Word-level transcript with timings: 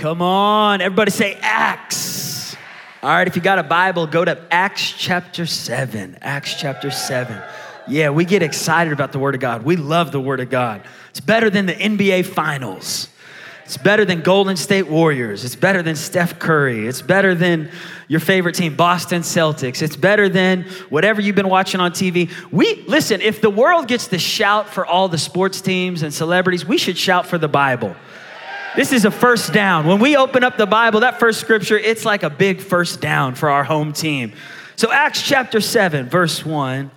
Come 0.00 0.22
on, 0.22 0.80
everybody 0.80 1.10
say 1.10 1.38
Acts. 1.42 2.56
All 3.02 3.10
right, 3.10 3.28
if 3.28 3.36
you 3.36 3.42
got 3.42 3.58
a 3.58 3.62
Bible, 3.62 4.06
go 4.06 4.24
to 4.24 4.42
Acts 4.50 4.92
chapter 4.92 5.44
7. 5.44 6.16
Acts 6.22 6.54
chapter 6.54 6.90
7. 6.90 7.38
Yeah, 7.86 8.08
we 8.08 8.24
get 8.24 8.42
excited 8.42 8.94
about 8.94 9.12
the 9.12 9.18
Word 9.18 9.34
of 9.34 9.42
God. 9.42 9.62
We 9.62 9.76
love 9.76 10.10
the 10.10 10.18
Word 10.18 10.40
of 10.40 10.48
God. 10.48 10.80
It's 11.10 11.20
better 11.20 11.50
than 11.50 11.66
the 11.66 11.74
NBA 11.74 12.24
Finals. 12.24 13.10
It's 13.66 13.76
better 13.76 14.06
than 14.06 14.22
Golden 14.22 14.56
State 14.56 14.88
Warriors. 14.88 15.44
It's 15.44 15.54
better 15.54 15.82
than 15.82 15.96
Steph 15.96 16.38
Curry. 16.38 16.88
It's 16.88 17.02
better 17.02 17.34
than 17.34 17.70
your 18.08 18.20
favorite 18.20 18.54
team, 18.54 18.76
Boston 18.76 19.20
Celtics. 19.20 19.82
It's 19.82 19.96
better 19.96 20.30
than 20.30 20.62
whatever 20.88 21.20
you've 21.20 21.36
been 21.36 21.50
watching 21.50 21.78
on 21.78 21.92
TV. 21.92 22.30
We 22.50 22.84
listen, 22.88 23.20
if 23.20 23.42
the 23.42 23.50
world 23.50 23.86
gets 23.86 24.08
to 24.08 24.18
shout 24.18 24.70
for 24.70 24.86
all 24.86 25.08
the 25.08 25.18
sports 25.18 25.60
teams 25.60 26.02
and 26.02 26.14
celebrities, 26.14 26.64
we 26.64 26.78
should 26.78 26.96
shout 26.96 27.26
for 27.26 27.36
the 27.36 27.48
Bible. 27.48 27.94
This 28.76 28.92
is 28.92 29.04
a 29.04 29.10
first 29.10 29.52
down. 29.52 29.84
When 29.84 29.98
we 29.98 30.16
open 30.16 30.44
up 30.44 30.56
the 30.56 30.66
Bible, 30.66 31.00
that 31.00 31.18
first 31.18 31.40
scripture, 31.40 31.76
it's 31.76 32.04
like 32.04 32.22
a 32.22 32.30
big 32.30 32.60
first 32.60 33.00
down 33.00 33.34
for 33.34 33.50
our 33.50 33.64
home 33.64 33.92
team. 33.92 34.32
So, 34.76 34.92
Acts 34.92 35.22
chapter 35.22 35.60
7, 35.60 36.08
verse 36.08 36.46
1. 36.46 36.92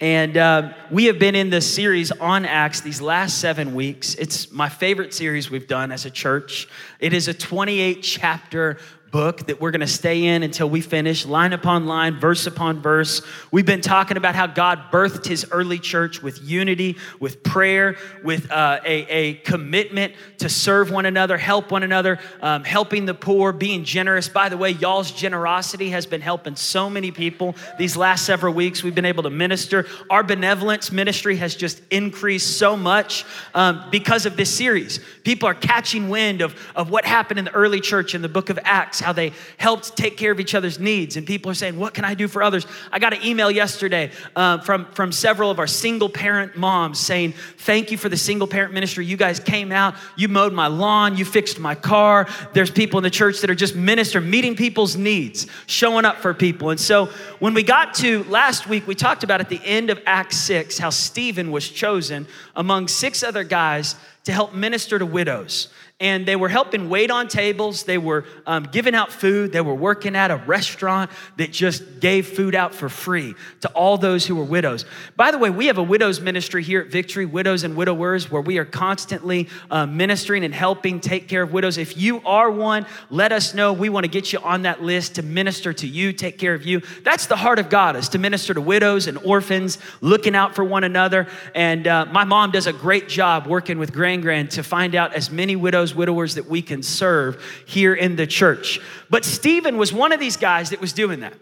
And 0.00 0.36
uh, 0.38 0.72
we 0.90 1.04
have 1.04 1.18
been 1.18 1.34
in 1.34 1.50
this 1.50 1.70
series 1.72 2.12
on 2.12 2.46
Acts 2.46 2.80
these 2.80 3.02
last 3.02 3.42
seven 3.42 3.74
weeks. 3.74 4.14
It's 4.14 4.50
my 4.50 4.70
favorite 4.70 5.12
series 5.12 5.50
we've 5.50 5.66
done 5.66 5.92
as 5.92 6.06
a 6.06 6.10
church. 6.10 6.66
It 6.98 7.12
is 7.12 7.28
a 7.28 7.34
28 7.34 8.00
chapter 8.02 8.78
book 9.10 9.46
that 9.46 9.60
we're 9.60 9.70
going 9.70 9.80
to 9.80 9.86
stay 9.86 10.24
in 10.24 10.42
until 10.42 10.68
we 10.68 10.80
finish, 10.80 11.24
line 11.24 11.52
upon 11.52 11.86
line, 11.86 12.20
verse 12.20 12.46
upon 12.46 12.80
verse. 12.80 13.22
We've 13.50 13.64
been 13.64 13.80
talking 13.80 14.16
about 14.16 14.34
how 14.34 14.46
God 14.46 14.90
birthed 14.92 15.26
his 15.26 15.46
early 15.50 15.78
church 15.78 16.22
with 16.22 16.42
unity, 16.42 16.96
with 17.18 17.42
prayer, 17.42 17.96
with 18.22 18.50
uh, 18.50 18.80
a, 18.84 19.06
a, 19.08 19.34
commitment 19.34 20.14
to 20.38 20.48
serve 20.48 20.90
one 20.90 21.06
another, 21.06 21.38
help 21.38 21.70
one 21.70 21.82
another, 21.82 22.18
um, 22.42 22.64
helping 22.64 23.06
the 23.06 23.14
poor, 23.14 23.52
being 23.52 23.84
generous. 23.84 24.28
By 24.28 24.48
the 24.48 24.56
way, 24.56 24.70
y'all's 24.70 25.10
generosity 25.10 25.90
has 25.90 26.04
been 26.04 26.20
helping 26.20 26.56
so 26.56 26.90
many 26.90 27.10
people 27.10 27.56
these 27.78 27.96
last 27.96 28.26
several 28.26 28.52
weeks. 28.52 28.82
We've 28.82 28.94
been 28.94 29.04
able 29.04 29.22
to 29.22 29.30
minister. 29.30 29.86
Our 30.10 30.22
benevolence 30.22 30.92
ministry 30.92 31.36
has 31.36 31.54
just 31.54 31.80
increased 31.90 32.58
so 32.58 32.76
much 32.76 33.24
um, 33.54 33.88
because 33.90 34.26
of 34.26 34.36
this 34.36 34.54
series. 34.54 35.00
People 35.24 35.48
are 35.48 35.54
catching 35.54 36.08
wind 36.08 36.42
of, 36.42 36.54
of 36.76 36.90
what 36.90 37.06
happened 37.06 37.38
in 37.38 37.46
the 37.46 37.54
early 37.54 37.80
church 37.80 38.14
in 38.14 38.22
the 38.22 38.28
book 38.28 38.50
of 38.50 38.58
Acts 38.64 38.97
how 39.00 39.12
they 39.12 39.32
helped 39.56 39.96
take 39.96 40.16
care 40.16 40.32
of 40.32 40.40
each 40.40 40.54
other's 40.54 40.78
needs. 40.78 41.16
And 41.16 41.26
people 41.26 41.50
are 41.50 41.54
saying, 41.54 41.78
What 41.78 41.94
can 41.94 42.04
I 42.04 42.14
do 42.14 42.28
for 42.28 42.42
others? 42.42 42.66
I 42.92 42.98
got 42.98 43.12
an 43.12 43.22
email 43.24 43.50
yesterday 43.50 44.10
uh, 44.36 44.58
from, 44.58 44.86
from 44.92 45.12
several 45.12 45.50
of 45.50 45.58
our 45.58 45.66
single 45.66 46.08
parent 46.08 46.56
moms 46.56 46.98
saying, 46.98 47.32
Thank 47.58 47.90
you 47.90 47.98
for 47.98 48.08
the 48.08 48.16
single 48.16 48.46
parent 48.46 48.72
ministry. 48.72 49.04
You 49.04 49.16
guys 49.16 49.40
came 49.40 49.72
out, 49.72 49.94
you 50.16 50.28
mowed 50.28 50.52
my 50.52 50.66
lawn, 50.66 51.16
you 51.16 51.24
fixed 51.24 51.58
my 51.58 51.74
car. 51.74 52.26
There's 52.52 52.70
people 52.70 52.98
in 52.98 53.02
the 53.02 53.10
church 53.10 53.40
that 53.40 53.50
are 53.50 53.54
just 53.54 53.74
minister, 53.74 54.20
meeting 54.20 54.56
people's 54.56 54.96
needs, 54.96 55.46
showing 55.66 56.04
up 56.04 56.16
for 56.18 56.34
people. 56.34 56.70
And 56.70 56.80
so 56.80 57.06
when 57.38 57.54
we 57.54 57.62
got 57.62 57.94
to 57.94 58.24
last 58.24 58.66
week, 58.66 58.86
we 58.86 58.94
talked 58.94 59.24
about 59.24 59.40
at 59.40 59.48
the 59.48 59.60
end 59.64 59.90
of 59.90 60.00
Acts 60.06 60.36
6 60.38 60.78
how 60.78 60.90
Stephen 60.90 61.50
was 61.50 61.68
chosen 61.68 62.26
among 62.56 62.88
six 62.88 63.22
other 63.22 63.44
guys 63.44 63.96
to 64.24 64.32
help 64.32 64.54
minister 64.54 64.98
to 64.98 65.06
widows 65.06 65.68
and 66.00 66.26
they 66.26 66.36
were 66.36 66.48
helping 66.48 66.88
wait 66.88 67.10
on 67.10 67.26
tables. 67.26 67.82
They 67.82 67.98
were 67.98 68.24
um, 68.46 68.68
giving 68.70 68.94
out 68.94 69.10
food. 69.10 69.50
They 69.50 69.60
were 69.60 69.74
working 69.74 70.14
at 70.14 70.30
a 70.30 70.36
restaurant 70.36 71.10
that 71.38 71.50
just 71.50 71.98
gave 71.98 72.28
food 72.28 72.54
out 72.54 72.72
for 72.72 72.88
free 72.88 73.34
to 73.62 73.68
all 73.70 73.98
those 73.98 74.24
who 74.24 74.36
were 74.36 74.44
widows. 74.44 74.84
By 75.16 75.32
the 75.32 75.38
way, 75.38 75.50
we 75.50 75.66
have 75.66 75.78
a 75.78 75.82
widows 75.82 76.20
ministry 76.20 76.62
here 76.62 76.82
at 76.82 76.86
Victory, 76.86 77.26
Widows 77.26 77.64
and 77.64 77.74
Widowers, 77.74 78.30
where 78.30 78.40
we 78.40 78.58
are 78.58 78.64
constantly 78.64 79.48
uh, 79.72 79.86
ministering 79.86 80.44
and 80.44 80.54
helping 80.54 81.00
take 81.00 81.26
care 81.26 81.42
of 81.42 81.52
widows. 81.52 81.78
If 81.78 81.96
you 81.96 82.22
are 82.24 82.48
one, 82.48 82.86
let 83.10 83.32
us 83.32 83.52
know. 83.52 83.72
We 83.72 83.88
want 83.88 84.04
to 84.04 84.10
get 84.10 84.32
you 84.32 84.38
on 84.38 84.62
that 84.62 84.80
list 84.80 85.16
to 85.16 85.22
minister 85.22 85.72
to 85.72 85.86
you, 85.88 86.12
take 86.12 86.38
care 86.38 86.54
of 86.54 86.64
you. 86.64 86.80
That's 87.02 87.26
the 87.26 87.36
heart 87.36 87.58
of 87.58 87.70
God, 87.70 87.96
is 87.96 88.08
to 88.10 88.18
minister 88.18 88.54
to 88.54 88.60
widows 88.60 89.08
and 89.08 89.18
orphans, 89.18 89.78
looking 90.00 90.36
out 90.36 90.54
for 90.54 90.62
one 90.62 90.84
another. 90.84 91.26
And 91.56 91.88
uh, 91.88 92.06
my 92.06 92.22
mom 92.22 92.52
does 92.52 92.68
a 92.68 92.72
great 92.72 93.08
job 93.08 93.48
working 93.48 93.80
with 93.80 93.92
Grand 93.92 94.22
Grand 94.22 94.52
to 94.52 94.62
find 94.62 94.94
out 94.94 95.12
as 95.12 95.28
many 95.28 95.56
widows 95.56 95.87
those 95.88 95.96
widowers 95.96 96.34
that 96.34 96.46
we 96.46 96.60
can 96.60 96.82
serve 96.82 97.42
here 97.66 97.94
in 97.94 98.16
the 98.16 98.26
church. 98.26 98.80
But 99.08 99.24
Stephen 99.24 99.78
was 99.78 99.92
one 99.92 100.12
of 100.12 100.20
these 100.20 100.36
guys 100.36 100.70
that 100.70 100.80
was 100.80 100.92
doing 100.92 101.20
that. 101.20 101.34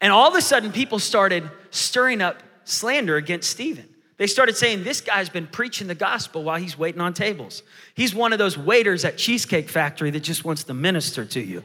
And 0.00 0.12
all 0.12 0.28
of 0.28 0.34
a 0.34 0.42
sudden, 0.42 0.70
people 0.70 0.98
started 0.98 1.48
stirring 1.70 2.20
up 2.20 2.42
slander 2.64 3.16
against 3.16 3.50
Stephen. 3.50 3.88
They 4.18 4.26
started 4.26 4.56
saying, 4.56 4.84
This 4.84 5.00
guy's 5.00 5.28
been 5.28 5.46
preaching 5.46 5.86
the 5.86 5.94
gospel 5.94 6.42
while 6.42 6.58
he's 6.58 6.76
waiting 6.76 7.00
on 7.00 7.14
tables. 7.14 7.62
He's 7.94 8.14
one 8.14 8.32
of 8.32 8.38
those 8.38 8.58
waiters 8.58 9.04
at 9.04 9.16
Cheesecake 9.16 9.68
Factory 9.68 10.10
that 10.10 10.20
just 10.20 10.44
wants 10.44 10.64
to 10.64 10.74
minister 10.74 11.24
to 11.24 11.40
you. 11.40 11.62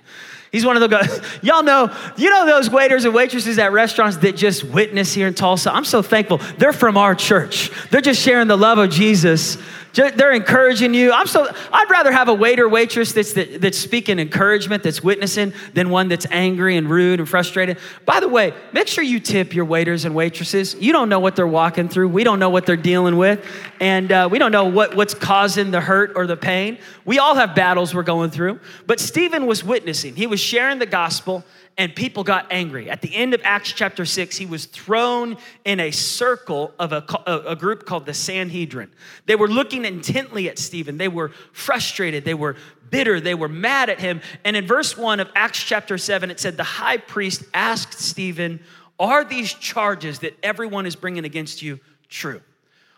He's 0.52 0.66
one 0.66 0.78
of 0.78 0.82
the 0.82 0.88
guys, 0.88 1.20
y'all 1.42 1.64
know, 1.64 1.94
you 2.16 2.30
know 2.30 2.46
those 2.46 2.70
waiters 2.70 3.06
and 3.06 3.14
waitresses 3.14 3.58
at 3.58 3.72
restaurants 3.72 4.18
that 4.18 4.36
just 4.38 4.64
witness 4.64 5.14
here 5.14 5.28
in 5.28 5.34
Tulsa? 5.34 5.74
I'm 5.74 5.84
so 5.84 6.04
thankful. 6.04 6.38
They're 6.60 6.74
from 6.74 6.96
our 6.96 7.16
church. 7.16 7.72
They're 7.90 8.02
just 8.02 8.22
sharing 8.22 8.48
the 8.48 8.58
love 8.58 8.78
of 8.78 8.92
Jesus 8.92 9.58
they're 9.94 10.32
encouraging 10.32 10.94
you. 10.94 11.12
I'm 11.12 11.28
so, 11.28 11.48
I'd 11.72 11.90
rather 11.90 12.12
have 12.12 12.28
a 12.28 12.34
waiter, 12.34 12.68
waitress 12.68 13.14
that's, 13.14 13.34
that, 13.34 13.62
that's 13.62 13.78
speaking 13.78 14.20
encouragement, 14.20 14.82
that's 14.84 15.04
witnessing, 15.04 15.54
than 15.74 15.90
one 15.90 16.08
that's 16.08 16.26
angry 16.32 16.78
and 16.78 16.90
rude 16.90 17.20
and 17.20 17.30
frustrated. 17.30 17.78
By 18.06 18.20
the 18.20 18.28
way, 18.28 18.54
make 18.72 18.88
sure 18.88 19.04
you 19.04 19.20
tip 19.20 19.54
your 19.54 19.66
waiters 19.66 20.06
and 20.06 20.16
waitresses. 20.16 20.76
You 20.76 20.94
don't 20.94 21.10
know 21.10 21.20
what 21.20 21.36
they're 21.36 21.46
walking 21.46 21.90
through. 21.90 22.10
We 22.10 22.24
don't 22.24 22.40
know 22.40 22.50
what 22.50 22.66
they're 22.66 22.76
dealing 22.76 23.18
with. 23.18 23.46
And 23.80 24.12
uh, 24.12 24.30
we 24.32 24.40
don't 24.40 24.52
know 24.52 24.66
what, 24.66 24.96
what's 24.96 25.14
causing 25.14 25.70
the 25.72 25.82
hurt 25.82 26.14
or 26.16 26.26
the 26.26 26.38
pain. 26.38 26.80
We 27.06 27.20
all 27.20 27.36
have 27.36 27.54
battles 27.54 27.94
we're 27.94 28.04
going 28.04 28.32
through. 28.32 28.60
But 28.88 29.00
Stephen 29.00 29.46
was 29.46 29.64
witnessing, 29.64 30.16
he 30.16 30.28
was 30.28 30.40
sharing 30.40 30.80
the 30.80 30.86
gospel 30.86 31.44
and 31.78 31.96
people 31.96 32.24
got 32.24 32.48
angry. 32.52 32.90
At 32.90 33.02
the 33.02 33.16
end 33.16 33.34
of 33.34 33.42
Acts 33.44 33.72
chapter 33.72 34.06
6, 34.06 34.38
he 34.38 34.46
was 34.46 34.66
thrown 34.66 35.38
in 35.66 35.80
a 35.80 35.92
circle 35.92 36.74
of 36.78 36.94
a, 36.94 37.04
a, 37.26 37.56
group 37.56 37.86
called 37.86 38.06
the 38.06 38.14
Sanhedrin. 38.14 38.92
They 39.26 39.36
were 39.36 39.48
looking 39.48 39.84
intently 39.84 40.50
at 40.50 40.60
Stephen. 40.60 40.98
They 40.98 41.08
were 41.08 41.30
frustrated. 41.52 42.26
They 42.26 42.36
were 42.36 42.56
bitter. 42.90 43.20
They 43.20 43.34
were 43.34 43.50
mad 43.50 43.90
at 43.90 44.00
him. 44.00 44.22
And 44.44 44.56
in 44.56 44.68
verse 44.68 44.96
1 44.96 45.20
of 45.20 45.32
Acts 45.36 45.64
chapter 45.64 45.98
7, 45.98 46.30
it 46.30 46.40
said, 46.40 46.58
The 46.58 46.64
high 46.64 46.98
priest 46.98 47.44
asked 47.54 48.00
Stephen, 48.00 48.60
Are 49.00 49.24
these 49.24 49.52
charges 49.54 50.20
that 50.20 50.38
everyone 50.44 50.86
is 50.86 50.96
bringing 50.96 51.26
against 51.26 51.64
you 51.64 51.80
true? 52.08 52.42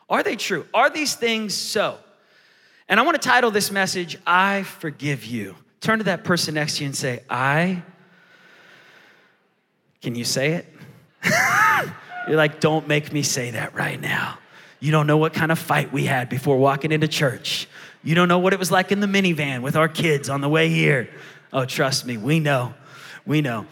Are 0.09 0.21
they 0.21 0.35
true? 0.35 0.65
Are 0.73 0.89
these 0.89 1.15
things 1.15 1.53
so? 1.53 1.97
And 2.89 2.99
I 2.99 3.03
want 3.03 3.19
to 3.19 3.27
title 3.27 3.51
this 3.51 3.71
message, 3.71 4.17
I 4.27 4.63
Forgive 4.63 5.25
You. 5.25 5.55
Turn 5.79 5.99
to 5.99 6.05
that 6.05 6.23
person 6.23 6.55
next 6.55 6.77
to 6.77 6.83
you 6.83 6.87
and 6.87 6.95
say, 6.95 7.21
I 7.29 7.83
can 10.05 10.13
you 10.13 10.23
say 10.23 10.51
it? 10.51 10.67
You're 12.27 12.37
like, 12.37 12.59
don't 12.59 12.87
make 12.87 13.11
me 13.11 13.23
say 13.23 13.49
that 13.49 13.73
right 13.73 13.99
now. 13.99 14.37
You 14.79 14.91
don't 14.91 15.07
know 15.07 15.17
what 15.17 15.33
kind 15.33 15.51
of 15.51 15.57
fight 15.57 15.91
we 15.91 16.05
had 16.05 16.29
before 16.29 16.57
walking 16.57 16.91
into 16.91 17.07
church. 17.07 17.67
You 18.03 18.13
don't 18.13 18.27
know 18.27 18.37
what 18.37 18.53
it 18.53 18.59
was 18.59 18.69
like 18.69 18.91
in 18.91 18.99
the 18.99 19.07
minivan 19.07 19.63
with 19.63 19.75
our 19.75 19.87
kids 19.87 20.29
on 20.29 20.41
the 20.41 20.47
way 20.47 20.69
here. 20.69 21.09
Oh, 21.51 21.65
trust 21.65 22.05
me, 22.05 22.17
we 22.17 22.39
know. 22.39 22.75
We 23.25 23.41
know. 23.41 23.65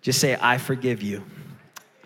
Just 0.00 0.20
say, 0.20 0.38
I 0.40 0.56
forgive 0.56 1.02
you. 1.02 1.22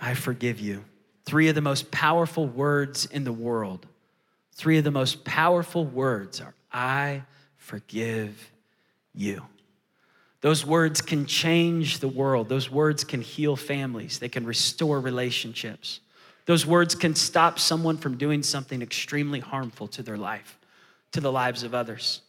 I 0.00 0.14
forgive 0.14 0.58
you. 0.58 0.84
Three 1.24 1.46
of 1.46 1.54
the 1.54 1.60
most 1.60 1.92
powerful 1.92 2.48
words 2.48 3.06
in 3.06 3.22
the 3.22 3.32
world. 3.32 3.86
Three 4.54 4.76
of 4.78 4.82
the 4.82 4.90
most 4.90 5.22
powerful 5.22 5.84
words 5.84 6.40
are, 6.40 6.54
I 6.72 7.22
forgive 7.58 8.50
you. 9.14 9.46
Those 10.40 10.64
words 10.64 11.02
can 11.02 11.26
change 11.26 11.98
the 11.98 12.08
world. 12.08 12.48
Those 12.48 12.70
words 12.70 13.04
can 13.04 13.20
heal 13.20 13.56
families. 13.56 14.18
They 14.18 14.28
can 14.28 14.46
restore 14.46 15.00
relationships. 15.00 16.00
Those 16.46 16.64
words 16.64 16.94
can 16.94 17.14
stop 17.14 17.58
someone 17.58 17.98
from 17.98 18.16
doing 18.16 18.42
something 18.42 18.80
extremely 18.80 19.40
harmful 19.40 19.86
to 19.88 20.02
their 20.02 20.16
life, 20.16 20.58
to 21.12 21.20
the 21.20 21.30
lives 21.30 21.62
of 21.62 21.74
others. 21.74 22.22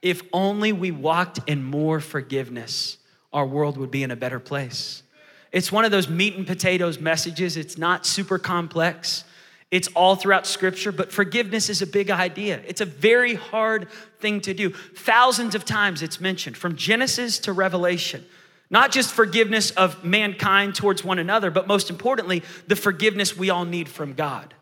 If 0.00 0.22
only 0.32 0.72
we 0.72 0.92
walked 0.92 1.40
in 1.48 1.64
more 1.64 2.00
forgiveness, 2.00 2.98
our 3.32 3.46
world 3.46 3.76
would 3.76 3.90
be 3.90 4.02
in 4.02 4.12
a 4.12 4.16
better 4.16 4.38
place. 4.38 5.02
It's 5.50 5.72
one 5.72 5.84
of 5.84 5.90
those 5.90 6.08
meat 6.08 6.36
and 6.36 6.46
potatoes 6.46 7.00
messages. 7.00 7.56
It's 7.56 7.76
not 7.76 8.06
super 8.06 8.38
complex. 8.38 9.24
It's 9.70 9.88
all 9.88 10.14
throughout 10.14 10.46
scripture, 10.46 10.92
but 10.92 11.12
forgiveness 11.12 11.68
is 11.68 11.82
a 11.82 11.86
big 11.86 12.10
idea. 12.10 12.62
It's 12.66 12.80
a 12.80 12.84
very 12.86 13.34
hard 13.34 13.88
thing 14.20 14.40
to 14.42 14.54
do. 14.54 14.70
Thousands 14.70 15.54
of 15.54 15.64
times 15.64 16.02
it's 16.02 16.20
mentioned 16.20 16.56
from 16.56 16.76
Genesis 16.76 17.40
to 17.40 17.52
Revelation. 17.52 18.24
Not 18.70 18.92
just 18.92 19.12
forgiveness 19.12 19.72
of 19.72 20.04
mankind 20.04 20.74
towards 20.74 21.04
one 21.04 21.18
another, 21.18 21.50
but 21.50 21.66
most 21.66 21.90
importantly, 21.90 22.42
the 22.68 22.76
forgiveness 22.76 23.36
we 23.36 23.50
all 23.50 23.64
need 23.64 23.88
from 23.88 24.14
God. 24.14 24.54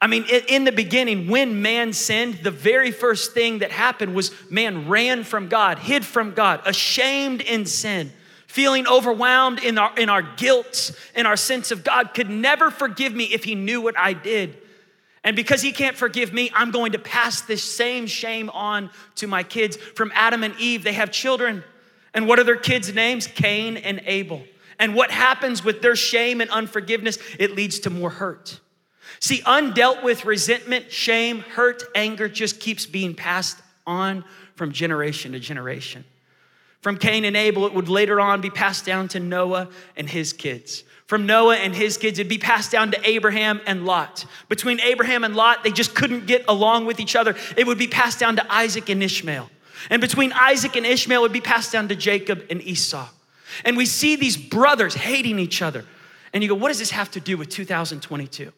I 0.00 0.08
mean, 0.08 0.26
in 0.48 0.64
the 0.64 0.72
beginning, 0.72 1.28
when 1.28 1.62
man 1.62 1.92
sinned, 1.92 2.40
the 2.42 2.50
very 2.50 2.90
first 2.90 3.32
thing 3.32 3.60
that 3.60 3.70
happened 3.70 4.14
was 4.14 4.32
man 4.50 4.88
ran 4.88 5.24
from 5.24 5.48
God, 5.48 5.78
hid 5.78 6.04
from 6.04 6.34
God, 6.34 6.60
ashamed 6.66 7.40
in 7.40 7.64
sin 7.64 8.12
feeling 8.56 8.88
overwhelmed 8.88 9.62
in 9.62 9.76
our, 9.76 9.92
in 9.98 10.08
our 10.08 10.22
guilt 10.22 10.90
in 11.14 11.26
our 11.26 11.36
sense 11.36 11.70
of 11.70 11.84
God 11.84 12.14
could 12.14 12.30
never 12.30 12.70
forgive 12.70 13.14
me 13.14 13.24
if 13.24 13.44
he 13.44 13.54
knew 13.54 13.82
what 13.82 13.98
I 13.98 14.14
did. 14.14 14.56
And 15.22 15.36
because 15.36 15.60
he 15.60 15.72
can't 15.72 15.94
forgive 15.94 16.32
me, 16.32 16.50
I'm 16.54 16.70
going 16.70 16.92
to 16.92 16.98
pass 16.98 17.42
this 17.42 17.62
same 17.62 18.06
shame 18.06 18.48
on 18.48 18.88
to 19.16 19.26
my 19.26 19.42
kids. 19.42 19.76
From 19.76 20.10
Adam 20.14 20.42
and 20.42 20.58
Eve, 20.58 20.84
they 20.84 20.94
have 20.94 21.10
children. 21.10 21.64
And 22.14 22.26
what 22.26 22.38
are 22.38 22.44
their 22.44 22.56
kids' 22.56 22.94
names? 22.94 23.26
Cain 23.26 23.76
and 23.76 24.00
Abel. 24.06 24.42
And 24.78 24.94
what 24.94 25.10
happens 25.10 25.62
with 25.62 25.82
their 25.82 25.94
shame 25.94 26.40
and 26.40 26.48
unforgiveness? 26.48 27.18
It 27.38 27.54
leads 27.54 27.80
to 27.80 27.90
more 27.90 28.08
hurt. 28.08 28.58
See, 29.20 29.42
undealt 29.42 30.02
with 30.02 30.24
resentment, 30.24 30.90
shame, 30.90 31.40
hurt, 31.40 31.82
anger 31.94 32.26
just 32.26 32.58
keeps 32.58 32.86
being 32.86 33.14
passed 33.14 33.58
on 33.86 34.24
from 34.54 34.72
generation 34.72 35.32
to 35.32 35.40
generation. 35.40 36.06
From 36.80 36.96
Cain 36.96 37.24
and 37.24 37.36
Abel, 37.36 37.66
it 37.66 37.74
would 37.74 37.88
later 37.88 38.20
on 38.20 38.40
be 38.40 38.50
passed 38.50 38.84
down 38.84 39.08
to 39.08 39.20
Noah 39.20 39.68
and 39.96 40.08
his 40.08 40.32
kids. 40.32 40.84
From 41.06 41.24
Noah 41.24 41.56
and 41.56 41.74
his 41.74 41.96
kids, 41.98 42.18
it'd 42.18 42.28
be 42.28 42.38
passed 42.38 42.72
down 42.72 42.90
to 42.90 43.08
Abraham 43.08 43.60
and 43.66 43.86
Lot. 43.86 44.26
Between 44.48 44.80
Abraham 44.80 45.22
and 45.22 45.36
Lot, 45.36 45.62
they 45.62 45.70
just 45.70 45.94
couldn't 45.94 46.26
get 46.26 46.44
along 46.48 46.86
with 46.86 46.98
each 46.98 47.14
other. 47.14 47.36
It 47.56 47.66
would 47.66 47.78
be 47.78 47.86
passed 47.86 48.18
down 48.18 48.36
to 48.36 48.52
Isaac 48.52 48.88
and 48.88 49.02
Ishmael. 49.02 49.48
And 49.88 50.00
between 50.00 50.32
Isaac 50.32 50.74
and 50.74 50.84
Ishmael, 50.84 51.20
it 51.20 51.22
would 51.22 51.32
be 51.32 51.40
passed 51.40 51.72
down 51.72 51.88
to 51.88 51.96
Jacob 51.96 52.44
and 52.50 52.60
Esau. 52.60 53.08
And 53.64 53.76
we 53.76 53.86
see 53.86 54.16
these 54.16 54.36
brothers 54.36 54.94
hating 54.94 55.38
each 55.38 55.62
other. 55.62 55.84
And 56.32 56.42
you 56.42 56.48
go, 56.48 56.56
what 56.56 56.68
does 56.68 56.80
this 56.80 56.90
have 56.90 57.10
to 57.12 57.20
do 57.20 57.36
with 57.36 57.50
2022? 57.50 58.52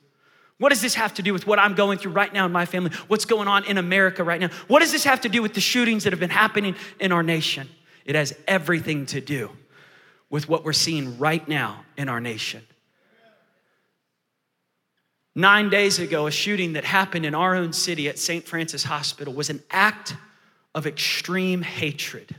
What 0.56 0.70
does 0.70 0.80
this 0.80 0.94
have 0.94 1.14
to 1.14 1.22
do 1.22 1.32
with 1.32 1.46
what 1.46 1.58
I'm 1.58 1.74
going 1.74 1.98
through 1.98 2.12
right 2.12 2.32
now 2.32 2.46
in 2.46 2.52
my 2.52 2.66
family? 2.66 2.90
What's 3.06 3.24
going 3.24 3.46
on 3.46 3.64
in 3.64 3.78
America 3.78 4.24
right 4.24 4.40
now? 4.40 4.48
What 4.66 4.80
does 4.80 4.90
this 4.90 5.04
have 5.04 5.20
to 5.20 5.28
do 5.28 5.42
with 5.42 5.54
the 5.54 5.60
shootings 5.60 6.04
that 6.04 6.12
have 6.12 6.18
been 6.18 6.30
happening 6.30 6.74
in 6.98 7.12
our 7.12 7.22
nation? 7.22 7.68
It 8.08 8.14
has 8.14 8.34
everything 8.48 9.04
to 9.06 9.20
do 9.20 9.50
with 10.30 10.48
what 10.48 10.64
we're 10.64 10.72
seeing 10.72 11.18
right 11.18 11.46
now 11.46 11.84
in 11.98 12.08
our 12.08 12.20
nation. 12.20 12.62
Nine 15.34 15.68
days 15.68 15.98
ago, 15.98 16.26
a 16.26 16.30
shooting 16.30 16.72
that 16.72 16.84
happened 16.84 17.26
in 17.26 17.34
our 17.34 17.54
own 17.54 17.74
city 17.74 18.08
at 18.08 18.18
St. 18.18 18.44
Francis 18.44 18.82
Hospital 18.82 19.34
was 19.34 19.50
an 19.50 19.62
act 19.70 20.16
of 20.74 20.86
extreme 20.86 21.60
hatred, 21.60 22.34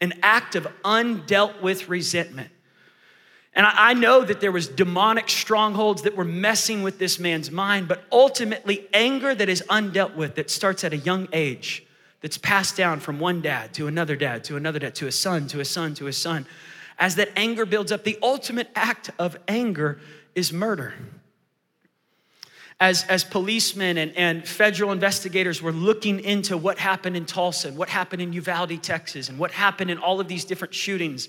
an 0.00 0.14
act 0.22 0.56
of 0.56 0.66
undealt 0.82 1.60
with 1.60 1.90
resentment. 1.90 2.50
And 3.52 3.66
I 3.66 3.92
know 3.92 4.24
that 4.24 4.40
there 4.40 4.50
was 4.50 4.66
demonic 4.66 5.28
strongholds 5.28 6.02
that 6.02 6.16
were 6.16 6.24
messing 6.24 6.82
with 6.82 6.98
this 6.98 7.18
man's 7.18 7.50
mind, 7.50 7.86
but 7.86 8.02
ultimately 8.10 8.88
anger 8.94 9.34
that 9.34 9.50
is 9.50 9.62
undealt 9.68 10.14
with, 10.14 10.36
that 10.36 10.50
starts 10.50 10.84
at 10.84 10.94
a 10.94 10.98
young 10.98 11.28
age, 11.34 11.85
that's 12.20 12.38
passed 12.38 12.76
down 12.76 13.00
from 13.00 13.18
one 13.18 13.40
dad 13.42 13.74
to 13.74 13.86
another 13.86 14.16
dad 14.16 14.44
to 14.44 14.56
another 14.56 14.78
dad 14.78 14.94
to 14.94 15.06
a 15.06 15.12
son 15.12 15.46
to 15.46 15.60
a 15.60 15.64
son 15.64 15.94
to 15.94 16.06
a 16.06 16.12
son 16.12 16.46
as 16.98 17.16
that 17.16 17.30
anger 17.36 17.66
builds 17.66 17.92
up, 17.92 18.04
the 18.04 18.18
ultimate 18.22 18.70
act 18.74 19.10
of 19.18 19.38
anger 19.48 20.00
is 20.34 20.52
murder. 20.52 20.94
As, 22.78 23.04
as 23.04 23.24
policemen 23.24 23.96
and, 23.96 24.14
and 24.16 24.46
federal 24.46 24.92
investigators 24.92 25.62
were 25.62 25.72
looking 25.72 26.20
into 26.20 26.56
what 26.56 26.78
happened 26.78 27.16
in 27.16 27.24
Tulsa 27.24 27.68
and 27.68 27.76
what 27.76 27.88
happened 27.88 28.20
in 28.20 28.32
Uvalde, 28.34 28.82
Texas, 28.82 29.28
and 29.28 29.38
what 29.38 29.50
happened 29.50 29.90
in 29.90 29.98
all 29.98 30.20
of 30.20 30.28
these 30.28 30.44
different 30.44 30.74
shootings, 30.74 31.28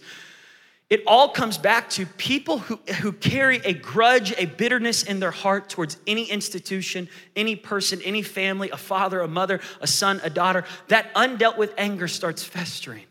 it 0.90 1.04
all 1.06 1.30
comes 1.30 1.58
back 1.58 1.90
to 1.92 2.06
people 2.06 2.60
who, 2.60 2.78
who 3.02 3.12
carry 3.12 3.58
a 3.58 3.74
grudge, 3.74 4.34
a 4.38 4.46
bitterness 4.46 5.04
in 5.04 5.20
their 5.20 5.32
heart 5.32 5.68
towards 5.70 5.98
any 6.08 6.24
institution, 6.24 7.10
any 7.36 7.58
person, 7.58 8.02
any 8.04 8.22
family, 8.22 8.70
a 8.70 8.78
father, 8.78 9.20
a 9.20 9.28
mother, 9.28 9.60
a 9.82 9.88
son, 9.88 10.22
a 10.24 10.30
daughter. 10.30 10.64
That 10.88 11.14
undealt 11.14 11.58
with 11.58 11.74
anger 11.78 12.08
starts 12.08 12.42
festering 12.44 13.02
It 13.02 13.08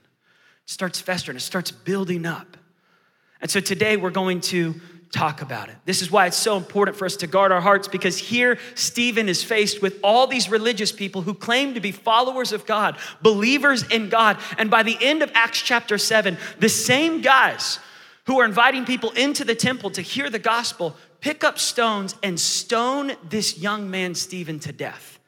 starts 0.65 1.01
festering, 1.01 1.37
it 1.37 1.41
starts 1.41 1.71
building 1.71 2.25
up. 2.25 2.57
And 3.43 3.51
so 3.51 3.61
today 3.61 3.99
we're 3.99 4.11
going 4.11 4.41
to 4.43 4.81
talk 5.17 5.41
about 5.41 5.69
it. 5.69 5.77
This 5.85 6.03
is 6.03 6.11
why 6.11 6.27
it's 6.27 6.37
so 6.37 6.57
important 6.57 6.97
for 6.97 7.07
us 7.07 7.17
to 7.17 7.27
guard 7.27 7.51
our 7.51 7.61
hearts 7.61 7.89
because 7.89 8.19
here 8.19 8.59
Stephen 8.75 9.29
is 9.29 9.43
faced 9.43 9.81
with 9.81 9.99
all 10.05 10.27
these 10.27 10.51
religious 10.51 10.93
people 10.93 11.23
who 11.23 11.33
claim 11.33 11.75
to 11.75 11.81
be 11.81 11.91
followers 11.91 12.53
of 12.53 12.67
God, 12.67 12.99
believers 13.23 13.83
in 13.89 14.09
God. 14.09 14.39
And 14.59 14.71
by 14.71 14.83
the 14.83 14.97
end 15.01 15.23
of 15.23 15.31
Acts 15.35 15.63
chapter 15.63 15.97
7, 15.97 16.37
the 16.59 16.69
same 16.69 17.23
guys 17.23 17.79
who 18.27 18.41
are 18.41 18.45
inviting 18.45 18.85
people 18.85 19.11
into 19.13 19.45
the 19.45 19.55
temple 19.55 19.91
to 19.91 20.03
hear 20.03 20.29
the 20.29 20.39
gospel 20.39 20.95
pick 21.21 21.43
up 21.43 21.59
stones 21.59 22.15
and 22.23 22.39
stone 22.39 23.13
this 23.29 23.59
young 23.59 23.91
man, 23.91 24.15
Stephen, 24.15 24.59
to 24.61 24.73
death. 24.73 25.19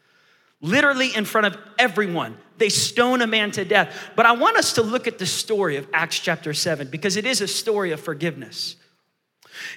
Literally 0.60 1.14
in 1.14 1.24
front 1.24 1.46
of 1.46 1.56
everyone 1.78 2.36
they 2.58 2.68
stone 2.68 3.22
a 3.22 3.26
man 3.26 3.52
to 3.52 3.64
death. 3.64 4.10
But 4.16 4.26
I 4.26 4.32
want 4.32 4.56
us 4.56 4.74
to 4.74 4.82
look 4.82 5.06
at 5.06 5.18
the 5.18 5.26
story 5.26 5.76
of 5.76 5.86
Acts 5.92 6.18
chapter 6.18 6.52
7 6.52 6.88
because 6.88 7.16
it 7.16 7.24
is 7.24 7.40
a 7.40 7.48
story 7.48 7.92
of 7.92 8.00
forgiveness. 8.00 8.76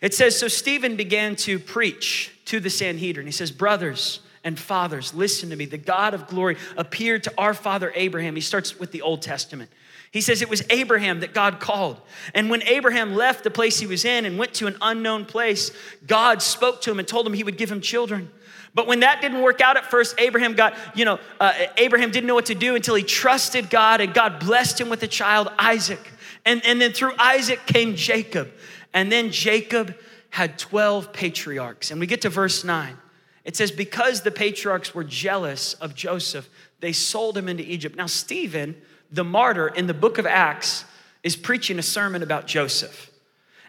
It 0.02 0.14
says, 0.14 0.38
So 0.38 0.48
Stephen 0.48 0.96
began 0.96 1.36
to 1.38 1.60
preach 1.60 2.32
to 2.46 2.60
the 2.60 2.70
Sanhedrin. 2.70 3.26
He 3.26 3.32
says, 3.32 3.52
Brothers 3.52 4.20
and 4.44 4.58
fathers, 4.58 5.14
listen 5.14 5.50
to 5.50 5.56
me. 5.56 5.66
The 5.66 5.78
God 5.78 6.14
of 6.14 6.28
glory 6.28 6.58
appeared 6.78 7.24
to 7.24 7.34
our 7.38 7.54
father 7.54 7.92
Abraham. 7.96 8.36
He 8.36 8.42
starts 8.42 8.80
with 8.80 8.92
the 8.92 9.02
Old 9.02 9.22
Testament. 9.22 9.70
He 10.12 10.20
says 10.20 10.42
it 10.42 10.50
was 10.50 10.62
Abraham 10.70 11.22
that 11.22 11.34
God 11.34 11.62
called. 11.62 12.00
And 12.36 12.50
when 12.50 12.62
Abraham 12.64 13.16
left 13.16 13.46
the 13.46 13.52
place 13.52 13.80
he 13.80 13.88
was 13.88 14.04
in 14.04 14.26
and 14.26 14.38
went 14.38 14.54
to 14.56 14.68
an 14.68 14.76
unknown 14.82 15.24
place, 15.26 15.72
God 16.06 16.42
spoke 16.42 16.82
to 16.82 16.92
him 16.92 17.00
and 17.00 17.08
told 17.08 17.26
him 17.26 17.34
he 17.34 17.46
would 17.46 17.58
give 17.58 17.72
him 17.72 17.80
children. 17.80 18.30
But 18.74 18.88
when 18.88 19.02
that 19.02 19.22
didn't 19.22 19.42
work 19.42 19.62
out 19.62 19.78
at 19.78 19.90
first, 19.90 20.16
Abraham 20.18 20.54
got, 20.54 20.76
you 20.96 21.06
know, 21.06 21.20
uh, 21.40 21.54
Abraham 21.78 22.12
didn't 22.12 22.28
know 22.28 22.36
what 22.36 22.48
to 22.48 22.56
do 22.56 22.76
until 22.76 22.96
he 22.96 23.04
trusted 23.04 23.70
God 23.70 24.02
and 24.02 24.14
God 24.14 24.40
blessed 24.40 24.80
him 24.80 24.90
with 24.90 25.04
a 25.04 25.08
child, 25.08 25.50
Isaac. 25.58 26.12
And, 26.46 26.62
and 26.66 26.82
then 26.82 26.92
through 26.92 27.14
Isaac 27.18 27.66
came 27.66 27.96
Jacob. 27.96 28.52
And 28.94 29.12
then 29.12 29.32
Jacob 29.32 29.96
had 30.30 30.58
12 30.58 31.14
patriarchs. 31.14 31.92
And 31.92 32.00
we 32.00 32.08
get 32.08 32.22
to 32.22 32.30
verse 32.30 32.64
9. 32.64 32.98
It 33.44 33.56
says, 33.56 33.72
Because 33.72 34.22
the 34.22 34.32
patriarchs 34.32 34.94
were 34.94 35.04
jealous 35.04 35.74
of 35.76 35.96
Joseph, 35.96 36.50
they 36.80 36.94
sold 36.94 37.38
him 37.38 37.48
into 37.48 37.64
Egypt. 37.64 37.96
Now, 37.96 38.08
Stephen, 38.08 38.76
the 39.12 39.24
martyr 39.24 39.68
in 39.68 39.88
the 39.88 39.94
book 39.94 40.18
of 40.18 40.26
Acts, 40.26 40.86
is 41.24 41.36
preaching 41.36 41.80
a 41.80 41.84
sermon 41.84 42.24
about 42.24 42.48
Joseph. 42.48 43.12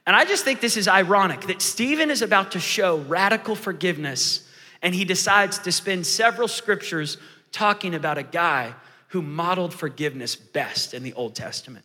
And 0.07 0.17
I 0.17 0.25
just 0.25 0.45
think 0.45 0.61
this 0.61 0.77
is 0.77 0.89
ironic 0.89 1.43
that 1.43 1.63
Stephen 1.63 2.11
is 2.11 2.23
about 2.23 2.53
to 2.53 2.61
show 2.61 2.99
radical 2.99 3.55
forgiveness 3.55 4.49
and 4.83 4.95
he 4.95 5.05
decides 5.05 5.59
to 5.61 5.73
spend 5.73 6.05
several 6.07 6.49
scriptures 6.49 7.17
talking 7.53 7.95
about 7.95 8.19
a 8.19 8.25
guy 8.25 8.75
who 9.09 9.23
modeled 9.23 9.73
forgiveness 9.73 10.35
best 10.35 10.93
in 10.93 11.03
the 11.05 11.13
Old 11.15 11.35
Testament. 11.35 11.85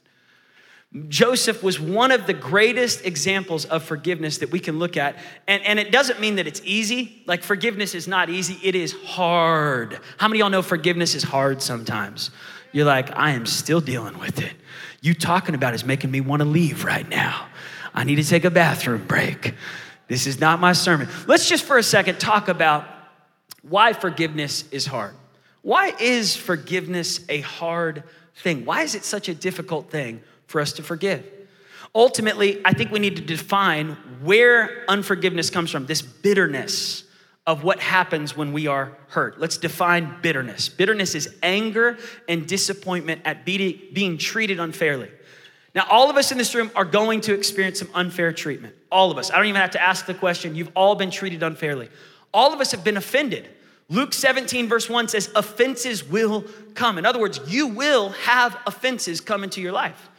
Joseph 1.10 1.63
was 1.63 1.80
one 1.80 2.12
of 2.12 2.28
the 2.28 2.34
greatest 2.34 3.06
examples 3.06 3.66
of 3.66 3.84
forgiveness 3.84 4.38
that 4.38 4.51
we 4.51 4.60
can 4.60 4.80
look 4.80 4.95
at. 4.95 5.18
And, 5.48 5.62
and 5.63 5.80
it 5.80 5.92
doesn't 5.92 6.19
mean 6.19 6.36
that 6.38 6.48
it's 6.48 6.62
easy. 6.63 7.24
Like, 7.25 7.44
forgiveness 7.44 7.94
is 7.94 8.07
not 8.07 8.30
easy, 8.30 8.57
it 8.63 8.74
is 8.74 8.94
hard. 9.04 10.00
How 10.18 10.28
many 10.28 10.39
y'all 10.39 10.50
know 10.50 10.62
forgiveness 10.62 11.13
is 11.13 11.24
hard 11.24 11.62
sometimes? 11.62 12.31
You're 12.72 12.86
like, 12.86 13.16
I 13.16 13.31
am 13.31 13.45
still 13.45 13.81
dealing 13.81 14.18
with 14.18 14.39
it. 14.42 14.54
You 15.01 15.13
talking 15.13 15.56
about 15.56 15.73
is 15.73 15.85
making 15.85 16.12
me 16.12 16.21
want 16.21 16.42
to 16.42 16.47
leave 16.47 16.85
right 16.85 17.07
now. 17.07 17.47
I 17.94 18.04
need 18.04 18.16
to 18.16 18.23
take 18.23 18.45
a 18.45 18.52
bathroom 18.52 19.06
break. 19.06 19.56
This 20.07 20.26
is 20.26 20.40
not 20.40 20.59
my 20.59 20.73
sermon. 20.73 21.09
Let's 21.28 21.50
just 21.50 21.66
for 21.66 21.78
a 21.78 21.83
second 21.83 22.19
talk 22.19 22.47
about 22.47 22.88
why 23.62 23.94
forgiveness 23.94 24.64
is 24.71 24.85
hard. 24.85 25.14
Why 25.62 25.94
is 26.00 26.35
forgiveness 26.35 27.26
a 27.28 27.42
hard 27.42 28.04
thing? 28.35 28.64
Why 28.64 28.83
is 28.83 28.95
it 28.95 29.04
such 29.04 29.28
a 29.28 29.33
difficult 29.33 29.90
thing 29.90 30.21
for 30.47 30.59
us 30.59 30.73
to 30.73 30.83
forgive? 30.83 31.25
Ultimately, 31.95 32.61
I 32.66 32.73
think 32.73 32.92
we 32.92 32.99
need 32.99 33.16
to 33.16 33.21
define 33.21 33.92
where 34.21 34.83
unforgiveness 34.89 35.49
comes 35.49 35.71
from, 35.71 35.85
this 35.85 36.01
bitterness 36.01 37.04
of 37.45 37.63
what 37.63 37.80
happens 37.80 38.35
when 38.35 38.51
we 38.51 38.68
are 38.68 38.97
hurt. 39.07 39.39
Let's 39.39 39.57
define 39.57 40.18
bitterness. 40.21 40.68
Bitterness 40.68 41.16
is 41.16 41.33
anger 41.42 41.97
and 42.27 42.45
disappointment 42.45 43.21
at 43.23 43.45
being 43.45 44.18
treated 44.18 44.59
unfairly. 44.59 45.09
Now, 45.73 45.85
all 45.89 46.09
of 46.09 46.18
us 46.18 46.31
in 46.31 46.37
this 46.37 46.54
room 46.56 46.71
are 46.75 46.83
going 46.83 47.21
to 47.21 47.33
experience 47.33 47.80
some 47.80 47.89
unfair 47.94 48.33
treatment. 48.33 48.75
All 48.92 49.11
of 49.11 49.18
us. 49.18 49.31
I 49.31 49.37
don't 49.37 49.45
even 49.45 49.61
have 49.61 49.71
to 49.71 49.81
ask 49.81 50.06
the 50.06 50.13
question. 50.13 50.56
You've 50.56 50.71
all 50.75 50.95
been 50.95 51.11
treated 51.11 51.42
unfairly. 51.42 51.89
All 52.33 52.54
of 52.54 52.59
us 52.59 52.71
have 52.71 52.83
been 52.83 52.97
offended. 52.97 53.47
Luke 53.87 54.13
17, 54.13 54.68
verse 54.68 54.89
1 54.89 55.07
says, 55.07 55.31
offenses 55.33 56.04
will 56.04 56.44
come. 56.73 56.97
In 56.97 57.06
other 57.06 57.19
words, 57.19 57.39
you 57.47 57.68
will 57.68 58.09
have 58.09 58.57
offenses 58.66 59.21
come 59.21 59.45
into 59.45 59.61
your 59.61 59.71
life. 59.71 60.09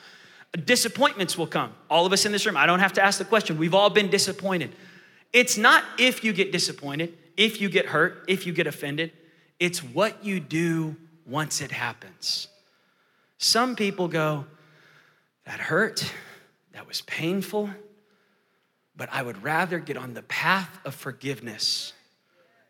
Disappointments 0.65 1.37
will 1.37 1.47
come. 1.47 1.75
All 1.91 2.07
of 2.07 2.13
us 2.13 2.25
in 2.25 2.33
this 2.33 2.47
room, 2.47 2.57
I 2.57 2.67
don't 2.67 2.81
have 2.81 2.95
to 2.95 3.03
ask 3.03 3.19
the 3.19 3.25
question. 3.25 3.59
We've 3.59 3.75
all 3.75 3.91
been 3.91 4.09
disappointed. 4.09 4.75
It's 5.33 5.59
not 5.59 5.85
if 5.99 6.25
you 6.25 6.33
get 6.33 6.53
disappointed, 6.53 7.17
if 7.37 7.61
you 7.61 7.69
get 7.69 7.87
hurt, 7.87 8.25
if 8.29 8.47
you 8.47 8.53
get 8.53 8.67
offended. 8.67 9.13
It's 9.61 9.83
what 9.83 10.25
you 10.25 10.41
do 10.41 10.97
once 11.27 11.61
it 11.61 11.71
happens. 11.71 12.49
Some 13.37 13.77
people 13.77 14.09
go, 14.09 14.47
that 15.45 15.61
hurt, 15.61 16.13
that 16.73 16.87
was 16.87 17.03
painful, 17.03 17.71
but 18.97 19.09
I 19.13 19.23
would 19.23 19.43
rather 19.43 19.79
get 19.79 19.97
on 19.97 20.15
the 20.15 20.23
path 20.23 20.79
of 20.85 20.95
forgiveness 20.95 21.93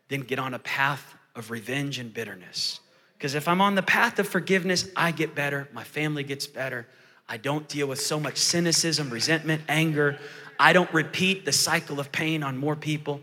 than 0.09 0.21
get 0.21 0.39
on 0.39 0.53
a 0.53 0.59
path 0.59 1.15
of 1.35 1.51
revenge 1.51 1.99
and 1.99 2.13
bitterness. 2.13 2.79
Because 3.17 3.35
if 3.35 3.47
I'm 3.47 3.61
on 3.61 3.75
the 3.75 3.83
path 3.83 4.19
of 4.19 4.27
forgiveness, 4.27 4.87
I 4.95 5.11
get 5.11 5.35
better, 5.35 5.67
my 5.73 5.83
family 5.83 6.23
gets 6.23 6.47
better. 6.47 6.87
I 7.31 7.37
don't 7.37 7.67
deal 7.67 7.85
with 7.87 8.01
so 8.01 8.19
much 8.19 8.37
cynicism, 8.37 9.11
resentment, 9.11 9.61
anger. 9.69 10.17
I 10.59 10.73
don't 10.73 10.91
repeat 10.91 11.45
the 11.45 11.51
cycle 11.51 11.99
of 11.99 12.11
pain 12.11 12.41
on 12.41 12.57
more 12.57 12.75
people. 12.75 13.21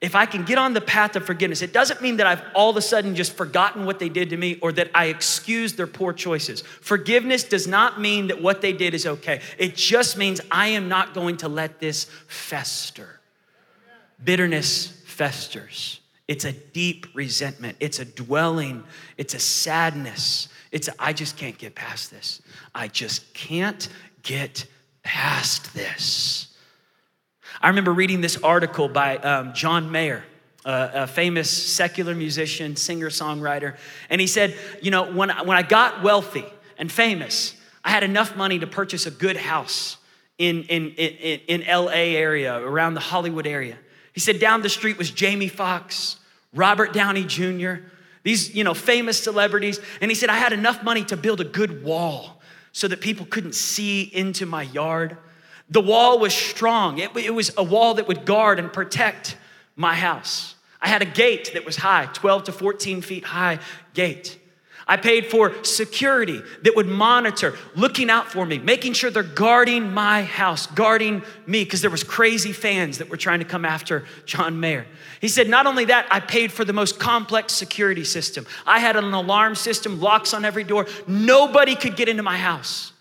if 0.00 0.16
I 0.16 0.26
can 0.26 0.42
get 0.42 0.58
on 0.58 0.74
the 0.74 0.80
path 0.80 1.14
of 1.14 1.24
forgiveness, 1.24 1.62
it 1.62 1.72
doesn't 1.72 2.02
mean 2.02 2.16
that 2.16 2.26
I've 2.26 2.42
all 2.56 2.70
of 2.70 2.76
a 2.76 2.82
sudden 2.82 3.14
just 3.14 3.36
forgotten 3.36 3.86
what 3.86 4.00
they 4.00 4.08
did 4.08 4.30
to 4.30 4.36
me 4.36 4.58
or 4.60 4.72
that 4.72 4.90
I 4.92 5.06
excuse 5.06 5.74
their 5.74 5.86
poor 5.86 6.12
choices. 6.12 6.62
Forgiveness 6.62 7.44
does 7.44 7.68
not 7.68 8.00
mean 8.00 8.26
that 8.26 8.42
what 8.42 8.60
they 8.62 8.72
did 8.72 8.94
is 8.94 9.06
okay. 9.06 9.40
It 9.58 9.76
just 9.76 10.18
means 10.18 10.40
I 10.50 10.68
am 10.68 10.88
not 10.88 11.14
going 11.14 11.36
to 11.38 11.48
let 11.48 11.78
this 11.78 12.06
fester. 12.26 13.20
Bitterness 14.24 14.88
festers. 15.06 16.00
It's 16.26 16.44
a 16.44 16.52
deep 16.52 17.06
resentment. 17.14 17.76
It's 17.78 18.00
a 18.00 18.04
dwelling. 18.04 18.82
It's 19.16 19.34
a 19.34 19.38
sadness. 19.38 20.48
It's 20.72 20.88
I 20.98 21.12
just 21.12 21.36
can't 21.36 21.56
get 21.56 21.74
past 21.74 22.10
this. 22.10 22.42
I 22.74 22.88
just 22.88 23.32
can't 23.34 23.88
get 24.22 24.66
past 25.02 25.74
this. 25.74 26.48
I 27.60 27.68
remember 27.68 27.92
reading 27.92 28.22
this 28.22 28.38
article 28.38 28.88
by 28.88 29.18
um, 29.18 29.52
John 29.52 29.92
Mayer, 29.92 30.24
a 30.64 31.06
famous 31.06 31.50
secular 31.50 32.14
musician, 32.14 32.74
singer, 32.76 33.10
songwriter. 33.10 33.76
And 34.08 34.20
he 34.20 34.26
said, 34.26 34.56
You 34.80 34.90
know, 34.90 35.12
when 35.12 35.30
I, 35.30 35.42
when 35.42 35.56
I 35.56 35.62
got 35.62 36.02
wealthy 36.02 36.46
and 36.78 36.90
famous, 36.90 37.54
I 37.84 37.90
had 37.90 38.02
enough 38.02 38.36
money 38.36 38.58
to 38.58 38.66
purchase 38.66 39.06
a 39.06 39.10
good 39.10 39.36
house 39.36 39.98
in, 40.38 40.62
in, 40.64 40.90
in, 40.92 41.40
in 41.60 41.64
LA 41.68 42.16
area, 42.16 42.58
around 42.58 42.94
the 42.94 43.00
Hollywood 43.00 43.46
area. 43.46 43.76
He 44.12 44.20
said, 44.20 44.40
Down 44.40 44.62
the 44.62 44.68
street 44.68 44.98
was 44.98 45.10
Jamie 45.10 45.48
Foxx, 45.48 46.16
Robert 46.54 46.92
Downey 46.92 47.24
Jr., 47.24 47.74
these, 48.22 48.54
you 48.54 48.64
know, 48.64 48.74
famous 48.74 49.22
celebrities. 49.22 49.80
And 50.00 50.10
he 50.10 50.14
said, 50.14 50.28
I 50.28 50.36
had 50.36 50.52
enough 50.52 50.82
money 50.82 51.04
to 51.06 51.16
build 51.16 51.40
a 51.40 51.44
good 51.44 51.84
wall 51.84 52.40
so 52.72 52.88
that 52.88 53.00
people 53.00 53.26
couldn't 53.26 53.54
see 53.54 54.02
into 54.02 54.46
my 54.46 54.62
yard. 54.62 55.16
The 55.68 55.80
wall 55.80 56.18
was 56.18 56.34
strong, 56.34 56.98
it, 56.98 57.16
it 57.16 57.34
was 57.34 57.52
a 57.56 57.62
wall 57.64 57.94
that 57.94 58.08
would 58.08 58.24
guard 58.24 58.58
and 58.58 58.72
protect 58.72 59.36
my 59.76 59.94
house. 59.94 60.54
I 60.80 60.88
had 60.88 61.00
a 61.00 61.06
gate 61.06 61.52
that 61.54 61.64
was 61.64 61.76
high, 61.76 62.06
12 62.12 62.44
to 62.44 62.52
14 62.52 63.02
feet 63.02 63.24
high 63.24 63.60
gate. 63.94 64.38
I 64.86 64.96
paid 64.96 65.26
for 65.26 65.52
security 65.64 66.40
that 66.62 66.74
would 66.76 66.88
monitor, 66.88 67.54
looking 67.74 68.10
out 68.10 68.30
for 68.30 68.44
me, 68.44 68.58
making 68.58 68.94
sure 68.94 69.10
they're 69.10 69.22
guarding 69.22 69.92
my 69.92 70.22
house, 70.22 70.66
guarding 70.66 71.22
me, 71.46 71.64
because 71.64 71.80
there 71.80 71.90
was 71.90 72.04
crazy 72.04 72.52
fans 72.52 72.98
that 72.98 73.08
were 73.08 73.16
trying 73.16 73.38
to 73.38 73.44
come 73.44 73.64
after 73.64 74.04
John 74.26 74.60
Mayer. 74.60 74.86
He 75.20 75.28
said, 75.28 75.48
not 75.48 75.66
only 75.66 75.86
that, 75.86 76.06
I 76.10 76.20
paid 76.20 76.52
for 76.52 76.64
the 76.64 76.72
most 76.72 76.98
complex 76.98 77.52
security 77.52 78.04
system. 78.04 78.46
I 78.66 78.78
had 78.78 78.96
an 78.96 79.12
alarm 79.12 79.54
system, 79.54 80.00
locks 80.00 80.34
on 80.34 80.44
every 80.44 80.64
door. 80.64 80.86
Nobody 81.06 81.74
could 81.74 81.96
get 81.96 82.08
into 82.08 82.22
my 82.22 82.36
house. 82.36 82.91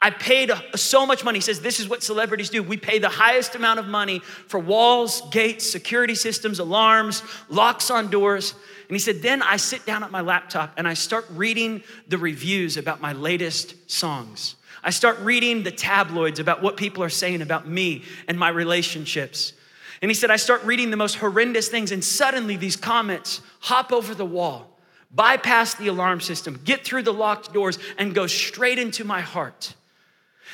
I 0.00 0.10
paid 0.10 0.52
so 0.74 1.06
much 1.06 1.24
money. 1.24 1.38
He 1.38 1.42
says, 1.42 1.60
This 1.60 1.80
is 1.80 1.88
what 1.88 2.02
celebrities 2.02 2.50
do. 2.50 2.62
We 2.62 2.76
pay 2.76 2.98
the 2.98 3.08
highest 3.08 3.54
amount 3.54 3.78
of 3.78 3.86
money 3.86 4.18
for 4.18 4.60
walls, 4.60 5.22
gates, 5.30 5.68
security 5.68 6.14
systems, 6.14 6.58
alarms, 6.58 7.22
locks 7.48 7.90
on 7.90 8.10
doors. 8.10 8.54
And 8.88 8.94
he 8.94 8.98
said, 8.98 9.22
Then 9.22 9.42
I 9.42 9.56
sit 9.56 9.86
down 9.86 10.04
at 10.04 10.10
my 10.10 10.20
laptop 10.20 10.74
and 10.76 10.86
I 10.86 10.94
start 10.94 11.24
reading 11.30 11.82
the 12.08 12.18
reviews 12.18 12.76
about 12.76 13.00
my 13.00 13.14
latest 13.14 13.90
songs. 13.90 14.56
I 14.84 14.90
start 14.90 15.18
reading 15.20 15.62
the 15.62 15.72
tabloids 15.72 16.38
about 16.38 16.62
what 16.62 16.76
people 16.76 17.02
are 17.02 17.08
saying 17.08 17.42
about 17.42 17.66
me 17.66 18.04
and 18.28 18.38
my 18.38 18.50
relationships. 18.50 19.54
And 20.02 20.10
he 20.10 20.14
said, 20.14 20.30
I 20.30 20.36
start 20.36 20.62
reading 20.62 20.90
the 20.90 20.96
most 20.96 21.16
horrendous 21.16 21.68
things, 21.68 21.90
and 21.90 22.04
suddenly 22.04 22.56
these 22.56 22.76
comments 22.76 23.40
hop 23.60 23.92
over 23.92 24.14
the 24.14 24.26
wall, 24.26 24.78
bypass 25.10 25.74
the 25.74 25.88
alarm 25.88 26.20
system, 26.20 26.60
get 26.64 26.84
through 26.84 27.02
the 27.02 27.14
locked 27.14 27.52
doors, 27.54 27.78
and 27.98 28.14
go 28.14 28.26
straight 28.26 28.78
into 28.78 29.02
my 29.02 29.22
heart. 29.22 29.74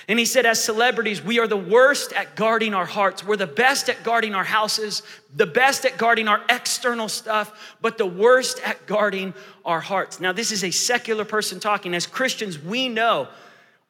And 0.09 0.19
he 0.19 0.25
said, 0.25 0.47
as 0.47 0.63
celebrities, 0.63 1.23
we 1.23 1.39
are 1.39 1.47
the 1.47 1.57
worst 1.57 2.13
at 2.13 2.35
guarding 2.35 2.75
our 2.75 2.87
hearts. 2.87 3.25
We're 3.25 3.37
the 3.37 3.47
best 3.47 3.89
at 3.89 4.03
guarding 4.03 4.35
our 4.35 4.45
houses, 4.45 5.03
the 5.35 5.47
best 5.47 5.85
at 5.85 5.97
guarding 5.97 6.29
our 6.29 6.41
external 6.49 7.09
stuff, 7.09 7.77
but 7.81 7.99
the 7.99 8.07
worst 8.07 8.61
at 8.67 8.87
guarding 8.87 9.33
our 9.65 9.81
hearts. 9.81 10.21
Now, 10.21 10.33
this 10.33 10.51
is 10.51 10.65
a 10.65 10.71
secular 10.71 11.25
person 11.25 11.61
talking. 11.61 11.95
As 11.95 12.07
Christians, 12.07 12.59
we 12.59 12.89
know 12.89 13.29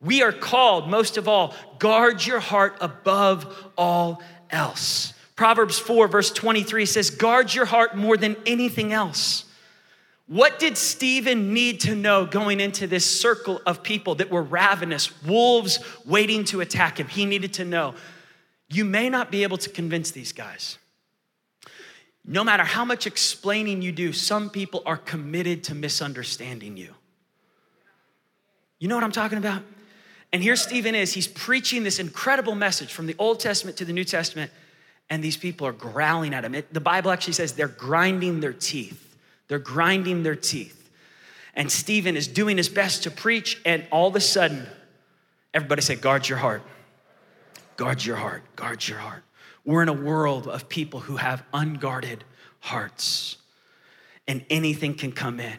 we 0.00 0.23
are 0.23 0.33
called, 0.33 0.88
most 0.88 1.16
of 1.16 1.28
all, 1.28 1.54
guard 1.78 2.25
your 2.26 2.40
heart 2.40 2.76
above 2.81 3.71
all 3.78 4.23
else. 4.50 5.14
Proverbs 5.37 5.78
4, 5.78 6.09
verse 6.09 6.31
23 6.31 6.87
says, 6.87 7.11
guard 7.11 7.54
your 7.54 7.64
heart 7.64 7.97
more 7.97 8.16
than 8.16 8.37
anything 8.45 8.92
else 8.92 9.45
what 10.33 10.59
did 10.59 10.79
Stephen 10.79 11.53
need 11.53 11.81
to 11.81 11.95
know 11.95 12.25
going 12.25 12.59
into 12.59 12.87
this 12.87 13.05
circle 13.05 13.61
of 13.67 13.83
people 13.83 14.15
that 14.15 14.31
were 14.31 14.43
ravenous, 14.43 15.21
wolves 15.25 15.79
waiting 16.07 16.45
to 16.45 16.62
attack 16.62 16.99
him? 16.99 17.07
He 17.07 17.27
needed 17.27 17.53
to 17.55 17.67
know 17.67 17.95
you 18.71 18.87
may 18.87 19.11
not 19.11 19.31
be 19.31 19.43
able 19.43 19.59
to 19.59 19.69
convince 19.69 20.11
these 20.11 20.33
guys. 20.33 20.79
No 22.25 22.45
matter 22.45 22.65
how 22.65 22.83
much 22.83 23.07
explaining 23.07 23.83
you 23.83 23.93
do, 23.93 24.15
some 24.15 24.49
people 24.49 24.83
are 24.87 24.97
committed 24.97 25.65
to 25.65 25.75
misunderstanding 25.75 26.79
you. 26.79 26.95
You 28.79 28.89
know 28.89 28.95
what 28.95 29.05
I'm 29.05 29.12
talking 29.12 29.37
about? 29.37 29.62
And 30.33 30.43
here 30.43 30.57
Stephen 30.57 30.95
is, 30.95 31.12
he's 31.12 31.29
preaching 31.29 31.83
this 31.83 31.99
incredible 31.99 32.55
message 32.55 32.91
from 32.91 33.07
the 33.07 33.17
Old 33.19 33.39
Testament 33.39 33.77
to 33.77 33.85
the 33.85 33.93
New 33.93 34.05
Testament, 34.05 34.51
and 35.11 35.23
these 35.23 35.37
people 35.37 35.67
are 35.67 35.73
growling 35.73 36.33
at 36.33 36.43
him. 36.43 36.55
It, 36.55 36.73
the 36.73 36.81
Bible 36.81 37.11
actually 37.11 37.35
says 37.35 37.53
they're 37.53 37.69
grinding 37.69 38.41
their 38.41 38.55
teeth. 38.55 39.12
They're 39.52 39.59
grinding 39.59 40.23
their 40.23 40.35
teeth. 40.35 40.88
And 41.52 41.71
Stephen 41.71 42.16
is 42.16 42.26
doing 42.26 42.56
his 42.56 42.71
best 42.71 43.02
to 43.02 43.11
preach, 43.11 43.61
and 43.66 43.85
all 43.90 44.09
of 44.09 44.16
a 44.16 44.21
sudden, 44.21 44.66
everybody 45.52 45.82
said, 45.82 46.00
Guard 46.00 46.26
your 46.26 46.38
heart. 46.38 46.62
Guard 47.76 48.02
your 48.02 48.16
heart. 48.16 48.44
Guard 48.56 48.88
your 48.88 48.97
heart. 48.97 49.23
We're 49.66 49.82
in 49.82 49.90
a 49.90 49.92
world 49.92 50.49
of 50.49 50.71
people 50.71 51.00
who 51.00 51.16
have 51.16 51.44
unguarded 51.52 52.25
hearts, 52.61 53.37
and 54.26 54.42
anything 54.49 54.94
can 54.94 55.12
come 55.12 55.38
in. 55.38 55.59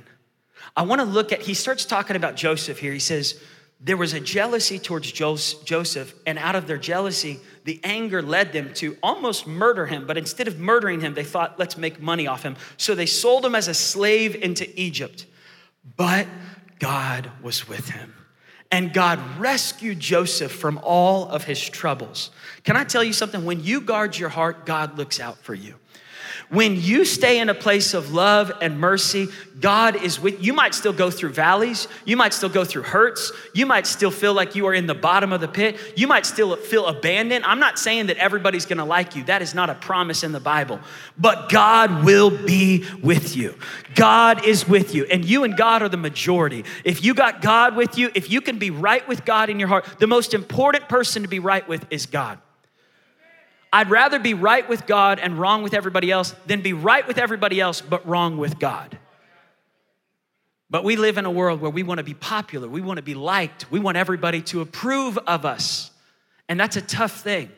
I 0.75 0.81
want 0.81 0.99
to 1.01 1.05
look 1.05 1.31
at, 1.31 1.43
he 1.43 1.53
starts 1.53 1.85
talking 1.85 2.15
about 2.15 2.35
Joseph 2.35 2.79
here. 2.79 2.93
He 2.93 2.97
says, 2.97 3.39
There 3.79 3.95
was 3.95 4.13
a 4.13 4.19
jealousy 4.19 4.79
towards 4.79 5.11
Joseph, 5.11 6.15
and 6.25 6.39
out 6.39 6.55
of 6.55 6.65
their 6.65 6.79
jealousy, 6.79 7.41
the 7.63 7.79
anger 7.83 8.21
led 8.21 8.51
them 8.51 8.73
to 8.75 8.97
almost 9.01 9.47
murder 9.47 9.85
him, 9.85 10.05
but 10.05 10.17
instead 10.17 10.47
of 10.47 10.59
murdering 10.59 11.01
him, 11.01 11.13
they 11.13 11.23
thought, 11.23 11.57
let's 11.57 11.77
make 11.77 12.01
money 12.01 12.27
off 12.27 12.43
him. 12.43 12.55
So 12.77 12.95
they 12.95 13.05
sold 13.05 13.45
him 13.45 13.55
as 13.55 13.67
a 13.67 13.73
slave 13.73 14.35
into 14.35 14.67
Egypt. 14.79 15.25
But 15.95 16.27
God 16.79 17.31
was 17.41 17.67
with 17.67 17.89
him. 17.89 18.13
And 18.71 18.91
God 18.91 19.19
rescued 19.37 19.99
Joseph 19.99 20.51
from 20.51 20.79
all 20.83 21.29
of 21.29 21.43
his 21.43 21.61
troubles. 21.69 22.31
Can 22.63 22.75
I 22.75 22.83
tell 22.83 23.03
you 23.03 23.13
something? 23.13 23.45
When 23.45 23.63
you 23.63 23.81
guard 23.81 24.17
your 24.17 24.29
heart, 24.29 24.65
God 24.65 24.97
looks 24.97 25.19
out 25.19 25.37
for 25.37 25.53
you. 25.53 25.75
When 26.53 26.79
you 26.79 27.03
stay 27.03 27.39
in 27.39 27.49
a 27.49 27.55
place 27.55 27.95
of 27.95 28.13
love 28.13 28.51
and 28.61 28.79
mercy, 28.79 29.27
God 29.59 29.95
is 29.95 30.19
with 30.19 30.35
you. 30.39 30.47
You 30.47 30.53
might 30.53 30.75
still 30.75 30.93
go 30.93 31.09
through 31.09 31.31
valleys, 31.31 31.87
you 32.05 32.15
might 32.15 32.31
still 32.31 32.47
go 32.47 32.63
through 32.63 32.83
hurts, 32.83 33.31
you 33.55 33.65
might 33.65 33.87
still 33.87 34.11
feel 34.11 34.35
like 34.35 34.53
you 34.53 34.67
are 34.67 34.73
in 34.73 34.85
the 34.85 34.93
bottom 34.93 35.33
of 35.33 35.41
the 35.41 35.47
pit, 35.47 35.79
you 35.95 36.05
might 36.05 36.27
still 36.27 36.55
feel 36.55 36.85
abandoned. 36.85 37.43
I'm 37.43 37.59
not 37.59 37.79
saying 37.79 38.05
that 38.05 38.17
everybody's 38.17 38.67
gonna 38.67 38.85
like 38.85 39.15
you, 39.15 39.23
that 39.23 39.41
is 39.41 39.55
not 39.55 39.71
a 39.71 39.73
promise 39.73 40.23
in 40.23 40.31
the 40.31 40.39
Bible, 40.39 40.79
but 41.17 41.49
God 41.49 42.03
will 42.03 42.29
be 42.29 42.85
with 43.01 43.35
you. 43.35 43.55
God 43.95 44.45
is 44.45 44.67
with 44.67 44.93
you, 44.93 45.05
and 45.05 45.25
you 45.25 45.43
and 45.45 45.57
God 45.57 45.81
are 45.81 45.89
the 45.89 45.97
majority. 45.97 46.65
If 46.83 47.03
you 47.03 47.15
got 47.15 47.41
God 47.41 47.75
with 47.75 47.97
you, 47.97 48.11
if 48.13 48.29
you 48.29 48.41
can 48.41 48.59
be 48.59 48.69
right 48.69 49.07
with 49.07 49.25
God 49.25 49.49
in 49.49 49.59
your 49.59 49.69
heart, 49.69 49.87
the 49.97 50.07
most 50.07 50.35
important 50.35 50.87
person 50.87 51.23
to 51.23 51.27
be 51.27 51.39
right 51.39 51.67
with 51.67 51.83
is 51.89 52.05
God. 52.05 52.37
I'd 53.73 53.89
rather 53.89 54.19
be 54.19 54.35
right 54.35 54.69
with 54.69 54.85
God 54.85 55.17
and 55.17 55.39
wrong 55.39 55.63
with 55.63 55.73
everybody 55.73 56.11
else 56.11 56.35
than 56.45 56.61
be 56.61 56.73
right 56.73 57.07
with 57.07 57.17
everybody 57.17 57.59
else 57.59 57.81
but 57.81 58.07
wrong 58.07 58.37
with 58.37 58.59
God. 58.59 58.99
But 60.69 60.83
we 60.83 60.95
live 60.95 61.17
in 61.17 61.25
a 61.25 61.31
world 61.31 61.59
where 61.59 61.71
we 61.71 61.81
want 61.81 61.97
to 61.97 62.03
be 62.03 62.13
popular, 62.13 62.69
we 62.69 62.81
want 62.81 62.97
to 62.97 63.03
be 63.03 63.15
liked, 63.15 63.71
we 63.71 63.79
want 63.79 63.97
everybody 63.97 64.43
to 64.43 64.61
approve 64.61 65.17
of 65.17 65.43
us. 65.43 65.89
And 66.47 66.59
that's 66.59 66.75
a 66.75 66.81
tough 66.81 67.21
thing. 67.21 67.51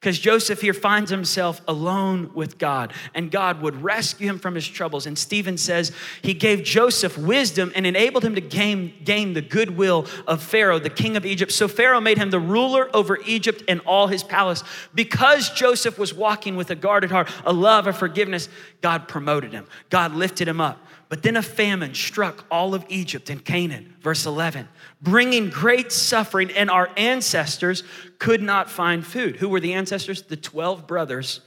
Because 0.00 0.18
Joseph 0.18 0.62
here 0.62 0.72
finds 0.72 1.10
himself 1.10 1.60
alone 1.68 2.30
with 2.32 2.56
God, 2.56 2.94
and 3.14 3.30
God 3.30 3.60
would 3.60 3.82
rescue 3.82 4.30
him 4.30 4.38
from 4.38 4.54
his 4.54 4.66
troubles. 4.66 5.04
And 5.04 5.18
Stephen 5.18 5.58
says 5.58 5.92
he 6.22 6.32
gave 6.32 6.62
Joseph 6.62 7.18
wisdom 7.18 7.70
and 7.74 7.86
enabled 7.86 8.24
him 8.24 8.34
to 8.34 8.40
gain, 8.40 8.94
gain 9.04 9.34
the 9.34 9.42
goodwill 9.42 10.06
of 10.26 10.42
Pharaoh, 10.42 10.78
the 10.78 10.88
king 10.88 11.18
of 11.18 11.26
Egypt. 11.26 11.52
So 11.52 11.68
Pharaoh 11.68 12.00
made 12.00 12.16
him 12.16 12.30
the 12.30 12.40
ruler 12.40 12.88
over 12.96 13.18
Egypt 13.26 13.62
and 13.68 13.82
all 13.82 14.06
his 14.06 14.22
palace. 14.22 14.64
Because 14.94 15.50
Joseph 15.50 15.98
was 15.98 16.14
walking 16.14 16.56
with 16.56 16.70
a 16.70 16.76
guarded 16.76 17.10
heart, 17.10 17.30
a 17.44 17.52
love 17.52 17.86
of 17.86 17.98
forgiveness, 17.98 18.48
God 18.80 19.06
promoted 19.06 19.52
him, 19.52 19.66
God 19.90 20.14
lifted 20.14 20.48
him 20.48 20.62
up. 20.62 20.78
But 21.10 21.22
then 21.22 21.36
a 21.36 21.42
famine 21.42 21.92
struck 21.92 22.46
all 22.50 22.74
of 22.74 22.86
Egypt 22.88 23.28
and 23.28 23.44
Canaan, 23.44 23.94
verse 24.00 24.24
11, 24.24 24.66
bringing 25.02 25.50
great 25.50 25.92
suffering, 25.92 26.50
and 26.52 26.70
our 26.70 26.88
ancestors 26.96 27.82
could 28.18 28.40
not 28.40 28.70
find 28.70 29.04
food. 29.04 29.36
Who 29.36 29.50
were 29.50 29.60
the 29.60 29.74
ancestors? 29.74 30.22
The 30.22 30.36
12 30.36 30.86
brothers 30.86 31.40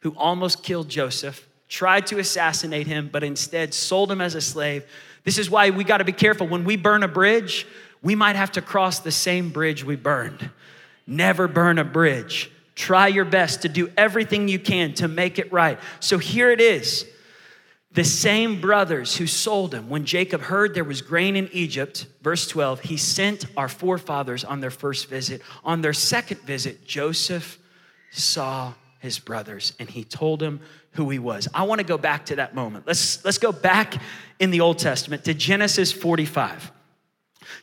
who 0.00 0.10
almost 0.16 0.64
killed 0.64 0.88
Joseph, 0.88 1.46
tried 1.68 2.08
to 2.08 2.18
assassinate 2.18 2.88
him, 2.88 3.08
but 3.12 3.22
instead 3.22 3.72
sold 3.72 4.10
him 4.10 4.20
as 4.20 4.34
a 4.34 4.40
slave. 4.40 4.84
This 5.22 5.38
is 5.38 5.48
why 5.48 5.70
we 5.70 5.84
got 5.84 5.98
to 5.98 6.04
be 6.04 6.12
careful. 6.12 6.48
When 6.48 6.64
we 6.64 6.76
burn 6.76 7.04
a 7.04 7.08
bridge, 7.08 7.66
we 8.02 8.16
might 8.16 8.36
have 8.36 8.52
to 8.52 8.60
cross 8.60 8.98
the 8.98 9.12
same 9.12 9.50
bridge 9.50 9.84
we 9.84 9.96
burned. 9.96 10.50
Never 11.06 11.46
burn 11.46 11.78
a 11.78 11.84
bridge 11.84 12.50
Try 12.74 13.06
your 13.06 13.24
best 13.24 13.62
to 13.62 13.68
do 13.68 13.90
everything 13.96 14.48
you 14.48 14.58
can 14.58 14.94
to 14.94 15.06
make 15.06 15.38
it 15.38 15.52
right. 15.52 15.78
So 16.00 16.18
here 16.18 16.50
it 16.50 16.60
is. 16.60 17.06
The 17.94 18.04
same 18.04 18.60
brothers 18.60 19.16
who 19.16 19.28
sold 19.28 19.72
him, 19.72 19.88
when 19.88 20.04
Jacob 20.04 20.40
heard 20.42 20.74
there 20.74 20.82
was 20.82 21.00
grain 21.00 21.36
in 21.36 21.48
Egypt, 21.52 22.06
verse 22.22 22.48
12, 22.48 22.80
he 22.80 22.96
sent 22.96 23.46
our 23.56 23.68
forefathers 23.68 24.42
on 24.42 24.60
their 24.60 24.72
first 24.72 25.08
visit. 25.08 25.42
On 25.64 25.80
their 25.80 25.92
second 25.92 26.40
visit, 26.40 26.84
Joseph 26.84 27.56
saw 28.10 28.74
his 28.98 29.20
brothers 29.20 29.74
and 29.78 29.88
he 29.88 30.02
told 30.02 30.40
them 30.40 30.60
who 30.92 31.08
he 31.08 31.20
was. 31.20 31.46
I 31.54 31.62
want 31.64 31.78
to 31.80 31.86
go 31.86 31.96
back 31.96 32.26
to 32.26 32.36
that 32.36 32.52
moment. 32.54 32.84
Let's, 32.84 33.24
let's 33.24 33.38
go 33.38 33.52
back 33.52 33.94
in 34.40 34.50
the 34.50 34.60
Old 34.60 34.80
Testament 34.80 35.24
to 35.26 35.34
Genesis 35.34 35.92
45. 35.92 36.72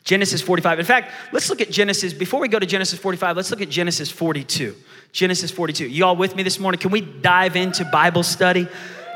Genesis 0.04 0.40
45. 0.40 0.78
In 0.78 0.86
fact, 0.86 1.12
let's 1.32 1.50
look 1.50 1.60
at 1.60 1.70
Genesis. 1.70 2.14
Before 2.14 2.40
we 2.40 2.48
go 2.48 2.58
to 2.58 2.66
Genesis 2.66 2.98
45, 2.98 3.36
let's 3.36 3.50
look 3.50 3.60
at 3.60 3.68
Genesis 3.68 4.10
42. 4.10 4.74
Genesis 5.12 5.50
42. 5.50 5.88
You 5.88 6.06
all 6.06 6.16
with 6.16 6.36
me 6.36 6.42
this 6.42 6.58
morning? 6.58 6.78
Can 6.78 6.90
we 6.90 7.02
dive 7.02 7.56
into 7.56 7.84
Bible 7.84 8.22
study? 8.22 8.66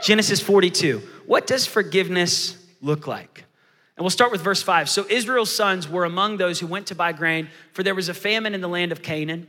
Genesis 0.02 0.40
42. 0.40 1.02
What 1.26 1.46
does 1.46 1.66
forgiveness 1.66 2.56
look 2.80 3.06
like? 3.06 3.44
And 3.96 4.04
we'll 4.04 4.10
start 4.10 4.30
with 4.30 4.42
verse 4.42 4.62
5. 4.62 4.88
So 4.88 5.06
Israel's 5.08 5.54
sons 5.54 5.88
were 5.88 6.04
among 6.04 6.36
those 6.36 6.60
who 6.60 6.66
went 6.66 6.86
to 6.88 6.94
buy 6.94 7.12
grain, 7.12 7.48
for 7.72 7.82
there 7.82 7.94
was 7.94 8.08
a 8.08 8.14
famine 8.14 8.54
in 8.54 8.60
the 8.60 8.68
land 8.68 8.92
of 8.92 9.02
Canaan. 9.02 9.48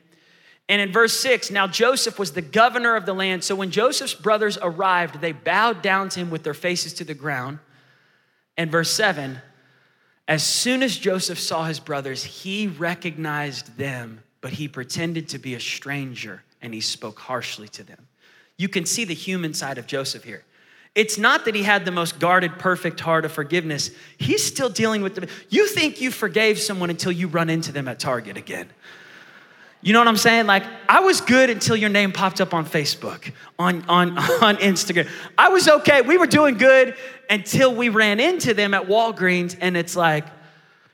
And 0.69 0.81
in 0.81 0.91
verse 0.91 1.13
6, 1.19 1.51
now 1.51 1.67
Joseph 1.67 2.19
was 2.19 2.31
the 2.31 2.41
governor 2.41 2.95
of 2.95 3.05
the 3.05 3.13
land. 3.13 3.43
So 3.43 3.55
when 3.55 3.71
Joseph's 3.71 4.13
brothers 4.13 4.57
arrived, 4.61 5.21
they 5.21 5.31
bowed 5.31 5.81
down 5.81 6.09
to 6.09 6.21
him 6.21 6.29
with 6.29 6.43
their 6.43 6.53
faces 6.53 6.93
to 6.95 7.03
the 7.03 7.13
ground. 7.13 7.59
And 8.57 8.71
verse 8.71 8.91
7, 8.91 9.41
as 10.27 10.43
soon 10.43 10.83
as 10.83 10.97
Joseph 10.97 11.39
saw 11.39 11.65
his 11.65 11.79
brothers, 11.79 12.23
he 12.23 12.67
recognized 12.67 13.77
them, 13.77 14.23
but 14.41 14.53
he 14.53 14.67
pretended 14.67 15.29
to 15.29 15.39
be 15.39 15.55
a 15.55 15.59
stranger 15.59 16.43
and 16.61 16.73
he 16.73 16.81
spoke 16.81 17.19
harshly 17.19 17.67
to 17.69 17.83
them. 17.83 18.06
You 18.57 18.67
can 18.67 18.85
see 18.85 19.05
the 19.05 19.13
human 19.13 19.53
side 19.53 19.77
of 19.77 19.87
Joseph 19.87 20.23
here. 20.23 20.43
It's 20.95 21.17
not 21.17 21.45
that 21.45 21.53
he 21.53 21.61
had 21.61 21.85
the 21.85 21.91
most 21.91 22.19
guarded, 22.19 22.57
perfect 22.57 22.99
heart 22.99 23.23
of 23.23 23.31
forgiveness. 23.31 23.91
He's 24.17 24.43
still 24.43 24.69
dealing 24.69 25.03
with 25.03 25.13
the. 25.13 25.29
You 25.49 25.67
think 25.67 26.01
you 26.01 26.09
forgave 26.09 26.59
someone 26.59 26.89
until 26.89 27.11
you 27.11 27.27
run 27.27 27.51
into 27.51 27.71
them 27.71 27.87
at 27.87 27.99
Target 27.99 28.35
again. 28.35 28.67
You 29.81 29.93
know 29.93 29.99
what 29.99 30.07
I'm 30.07 30.17
saying? 30.17 30.47
Like, 30.47 30.63
I 30.89 31.01
was 31.01 31.21
good 31.21 31.51
until 31.51 31.75
your 31.75 31.89
name 31.89 32.11
popped 32.11 32.41
up 32.41 32.53
on 32.53 32.65
Facebook, 32.65 33.31
on, 33.59 33.85
on, 33.87 34.17
on 34.41 34.57
Instagram. 34.57 35.07
I 35.37 35.49
was 35.49 35.67
okay. 35.67 36.01
We 36.01 36.17
were 36.17 36.25
doing 36.25 36.57
good 36.57 36.95
until 37.29 37.75
we 37.75 37.89
ran 37.89 38.19
into 38.19 38.55
them 38.55 38.73
at 38.73 38.87
Walgreens, 38.87 39.55
and 39.61 39.77
it's 39.77 39.95
like, 39.95 40.25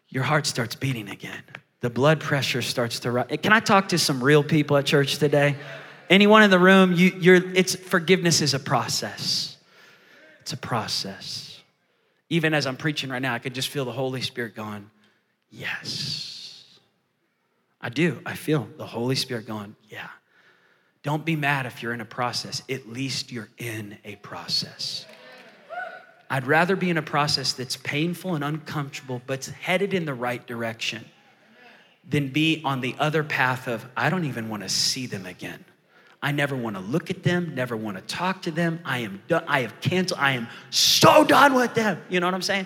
your 0.10 0.24
heart 0.24 0.46
starts 0.46 0.76
beating 0.76 1.10
again. 1.10 1.42
The 1.80 1.90
blood 1.90 2.20
pressure 2.20 2.62
starts 2.62 3.00
to 3.00 3.12
rise. 3.12 3.38
Can 3.42 3.54
I 3.54 3.62
talk 3.62 3.90
to 3.90 3.98
some 3.98 4.24
real 4.24 4.44
people 4.44 4.78
at 4.78 4.86
church 4.86 5.18
today? 5.18 5.56
Anyone 6.14 6.44
in 6.44 6.52
the 6.52 6.60
room, 6.60 6.94
you, 6.94 7.12
you're, 7.20 7.38
it's 7.56 7.76
forgiveness 7.76 8.42
is 8.42 8.54
a 8.54 8.60
process. 8.60 9.58
It's 10.42 10.54
a 10.54 10.58
process. 10.58 11.60
Even 12.30 12.54
as 12.54 12.68
I'm 12.68 12.78
preaching 12.78 13.10
right 13.10 13.20
now, 13.20 13.34
I 13.34 13.40
could 13.40 13.56
just 13.56 13.70
feel 13.70 13.84
the 13.84 13.92
Holy 13.92 14.22
Spirit 14.22 14.54
going, 14.56 14.92
Yes. 15.50 16.78
I 17.82 17.90
do. 17.90 18.22
I 18.28 18.36
feel 18.36 18.70
the 18.78 18.86
Holy 18.86 19.16
Spirit 19.16 19.48
going, 19.48 19.76
Yeah. 19.90 20.08
Don't 21.02 21.26
be 21.26 21.36
mad 21.36 21.66
if 21.66 21.82
you're 21.82 21.96
in 21.96 22.02
a 22.02 22.06
process. 22.06 22.62
At 22.70 22.88
least 22.88 23.32
you're 23.32 23.50
in 23.58 23.98
a 24.06 24.16
process. 24.18 25.08
I'd 26.30 26.46
rather 26.46 26.76
be 26.76 26.92
in 26.92 26.98
a 27.00 27.02
process 27.02 27.54
that's 27.54 27.76
painful 27.78 28.36
and 28.36 28.44
uncomfortable, 28.44 29.20
but 29.26 29.46
headed 29.46 29.96
in 29.96 30.06
the 30.06 30.14
right 30.14 30.46
direction, 30.46 31.06
than 32.08 32.28
be 32.28 32.62
on 32.64 32.82
the 32.82 32.96
other 33.00 33.24
path 33.24 33.68
of, 33.68 33.84
I 33.98 34.12
don't 34.12 34.26
even 34.26 34.48
want 34.48 34.62
to 34.62 34.70
see 34.70 35.08
them 35.08 35.26
again. 35.26 35.66
I 36.24 36.32
never 36.32 36.56
want 36.56 36.78
to 36.78 36.82
look 36.82 37.10
at 37.10 37.22
them, 37.22 37.54
never 37.54 37.76
want 37.76 37.98
to 37.98 38.04
talk 38.04 38.44
to 38.44 38.52
them. 38.52 38.80
I 38.86 39.00
am 39.00 39.22
done. 39.28 39.44
I 39.46 39.60
have 39.60 39.82
canceled. 39.82 40.22
I 40.22 40.32
am 40.32 40.48
so 40.70 41.26
done 41.26 41.54
with 41.54 41.74
them. 41.74 42.02
You 42.10 42.22
know 42.22 42.28
what 42.28 42.34
I'm 42.34 42.42
saying? 42.42 42.66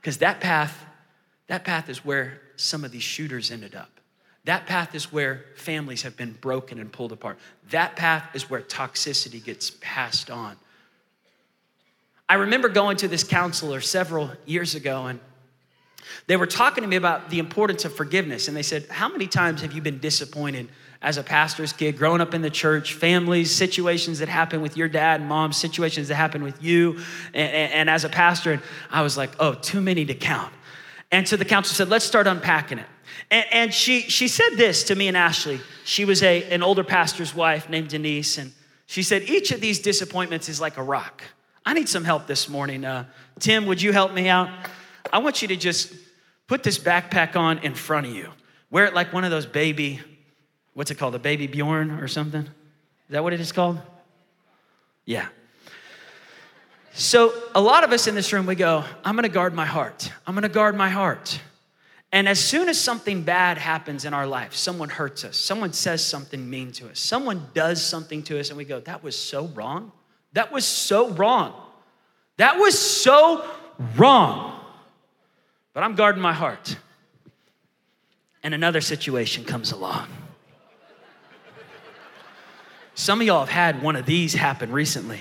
Because 0.00 0.16
that 0.18 0.40
path, 0.40 0.74
that 1.48 1.64
path 1.64 1.90
is 1.90 2.02
where 2.02 2.40
some 2.56 2.82
of 2.82 2.92
these 2.92 3.02
shooters 3.02 3.50
ended 3.50 3.74
up. 3.74 3.90
That 4.44 4.64
path 4.64 4.94
is 4.94 5.12
where 5.12 5.44
families 5.54 6.00
have 6.02 6.16
been 6.16 6.32
broken 6.32 6.78
and 6.78 6.90
pulled 6.90 7.12
apart. 7.12 7.38
That 7.70 7.94
path 7.94 8.24
is 8.32 8.48
where 8.48 8.62
toxicity 8.62 9.42
gets 9.44 9.72
passed 9.82 10.30
on. 10.30 10.56
I 12.26 12.36
remember 12.36 12.70
going 12.70 12.96
to 12.98 13.08
this 13.08 13.22
counselor 13.22 13.82
several 13.82 14.30
years 14.46 14.74
ago, 14.74 15.06
and 15.06 15.20
they 16.26 16.38
were 16.38 16.46
talking 16.46 16.80
to 16.80 16.88
me 16.88 16.96
about 16.96 17.28
the 17.28 17.38
importance 17.38 17.84
of 17.84 17.94
forgiveness. 17.94 18.48
And 18.48 18.56
they 18.56 18.62
said, 18.62 18.86
How 18.88 19.10
many 19.10 19.26
times 19.26 19.60
have 19.60 19.74
you 19.74 19.82
been 19.82 19.98
disappointed 19.98 20.70
as 21.04 21.18
a 21.18 21.22
pastor's 21.22 21.74
kid, 21.74 21.98
growing 21.98 22.22
up 22.22 22.32
in 22.32 22.40
the 22.40 22.48
church, 22.48 22.94
families, 22.94 23.54
situations 23.54 24.20
that 24.20 24.28
happen 24.28 24.62
with 24.62 24.74
your 24.74 24.88
dad 24.88 25.20
and 25.20 25.28
mom, 25.28 25.52
situations 25.52 26.08
that 26.08 26.14
happen 26.14 26.42
with 26.42 26.62
you, 26.62 26.96
and, 27.34 27.52
and, 27.52 27.72
and 27.72 27.90
as 27.90 28.04
a 28.04 28.08
pastor. 28.08 28.52
And 28.52 28.62
I 28.90 29.02
was 29.02 29.14
like, 29.16 29.30
oh, 29.38 29.52
too 29.52 29.82
many 29.82 30.06
to 30.06 30.14
count. 30.14 30.50
And 31.12 31.28
so 31.28 31.36
the 31.36 31.44
counselor 31.44 31.74
said, 31.74 31.90
let's 31.90 32.06
start 32.06 32.26
unpacking 32.26 32.78
it. 32.78 32.86
And, 33.30 33.44
and 33.52 33.74
she, 33.74 34.00
she 34.00 34.28
said 34.28 34.56
this 34.56 34.84
to 34.84 34.94
me 34.94 35.06
and 35.06 35.16
Ashley. 35.16 35.60
She 35.84 36.06
was 36.06 36.22
a, 36.22 36.42
an 36.44 36.62
older 36.62 36.82
pastor's 36.82 37.34
wife 37.34 37.68
named 37.68 37.88
Denise. 37.88 38.38
And 38.38 38.52
she 38.86 39.02
said, 39.02 39.24
each 39.24 39.52
of 39.52 39.60
these 39.60 39.80
disappointments 39.80 40.48
is 40.48 40.58
like 40.58 40.78
a 40.78 40.82
rock. 40.82 41.22
I 41.66 41.74
need 41.74 41.88
some 41.88 42.04
help 42.04 42.26
this 42.26 42.48
morning. 42.48 42.82
Uh, 42.82 43.04
Tim, 43.40 43.66
would 43.66 43.82
you 43.82 43.92
help 43.92 44.14
me 44.14 44.30
out? 44.30 44.48
I 45.12 45.18
want 45.18 45.42
you 45.42 45.48
to 45.48 45.56
just 45.56 45.92
put 46.46 46.62
this 46.62 46.78
backpack 46.78 47.36
on 47.36 47.58
in 47.58 47.74
front 47.74 48.06
of 48.06 48.14
you. 48.14 48.30
Wear 48.70 48.86
it 48.86 48.94
like 48.94 49.12
one 49.12 49.24
of 49.24 49.30
those 49.30 49.44
baby 49.44 50.00
what's 50.74 50.90
it 50.90 50.96
called? 50.96 51.14
A 51.14 51.18
baby 51.18 51.46
Bjorn 51.46 51.90
or 51.92 52.08
something? 52.08 52.42
Is 52.42 53.10
that 53.10 53.22
what 53.22 53.32
it 53.32 53.40
is 53.40 53.52
called? 53.52 53.80
Yeah. 55.04 55.26
So, 56.92 57.34
a 57.54 57.60
lot 57.60 57.82
of 57.82 57.92
us 57.92 58.06
in 58.06 58.14
this 58.14 58.32
room, 58.32 58.46
we 58.46 58.54
go, 58.54 58.84
I'm 59.04 59.16
gonna 59.16 59.28
guard 59.28 59.54
my 59.54 59.66
heart. 59.66 60.12
I'm 60.26 60.34
gonna 60.34 60.48
guard 60.48 60.76
my 60.76 60.88
heart. 60.88 61.40
And 62.12 62.28
as 62.28 62.38
soon 62.38 62.68
as 62.68 62.80
something 62.80 63.22
bad 63.22 63.58
happens 63.58 64.04
in 64.04 64.14
our 64.14 64.26
life, 64.26 64.54
someone 64.54 64.88
hurts 64.88 65.24
us, 65.24 65.36
someone 65.36 65.72
says 65.72 66.04
something 66.04 66.48
mean 66.48 66.70
to 66.72 66.88
us, 66.88 67.00
someone 67.00 67.48
does 67.54 67.84
something 67.84 68.22
to 68.24 68.38
us, 68.38 68.50
and 68.50 68.56
we 68.56 68.64
go, 68.64 68.78
that 68.80 69.02
was 69.02 69.16
so 69.16 69.46
wrong. 69.48 69.90
That 70.32 70.52
was 70.52 70.64
so 70.64 71.10
wrong. 71.10 71.52
That 72.36 72.58
was 72.58 72.78
so 72.78 73.44
wrong. 73.96 74.60
But 75.72 75.82
I'm 75.82 75.96
guarding 75.96 76.22
my 76.22 76.32
heart. 76.32 76.76
And 78.44 78.54
another 78.54 78.80
situation 78.80 79.44
comes 79.44 79.72
along. 79.72 80.06
Some 82.94 83.20
of 83.20 83.26
y'all 83.26 83.40
have 83.40 83.48
had 83.48 83.82
one 83.82 83.96
of 83.96 84.06
these 84.06 84.34
happen 84.34 84.70
recently. 84.70 85.20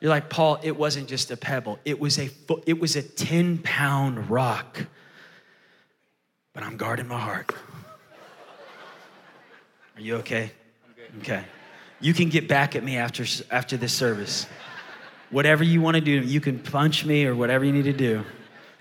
You're 0.00 0.10
like, 0.10 0.30
Paul, 0.30 0.58
it 0.62 0.76
wasn't 0.76 1.08
just 1.08 1.30
a 1.30 1.36
pebble. 1.36 1.78
It 1.84 2.00
was 2.00 2.18
a 2.18 2.30
it 2.66 2.78
was 2.78 2.96
a 2.96 3.02
10 3.02 3.58
pound 3.58 4.30
rock. 4.30 4.86
But 6.54 6.62
I'm 6.62 6.76
guarding 6.76 7.08
my 7.08 7.18
heart. 7.18 7.54
Are 9.96 10.00
you 10.00 10.16
okay? 10.16 10.52
Okay. 11.18 11.44
You 12.00 12.14
can 12.14 12.28
get 12.28 12.48
back 12.48 12.76
at 12.76 12.84
me 12.84 12.96
after 12.96 13.24
after 13.50 13.76
this 13.76 13.92
service. 13.92 14.46
Whatever 15.30 15.64
you 15.64 15.82
want 15.82 15.96
to 15.96 16.00
do, 16.00 16.12
you 16.12 16.40
can 16.40 16.58
punch 16.58 17.04
me 17.04 17.26
or 17.26 17.34
whatever 17.34 17.64
you 17.64 17.72
need 17.72 17.84
to 17.84 17.92
do. 17.92 18.24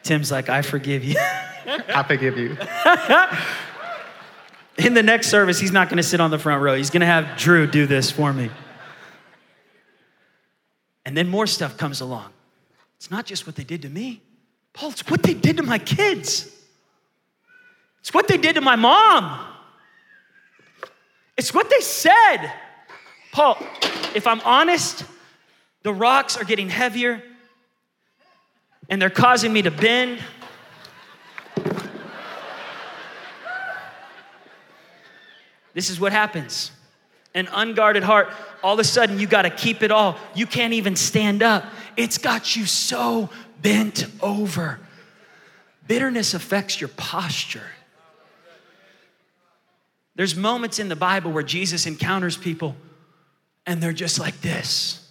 Tim's 0.04 0.32
like, 0.32 0.48
I 0.48 0.62
forgive 0.62 1.04
you. 1.04 1.16
I 1.68 2.04
forgive 2.04 2.38
you. 2.38 2.56
In 4.78 4.94
the 4.94 5.04
next 5.04 5.28
service, 5.30 5.60
he's 5.60 5.72
not 5.72 5.90
going 5.90 5.98
to 5.98 6.04
sit 6.04 6.20
on 6.20 6.32
the 6.32 6.40
front 6.40 6.62
row. 6.62 6.76
He's 6.76 6.90
going 6.90 7.02
to 7.02 7.08
have 7.08 7.38
Drew 7.38 7.66
do 7.68 7.88
this 7.88 8.12
for 8.12 8.32
me. 8.32 8.50
And 11.06 11.16
then 11.16 11.28
more 11.28 11.48
stuff 11.48 11.78
comes 11.78 12.02
along. 12.02 12.32
It's 12.98 13.10
not 13.10 13.26
just 13.26 13.48
what 13.48 13.56
they 13.56 13.64
did 13.64 13.84
to 13.84 13.90
me, 13.90 14.22
Paul, 14.74 14.92
it's 14.92 15.10
what 15.10 15.24
they 15.24 15.34
did 15.34 15.58
to 15.58 15.64
my 15.64 15.80
kids. 15.80 16.54
It's 18.02 18.14
what 18.14 18.28
they 18.28 18.38
did 18.38 18.56
to 18.56 18.62
my 18.62 18.76
mom. 18.76 19.40
It's 21.36 21.52
what 21.54 21.70
they 21.70 21.82
said. 21.82 22.52
Paul, 23.32 23.58
if 24.14 24.28
I'm 24.28 24.40
honest, 24.42 25.04
the 25.82 25.94
rocks 25.94 26.38
are 26.38 26.44
getting 26.44 26.70
heavier 26.70 27.24
and 28.88 29.02
they're 29.02 29.10
causing 29.10 29.52
me 29.52 29.64
to 29.64 29.72
bend. 29.72 30.20
This 35.78 35.92
is 35.92 36.00
what 36.00 36.12
happens. 36.12 36.72
An 37.36 37.48
unguarded 37.54 38.02
heart, 38.02 38.30
all 38.64 38.74
of 38.74 38.80
a 38.80 38.84
sudden 38.84 39.20
you 39.20 39.28
got 39.28 39.44
to 39.44 39.52
keep 39.52 39.84
it 39.84 39.92
all. 39.92 40.18
You 40.34 40.48
can't 40.48 40.74
even 40.74 40.96
stand 40.96 41.44
up. 41.44 41.66
It's 41.96 42.18
got 42.18 42.56
you 42.56 42.66
so 42.66 43.30
bent 43.62 44.08
over. 44.20 44.80
Bitterness 45.86 46.34
affects 46.34 46.82
your 46.82 46.88
posture. 46.88 47.70
There's 50.16 50.36
moments 50.36 50.80
in 50.80 50.90
the 50.90 50.96
Bible 50.96 51.32
where 51.32 51.44
Jesus 51.44 51.86
encounters 51.86 52.38
people 52.38 52.76
and 53.68 53.80
they're 53.80 53.94
just 53.94 54.18
like 54.18 54.42
this 54.42 55.08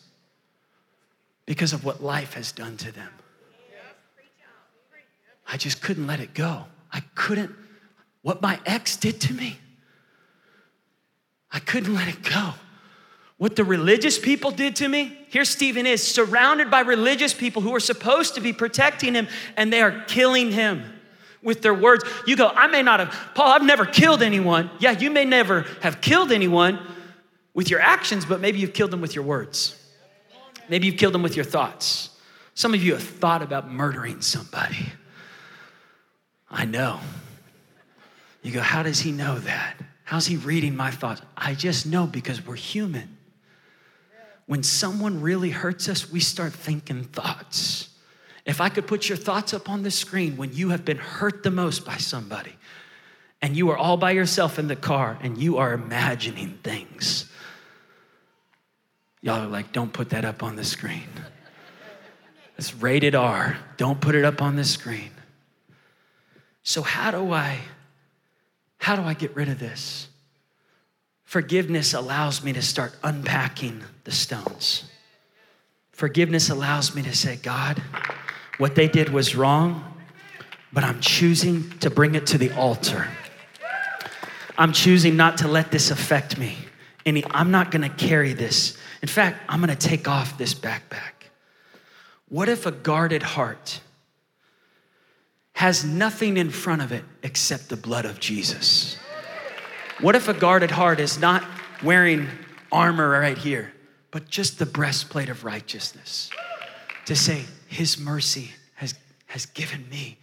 because 1.45 1.75
of 1.75 1.85
what 1.85 2.03
life 2.03 2.35
has 2.35 2.51
done 2.51 2.77
to 2.79 2.91
them. 2.91 3.13
I 5.47 5.59
just 5.59 5.81
couldn't 5.81 6.09
let 6.09 6.19
it 6.19 6.35
go. 6.35 6.65
I 6.93 7.05
couldn't, 7.15 7.55
what 8.23 8.43
my 8.43 8.59
ex 8.67 8.97
did 8.97 9.21
to 9.21 9.33
me. 9.33 9.61
I 11.53 11.59
couldn't 11.61 11.95
let 11.95 12.09
it 12.09 12.23
go. 12.23 12.55
What 13.39 13.55
the 13.55 13.65
religious 13.65 14.19
people 14.19 14.51
did 14.51 14.77
to 14.77 14.89
me, 14.89 15.19
here 15.29 15.45
Stephen 15.45 15.87
is 15.87 16.03
surrounded 16.03 16.71
by 16.71 16.81
religious 16.81 17.35
people 17.35 17.61
who 17.61 17.75
are 17.75 17.81
supposed 17.81 18.35
to 18.35 18.41
be 18.41 18.53
protecting 18.53 19.15
him, 19.15 19.29
and 19.57 19.73
they 19.73 19.83
are 19.83 20.05
killing 20.07 20.51
him 20.51 20.83
with 21.43 21.61
their 21.61 21.75
words. 21.75 22.05
You 22.27 22.37
go, 22.37 22.49
I 22.49 22.67
may 22.67 22.83
not 22.83 23.01
have, 23.01 23.15
Paul, 23.35 23.53
I've 23.53 23.63
never 23.63 23.85
killed 23.85 24.23
anyone. 24.23 24.71
Yeah, 24.79 24.93
you 24.93 25.11
may 25.11 25.25
never 25.25 25.67
have 25.83 26.01
killed 26.01 26.33
anyone 26.33 26.79
with 27.53 27.71
your 27.71 27.81
actions, 27.81 28.25
but 28.25 28.41
maybe 28.41 28.59
you've 28.59 28.73
killed 28.73 28.91
them 28.91 29.01
with 29.01 29.15
your 29.15 29.25
words. 29.25 29.81
Maybe 30.69 30.87
you've 30.87 30.97
killed 30.97 31.15
them 31.15 31.23
with 31.23 31.37
your 31.37 31.45
thoughts. 31.45 32.11
Some 32.55 32.73
of 32.73 32.83
you 32.83 32.95
have 32.95 33.03
thought 33.03 33.43
about 33.43 33.71
murdering 33.71 34.23
somebody. 34.23 34.93
I 36.51 36.65
know. 36.65 37.01
You 38.43 38.53
go, 38.53 38.61
how 38.61 38.83
does 38.83 39.01
he 39.01 39.13
know 39.13 39.39
that? 39.41 39.77
How's 40.07 40.27
he 40.27 40.37
reading 40.37 40.75
my 40.75 40.91
thoughts? 40.91 41.21
I 41.37 41.53
just 41.55 41.85
know 41.85 42.07
because 42.07 42.45
we're 42.45 42.57
human 42.57 43.17
when 44.47 44.63
someone 44.63 45.21
really 45.21 45.51
hurts 45.51 45.89
us, 45.89 46.11
we 46.11 46.21
start 46.21 46.53
thinking 46.53 47.05
thoughts. 47.05 47.91
If 48.45 48.61
I 48.61 48.69
could 48.69 48.87
put 48.87 49.09
your 49.09 49.19
thoughts 49.19 49.53
up 49.53 49.69
on 49.69 49.83
the 49.83 49.91
screen 49.91 50.37
when 50.37 50.53
you 50.53 50.69
have 50.69 50.85
been 50.85 50.99
hurt 50.99 51.43
the 51.43 51.51
most 51.51 51.85
by 51.85 51.97
somebody, 51.97 52.53
and 53.43 53.57
you 53.57 53.71
are 53.71 53.77
all 53.77 53.97
by 53.97 54.13
yourself 54.13 54.59
in 54.59 54.69
the 54.69 54.77
car 54.77 55.19
and 55.21 55.37
you 55.37 55.59
are 55.59 55.75
imagining 55.75 56.59
things. 56.63 57.31
Y'all 59.21 59.43
are 59.43 59.49
like, 59.49 59.73
don't 59.73 59.93
put 59.93 60.11
that 60.11 60.25
up 60.25 60.43
on 60.43 60.57
the 60.57 60.65
screen. 60.65 61.09
It's 62.57 62.75
rated 62.75 63.15
R. 63.15 63.59
Don't 63.77 64.01
put 64.01 64.15
it 64.15 64.25
up 64.25 64.41
on 64.41 64.57
the 64.57 64.65
screen. 64.65 65.11
So 66.63 66.81
how 66.81 67.11
do 67.11 67.33
I 67.33 67.59
how 68.79 68.97
do 68.97 69.03
I 69.03 69.15
get 69.15 69.35
rid 69.35 69.49
of 69.49 69.59
this? 69.59 70.09
Forgiveness 71.25 71.93
allows 71.93 72.45
me 72.45 72.53
to 72.53 72.63
start 72.63 72.97
unpacking 73.03 73.83
the 74.05 74.13
stones. 74.13 74.85
Forgiveness 75.91 76.51
allows 76.51 76.95
me 76.95 77.03
to 77.03 77.15
say, 77.17 77.37
God, 77.37 77.83
what 78.59 78.75
they 78.75 78.87
did 78.87 79.09
was 79.09 79.35
wrong, 79.35 79.97
but 80.73 80.85
I'm 80.85 81.01
choosing 81.01 81.71
to 81.81 81.91
bring 81.91 82.15
it 82.15 82.27
to 82.29 82.39
the 82.39 82.53
altar. 82.53 83.09
I'm 84.59 84.73
choosing 84.73 85.17
not 85.17 85.39
to 85.39 85.49
let 85.49 85.71
this 85.71 85.91
affect 85.91 86.39
me. 86.39 86.57
Any, 87.05 87.25
I'm 87.31 87.51
not 87.51 87.71
gonna 87.71 87.89
carry 87.89 88.33
this. 88.33 88.77
In 89.03 89.09
fact, 89.09 89.41
I'm 89.49 89.61
gonna 89.61 89.77
take 89.77 90.09
off 90.09 90.39
this 90.39 90.55
backpack. 90.55 91.31
What 92.29 92.49
if 92.49 92.67
a 92.67 92.73
guarded 92.73 93.23
heart 93.23 93.81
has 95.57 95.87
nothing 95.87 96.37
in 96.37 96.51
front 96.51 96.83
of 96.83 96.93
it 96.93 97.03
except 97.23 97.71
the 97.71 97.77
blood 97.79 98.05
of 98.05 98.21
Jesus? 98.21 98.99
What 100.03 100.15
if 100.15 100.29
a 100.29 100.35
guarded 100.35 100.71
heart 100.71 101.01
is 101.01 101.19
not 101.19 101.43
wearing 101.83 102.29
armor 102.71 103.09
right 103.09 103.39
here, 103.39 103.73
but 104.11 104.29
just 104.29 104.59
the 104.59 104.67
breastplate 104.67 105.31
of 105.31 105.45
righteousness? 105.45 106.31
To 107.07 107.17
say, 107.17 107.47
His 107.69 107.99
mercy 107.99 108.51
has, 108.75 108.95
has 109.29 109.47
given 109.47 109.89
me 109.89 110.19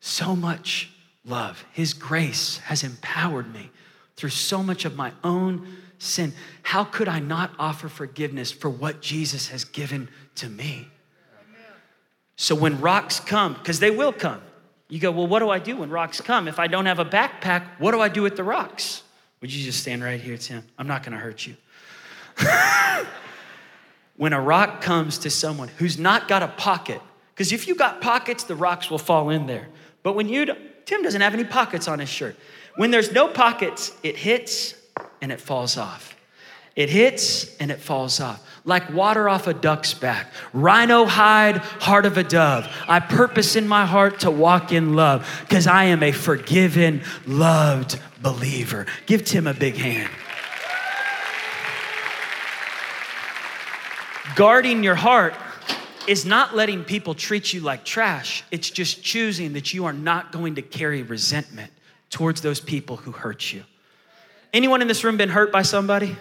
so 0.00 0.34
much 0.34 0.90
love. 1.24 1.64
His 1.72 1.94
grace 1.94 2.58
has 2.64 2.82
empowered 2.82 3.54
me 3.54 3.70
through 4.16 4.30
so 4.30 4.64
much 4.64 4.84
of 4.84 4.96
my 4.96 5.12
own 5.22 5.68
sin. 5.98 6.32
How 6.64 6.82
could 6.82 7.06
I 7.06 7.20
not 7.20 7.52
offer 7.60 7.88
forgiveness 7.88 8.50
for 8.50 8.68
what 8.68 9.02
Jesus 9.02 9.50
has 9.50 9.64
given 9.64 10.08
to 10.34 10.48
me? 10.48 10.88
So 12.34 12.56
when 12.56 12.80
rocks 12.80 13.20
come, 13.20 13.54
because 13.54 13.78
they 13.78 13.92
will 13.92 14.12
come, 14.12 14.40
you 14.88 14.98
go, 14.98 15.10
well, 15.10 15.26
what 15.26 15.40
do 15.40 15.50
I 15.50 15.58
do 15.58 15.76
when 15.76 15.90
rocks 15.90 16.20
come? 16.20 16.48
If 16.48 16.58
I 16.58 16.66
don't 16.66 16.86
have 16.86 16.98
a 16.98 17.04
backpack, 17.04 17.64
what 17.78 17.92
do 17.92 18.00
I 18.00 18.08
do 18.08 18.22
with 18.22 18.36
the 18.36 18.44
rocks? 18.44 19.02
Would 19.40 19.52
you 19.52 19.64
just 19.64 19.80
stand 19.80 20.02
right 20.02 20.20
here, 20.20 20.36
Tim? 20.36 20.64
I'm 20.78 20.86
not 20.86 21.02
gonna 21.02 21.18
hurt 21.18 21.46
you. 21.46 21.56
when 24.16 24.32
a 24.32 24.40
rock 24.40 24.80
comes 24.80 25.18
to 25.18 25.30
someone 25.30 25.68
who's 25.68 25.98
not 25.98 26.26
got 26.26 26.42
a 26.42 26.48
pocket, 26.48 27.00
because 27.34 27.52
if 27.52 27.68
you 27.68 27.74
got 27.74 28.00
pockets, 28.00 28.44
the 28.44 28.56
rocks 28.56 28.90
will 28.90 28.98
fall 28.98 29.30
in 29.30 29.46
there. 29.46 29.68
But 30.02 30.14
when 30.14 30.28
you, 30.28 30.46
Tim 30.86 31.02
doesn't 31.02 31.20
have 31.20 31.34
any 31.34 31.44
pockets 31.44 31.86
on 31.86 31.98
his 31.98 32.08
shirt. 32.08 32.34
When 32.76 32.90
there's 32.90 33.12
no 33.12 33.28
pockets, 33.28 33.96
it 34.02 34.16
hits 34.16 34.74
and 35.20 35.30
it 35.30 35.40
falls 35.40 35.76
off. 35.76 36.16
It 36.78 36.90
hits 36.90 37.56
and 37.56 37.72
it 37.72 37.80
falls 37.80 38.20
off 38.20 38.40
like 38.64 38.92
water 38.92 39.28
off 39.28 39.48
a 39.48 39.54
duck's 39.54 39.94
back. 39.94 40.30
Rhino 40.52 41.06
hide, 41.06 41.56
heart 41.56 42.06
of 42.06 42.18
a 42.18 42.22
dove. 42.22 42.68
I 42.86 43.00
purpose 43.00 43.56
in 43.56 43.66
my 43.66 43.84
heart 43.84 44.20
to 44.20 44.30
walk 44.30 44.72
in 44.72 44.94
love 44.94 45.26
because 45.48 45.66
I 45.66 45.84
am 45.84 46.04
a 46.04 46.12
forgiven, 46.12 47.02
loved 47.26 47.98
believer. 48.20 48.86
Give 49.06 49.24
Tim 49.24 49.46
a 49.46 49.54
big 49.54 49.74
hand. 49.74 50.10
Guarding 54.36 54.84
your 54.84 54.94
heart 54.94 55.34
is 56.06 56.24
not 56.24 56.54
letting 56.54 56.84
people 56.84 57.14
treat 57.14 57.52
you 57.52 57.60
like 57.60 57.84
trash. 57.84 58.44
It's 58.52 58.70
just 58.70 59.02
choosing 59.02 59.54
that 59.54 59.74
you 59.74 59.86
are 59.86 59.92
not 59.92 60.30
going 60.30 60.54
to 60.56 60.62
carry 60.62 61.02
resentment 61.02 61.72
towards 62.10 62.40
those 62.42 62.60
people 62.60 62.96
who 62.98 63.10
hurt 63.10 63.52
you. 63.52 63.64
Anyone 64.52 64.80
in 64.80 64.88
this 64.88 65.02
room 65.02 65.16
been 65.16 65.28
hurt 65.30 65.50
by 65.50 65.62
somebody? 65.62 66.16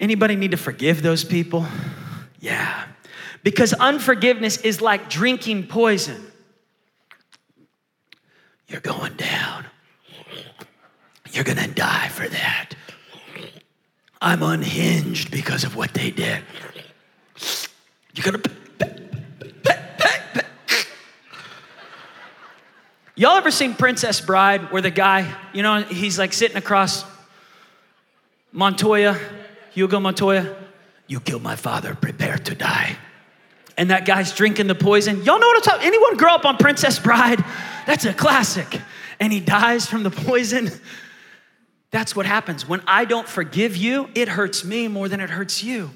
Anybody 0.00 0.36
need 0.36 0.52
to 0.52 0.56
forgive 0.56 1.02
those 1.02 1.24
people? 1.24 1.66
Yeah. 2.40 2.84
Because 3.42 3.72
unforgiveness 3.72 4.58
is 4.58 4.80
like 4.80 5.10
drinking 5.10 5.66
poison. 5.66 6.24
You're 8.68 8.80
going 8.80 9.14
down. 9.14 9.64
You're 11.32 11.44
going 11.44 11.58
to 11.58 11.68
die 11.68 12.08
for 12.08 12.28
that. 12.28 12.70
I'm 14.20 14.42
unhinged 14.42 15.30
because 15.30 15.64
of 15.64 15.76
what 15.76 15.94
they 15.94 16.10
did. 16.10 16.42
You're 18.14 18.24
going 18.24 18.42
to 18.42 18.50
Y'all 23.14 23.36
ever 23.36 23.50
seen 23.50 23.74
Princess 23.74 24.20
Bride 24.20 24.70
where 24.70 24.80
the 24.80 24.92
guy, 24.92 25.34
you 25.52 25.60
know, 25.64 25.82
he's 25.82 26.20
like 26.20 26.32
sitting 26.32 26.56
across 26.56 27.04
Montoya 28.52 29.18
Hugo 29.78 30.00
Montoya, 30.00 30.56
you 31.06 31.20
killed 31.20 31.44
my 31.44 31.54
father, 31.54 31.94
prepare 31.94 32.36
to 32.36 32.54
die. 32.56 32.98
And 33.76 33.90
that 33.90 34.06
guy's 34.06 34.34
drinking 34.34 34.66
the 34.66 34.74
poison. 34.74 35.22
Y'all 35.22 35.38
know 35.38 35.46
what 35.46 35.56
I'm 35.56 35.62
talking 35.62 35.86
Anyone 35.86 36.16
grow 36.16 36.34
up 36.34 36.44
on 36.44 36.56
Princess 36.56 36.98
Bride? 36.98 37.44
That's 37.86 38.04
a 38.04 38.12
classic. 38.12 38.80
And 39.20 39.32
he 39.32 39.38
dies 39.38 39.86
from 39.86 40.02
the 40.02 40.10
poison. 40.10 40.72
That's 41.92 42.16
what 42.16 42.26
happens. 42.26 42.68
When 42.68 42.82
I 42.88 43.04
don't 43.04 43.28
forgive 43.28 43.76
you, 43.76 44.10
it 44.16 44.26
hurts 44.26 44.64
me 44.64 44.88
more 44.88 45.08
than 45.08 45.20
it 45.20 45.30
hurts 45.30 45.62
you. 45.62 45.90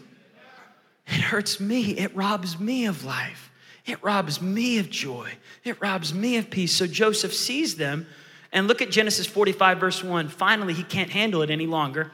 It 1.09 1.21
hurts 1.21 1.59
me. 1.59 1.99
It 1.99 2.15
robs 2.15 2.61
me 2.61 2.87
of 2.87 3.05
life. 3.05 3.51
It 3.85 4.01
robs 4.01 4.41
me 4.41 4.79
of 4.79 4.91
joy. 4.91 5.29
It 5.65 5.83
robs 5.83 6.15
me 6.15 6.37
of 6.37 6.51
peace. 6.51 6.73
So 6.73 6.87
Joseph 6.87 7.35
sees 7.35 7.75
them. 7.75 8.07
And 8.53 8.69
look 8.69 8.81
at 8.81 8.93
Genesis 8.93 9.27
45, 9.27 9.81
verse 9.81 10.05
1. 10.05 10.29
Finally, 10.29 10.75
he 10.75 10.85
can't 10.85 11.11
handle 11.11 11.43
it 11.43 11.51
any 11.51 11.67
longer. 11.67 12.13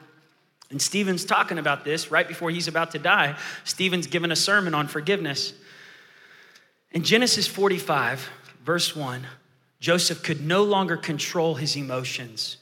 And 0.71 0.81
Stephen's 0.83 1.25
talking 1.25 1.59
about 1.59 1.85
this 1.85 2.11
right 2.11 2.29
before 2.29 2.51
he's 2.51 2.69
about 2.69 2.91
to 2.91 2.99
die. 2.99 3.37
Stephen's 3.65 4.07
given 4.07 4.31
a 4.31 4.37
sermon 4.37 4.75
on 4.75 4.87
forgiveness. 4.87 5.55
In 6.93 7.05
Genesis 7.05 7.47
45, 7.47 8.29
verse 8.65 8.95
1, 8.95 9.27
Joseph 9.81 10.23
could 10.23 10.45
no 10.45 10.65
longer 10.65 10.97
control 10.97 11.55
his 11.55 11.77
emotions 11.77 12.59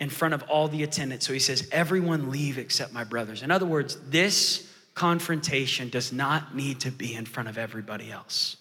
in 0.00 0.10
front 0.10 0.34
of 0.34 0.42
all 0.44 0.68
the 0.68 0.82
attendants. 0.82 1.26
So 1.26 1.32
he 1.32 1.38
says, 1.38 1.68
Everyone 1.72 2.30
leave 2.30 2.58
except 2.58 2.92
my 2.92 3.04
brothers. 3.04 3.42
In 3.42 3.50
other 3.50 3.66
words, 3.66 3.96
this 4.08 4.70
confrontation 4.94 5.88
does 5.88 6.12
not 6.12 6.54
need 6.54 6.80
to 6.80 6.90
be 6.90 7.14
in 7.14 7.24
front 7.24 7.48
of 7.48 7.56
everybody 7.56 8.10
else. 8.10 8.56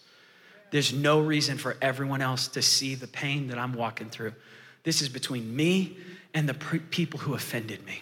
There's 0.72 0.94
no 0.94 1.22
reason 1.22 1.58
for 1.58 1.78
everyone 1.82 2.22
else 2.22 2.48
to 2.50 2.62
see 2.62 2.96
the 2.96 3.08
pain 3.08 3.48
that 3.48 3.58
I'm 3.58 3.74
walking 3.74 4.10
through. 4.10 4.34
This 4.84 5.02
is 5.02 5.10
between 5.10 5.56
me 5.56 5.98
and 6.34 6.48
the 6.48 6.54
people 6.54 7.20
who 7.20 7.34
offended 7.34 7.86
me. 7.86 8.02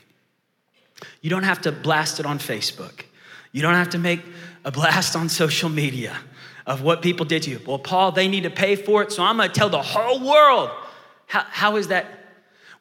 You 1.22 1.30
don't 1.30 1.44
have 1.44 1.62
to 1.62 1.72
blast 1.72 2.20
it 2.20 2.26
on 2.26 2.40
Facebook. 2.40 3.06
You 3.52 3.62
don't 3.62 3.74
have 3.74 3.90
to 3.92 3.98
make 3.98 4.22
a 4.64 4.72
blast 4.72 5.16
on 5.16 5.30
social 5.30 5.70
media 5.70 6.18
of 6.66 6.82
what 6.82 7.02
people 7.02 7.26
did 7.26 7.44
to 7.44 7.52
you. 7.52 7.62
Well, 7.66 7.80
Paul, 7.80 8.12
they 8.12 8.28
need 8.28 8.44
to 8.44 8.50
pay 8.50 8.76
for 8.76 9.04
it, 9.04 9.12
so 9.12 9.24
I'm 9.24 9.38
gonna 9.38 9.50
tell 9.50 9.70
the 9.70 9.82
whole 9.82 10.20
world. 10.20 10.72
How, 11.28 11.46
how 11.50 11.76
is 11.76 11.90
that? 11.90 12.08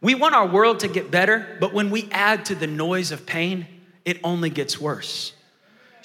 We 0.00 0.14
want 0.14 0.34
our 0.34 0.46
world 0.46 0.80
to 0.80 0.88
get 0.88 1.10
better, 1.10 1.56
but 1.60 1.72
when 1.72 1.90
we 1.90 2.08
add 2.10 2.46
to 2.46 2.54
the 2.54 2.66
noise 2.66 3.12
of 3.12 3.24
pain, 3.24 3.66
it 4.04 4.20
only 4.22 4.50
gets 4.50 4.80
worse. 4.80 5.32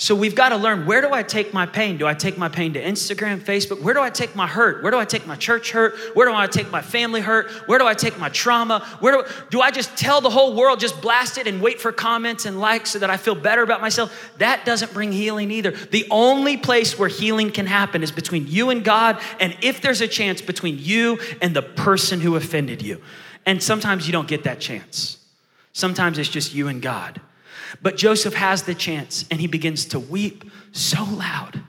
So 0.02 0.16
we've 0.16 0.34
got 0.34 0.50
to 0.50 0.56
learn 0.56 0.86
where 0.86 1.02
do 1.02 1.12
I 1.12 1.24
take 1.24 1.54
my 1.54 1.66
pain? 1.66 1.98
Do 1.98 2.08
I 2.08 2.14
take 2.14 2.38
my 2.38 2.48
pain 2.48 2.72
to 2.72 2.82
Instagram, 2.82 3.42
Facebook? 3.42 3.82
Where 3.82 3.94
do 3.94 4.00
I 4.00 4.10
take 4.10 4.34
my 4.34 4.48
hurt? 4.48 4.82
Where 4.82 4.92
do 4.94 4.98
I 4.98 5.04
take 5.04 5.28
my 5.28 5.36
church 5.36 5.72
hurt? 5.72 5.94
Where 6.16 6.26
do 6.26 6.34
I 6.34 6.48
take 6.48 6.72
my 6.72 6.82
family 6.82 7.20
hurt? 7.20 7.52
Where 7.68 7.78
do 7.78 7.86
I 7.86 7.94
take 7.94 8.18
my 8.18 8.30
trauma? 8.30 8.80
Where 9.02 9.18
do, 9.18 9.30
do 9.50 9.60
I 9.60 9.72
just 9.72 9.98
tell 9.98 10.22
the 10.22 10.30
whole 10.30 10.56
world, 10.56 10.80
just 10.80 11.02
blast 11.02 11.38
it 11.38 11.48
and 11.48 11.62
wait 11.62 11.82
for 11.82 11.92
comments 11.92 12.46
and 12.46 12.62
likes 12.62 12.92
so 12.92 13.00
that 13.00 13.10
I 13.10 13.18
feel 13.18 13.36
better 13.36 13.62
about 13.62 13.82
myself? 13.82 14.32
That 14.38 14.64
doesn't 14.64 14.94
bring 14.94 15.12
healing 15.12 15.52
either. 15.52 15.72
The 15.72 16.08
only 16.10 16.56
place 16.56 16.98
where 16.98 17.10
healing 17.10 17.52
can 17.52 17.66
happen 17.66 18.02
is 18.02 18.14
between 18.14 18.48
you 18.48 18.70
and 18.70 18.86
God, 18.86 19.22
and 19.42 19.54
if 19.62 19.82
there's 19.82 20.00
a 20.00 20.08
chance, 20.08 20.42
between 20.42 20.78
you 20.80 21.20
and 21.42 21.54
the 21.54 21.62
person 21.62 22.22
who 22.22 22.38
offended 22.38 22.82
you. 22.82 23.02
And 23.46 23.62
sometimes 23.62 24.08
you 24.08 24.14
don't 24.14 24.30
get 24.30 24.46
that 24.46 24.62
chance. 24.62 25.18
Sometimes 25.74 26.18
it's 26.18 26.30
just 26.30 26.54
you 26.54 26.70
and 26.70 26.82
God. 26.82 27.20
But 27.82 27.98
Joseph 27.98 28.34
has 28.34 28.64
the 28.64 28.76
chance 28.76 29.26
and 29.30 29.40
he 29.40 29.48
begins 29.48 29.86
to 29.86 30.00
weep 30.00 30.44
so 30.72 31.04
loud 31.04 31.62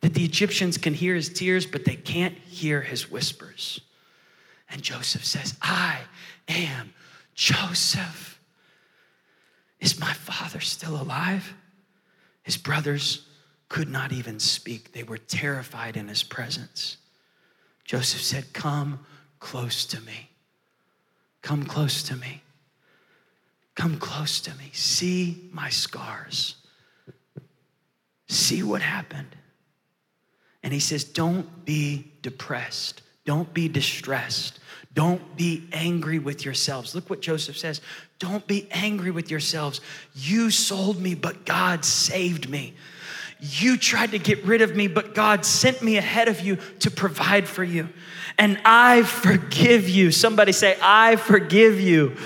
that 0.00 0.14
the 0.14 0.24
Egyptians 0.24 0.76
can 0.76 0.94
hear 0.94 1.14
his 1.14 1.28
tears, 1.28 1.66
but 1.66 1.84
they 1.84 1.96
can't 1.96 2.36
hear 2.36 2.80
his 2.80 3.10
whispers. 3.10 3.80
And 4.68 4.82
Joseph 4.82 5.24
says, 5.24 5.56
I 5.62 6.00
am 6.48 6.92
Joseph. 7.34 8.38
Is 9.80 9.98
my 9.98 10.12
father 10.12 10.60
still 10.60 11.00
alive? 11.00 11.54
His 12.42 12.56
brothers 12.56 13.26
could 13.68 13.88
not 13.88 14.12
even 14.12 14.38
speak, 14.38 14.92
they 14.92 15.02
were 15.02 15.18
terrified 15.18 15.96
in 15.96 16.06
his 16.06 16.22
presence. 16.22 16.98
Joseph 17.84 18.20
said, 18.20 18.52
Come 18.52 19.00
close 19.40 19.84
to 19.86 20.00
me. 20.02 20.30
Come 21.42 21.64
close 21.64 22.02
to 22.04 22.16
me. 22.16 22.43
Come 23.84 23.98
close 23.98 24.40
to 24.40 24.50
me. 24.54 24.70
See 24.72 25.50
my 25.52 25.68
scars. 25.68 26.54
See 28.28 28.62
what 28.62 28.80
happened. 28.80 29.36
And 30.62 30.72
he 30.72 30.80
says, 30.80 31.04
Don't 31.04 31.66
be 31.66 32.10
depressed. 32.22 33.02
Don't 33.26 33.52
be 33.52 33.68
distressed. 33.68 34.58
Don't 34.94 35.36
be 35.36 35.68
angry 35.70 36.18
with 36.18 36.46
yourselves. 36.46 36.94
Look 36.94 37.10
what 37.10 37.20
Joseph 37.20 37.58
says. 37.58 37.82
Don't 38.18 38.46
be 38.46 38.68
angry 38.70 39.10
with 39.10 39.30
yourselves. 39.30 39.82
You 40.14 40.50
sold 40.50 40.98
me, 40.98 41.14
but 41.14 41.44
God 41.44 41.84
saved 41.84 42.48
me. 42.48 42.72
You 43.38 43.76
tried 43.76 44.12
to 44.12 44.18
get 44.18 44.42
rid 44.46 44.62
of 44.62 44.74
me, 44.74 44.86
but 44.86 45.14
God 45.14 45.44
sent 45.44 45.82
me 45.82 45.98
ahead 45.98 46.28
of 46.28 46.40
you 46.40 46.56
to 46.78 46.90
provide 46.90 47.46
for 47.46 47.62
you. 47.62 47.90
And 48.38 48.58
I 48.64 49.02
forgive 49.02 49.90
you. 49.90 50.10
Somebody 50.10 50.52
say, 50.52 50.78
I 50.80 51.16
forgive 51.16 51.78
you. 51.78 52.16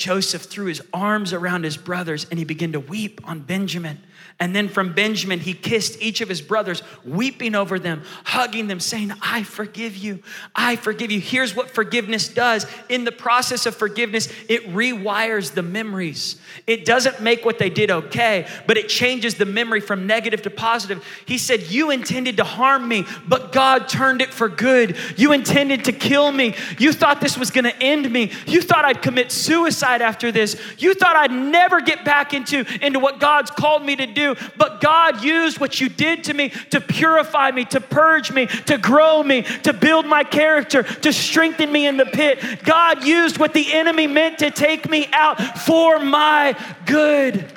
Joseph 0.00 0.44
threw 0.44 0.64
his 0.64 0.80
arms 0.94 1.34
around 1.34 1.64
his 1.64 1.76
brothers 1.76 2.26
and 2.30 2.38
he 2.38 2.44
began 2.46 2.72
to 2.72 2.80
weep 2.80 3.20
on 3.24 3.40
Benjamin. 3.40 3.98
And 4.40 4.56
then 4.56 4.68
from 4.68 4.94
Benjamin, 4.94 5.38
he 5.38 5.52
kissed 5.52 6.00
each 6.00 6.22
of 6.22 6.28
his 6.28 6.40
brothers, 6.40 6.82
weeping 7.04 7.54
over 7.54 7.78
them, 7.78 8.02
hugging 8.24 8.68
them, 8.68 8.80
saying, 8.80 9.12
I 9.20 9.42
forgive 9.42 9.98
you. 9.98 10.22
I 10.56 10.76
forgive 10.76 11.10
you. 11.10 11.20
Here's 11.20 11.54
what 11.54 11.68
forgiveness 11.68 12.26
does. 12.26 12.66
In 12.88 13.04
the 13.04 13.12
process 13.12 13.66
of 13.66 13.76
forgiveness, 13.76 14.32
it 14.48 14.66
rewires 14.68 15.52
the 15.52 15.62
memories. 15.62 16.40
It 16.66 16.86
doesn't 16.86 17.20
make 17.20 17.44
what 17.44 17.58
they 17.58 17.68
did 17.68 17.90
okay, 17.90 18.48
but 18.66 18.78
it 18.78 18.88
changes 18.88 19.34
the 19.34 19.44
memory 19.44 19.80
from 19.80 20.06
negative 20.06 20.40
to 20.42 20.50
positive. 20.50 21.04
He 21.26 21.36
said, 21.36 21.64
You 21.64 21.90
intended 21.90 22.38
to 22.38 22.44
harm 22.44 22.88
me, 22.88 23.04
but 23.28 23.52
God 23.52 23.90
turned 23.90 24.22
it 24.22 24.32
for 24.32 24.48
good. 24.48 24.96
You 25.18 25.32
intended 25.32 25.84
to 25.84 25.92
kill 25.92 26.32
me. 26.32 26.54
You 26.78 26.94
thought 26.94 27.20
this 27.20 27.36
was 27.36 27.50
going 27.50 27.64
to 27.64 27.76
end 27.82 28.10
me. 28.10 28.32
You 28.46 28.62
thought 28.62 28.86
I'd 28.86 29.02
commit 29.02 29.32
suicide 29.32 30.00
after 30.00 30.32
this. 30.32 30.58
You 30.78 30.94
thought 30.94 31.16
I'd 31.16 31.30
never 31.30 31.82
get 31.82 32.06
back 32.06 32.32
into, 32.32 32.64
into 32.82 32.98
what 32.98 33.20
God's 33.20 33.50
called 33.50 33.84
me 33.84 33.96
to 33.96 34.06
do 34.06 34.29
but 34.56 34.80
God 34.80 35.22
used 35.22 35.58
what 35.58 35.80
you 35.80 35.88
did 35.88 36.24
to 36.24 36.34
me 36.34 36.50
to 36.70 36.80
purify 36.80 37.50
me, 37.50 37.64
to 37.66 37.80
purge 37.80 38.32
me, 38.32 38.46
to 38.46 38.78
grow 38.78 39.22
me, 39.22 39.42
to 39.62 39.72
build 39.72 40.06
my 40.06 40.24
character, 40.24 40.82
to 40.82 41.12
strengthen 41.12 41.70
me 41.70 41.86
in 41.86 41.96
the 41.96 42.06
pit. 42.06 42.64
God 42.64 43.04
used 43.04 43.38
what 43.38 43.54
the 43.54 43.72
enemy 43.72 44.06
meant 44.06 44.38
to 44.38 44.50
take 44.50 44.88
me 44.88 45.08
out 45.12 45.40
for 45.60 45.98
my 45.98 46.56
good. 46.86 47.52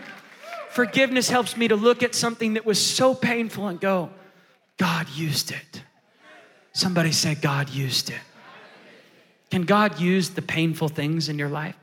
Forgiveness 0.72 1.30
helps 1.30 1.56
me 1.56 1.68
to 1.68 1.76
look 1.76 2.02
at 2.02 2.16
something 2.16 2.54
that 2.56 2.66
was 2.66 2.84
so 2.84 3.14
painful 3.14 3.68
and 3.68 3.80
go, 3.80 4.10
God 4.78 5.08
used 5.10 5.52
it. 5.52 5.84
Somebody 6.74 7.12
say, 7.12 7.36
God 7.36 7.70
used 7.70 8.10
it. 8.10 8.20
Can 9.52 9.64
God 9.64 10.00
use 10.00 10.32
the 10.32 10.42
painful 10.42 10.90
things 10.90 11.30
in 11.30 11.38
your 11.38 11.50
life? 11.50 11.76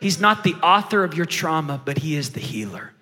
He's 0.00 0.18
not 0.18 0.44
the 0.44 0.54
author 0.54 1.04
of 1.04 1.14
your 1.14 1.26
trauma, 1.26 1.80
but 1.84 1.98
He 1.98 2.16
is 2.16 2.30
the 2.30 2.40
healer. 2.40 2.94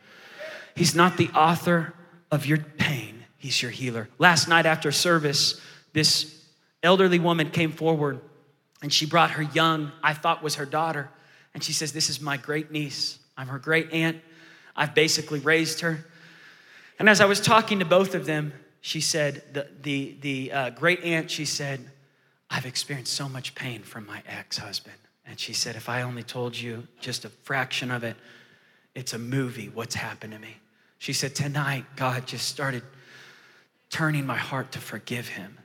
He's 0.77 0.95
not 0.95 1.17
the 1.17 1.31
author 1.31 1.95
of 2.31 2.47
your 2.47 2.59
pain, 2.59 3.25
He's 3.39 3.61
your 3.61 3.71
healer. 3.71 4.09
Last 4.19 4.49
night 4.49 4.67
after 4.67 4.93
service, 4.93 5.61
this 5.93 6.45
elderly 6.83 7.19
woman 7.19 7.51
came 7.51 7.73
forward 7.73 8.21
and 8.83 8.93
she 8.93 9.07
brought 9.07 9.33
her 9.33 9.43
young, 9.43 9.91
I 10.03 10.13
thought 10.13 10.43
was 10.43 10.57
her 10.57 10.67
daughter. 10.67 11.11
And 11.55 11.65
she 11.65 11.73
says, 11.73 11.93
This 11.93 12.11
is 12.11 12.21
my 12.21 12.37
great 12.37 12.71
niece. 12.71 13.19
I'm 13.37 13.49
her 13.49 13.59
great 13.59 13.93
aunt. 13.93 14.21
I've 14.77 14.95
basically 14.95 15.41
raised 15.41 15.81
her. 15.81 16.05
And 16.99 17.09
as 17.09 17.21
I 17.21 17.25
was 17.25 17.41
talking 17.41 17.79
to 17.79 17.85
both 17.85 18.15
of 18.15 18.27
them, 18.27 18.53
she 18.81 19.01
said, 19.01 19.43
The, 19.53 19.69
the, 19.83 20.17
the 20.21 20.53
uh, 20.53 20.71
great 20.71 21.03
aunt, 21.03 21.31
she 21.31 21.47
said, 21.47 21.81
I've 22.51 22.67
experienced 22.67 23.15
so 23.15 23.29
much 23.29 23.55
pain 23.55 23.83
from 23.83 24.07
my 24.07 24.23
ex 24.27 24.59
husband. 24.59 24.97
And 25.25 25.41
she 25.41 25.53
said, 25.53 25.77
If 25.77 25.89
I 25.89 26.03
only 26.03 26.23
told 26.23 26.57
you 26.57 26.87
just 27.01 27.25
a 27.25 27.31
fraction 27.31 27.91
of 27.91 28.05
it, 28.05 28.17
it's 28.95 29.15
a 29.15 29.19
movie, 29.19 29.71
what's 29.73 29.95
happened 29.95 30.33
to 30.35 30.39
me. 30.39 30.57
She 30.99 31.13
said, 31.13 31.35
Tonight, 31.35 31.85
God 31.97 32.27
just 32.27 32.49
started 32.49 32.83
turning 33.91 34.27
my 34.27 34.37
heart 34.37 34.73
to 34.73 34.79
forgive 34.79 35.29
him. 35.29 35.59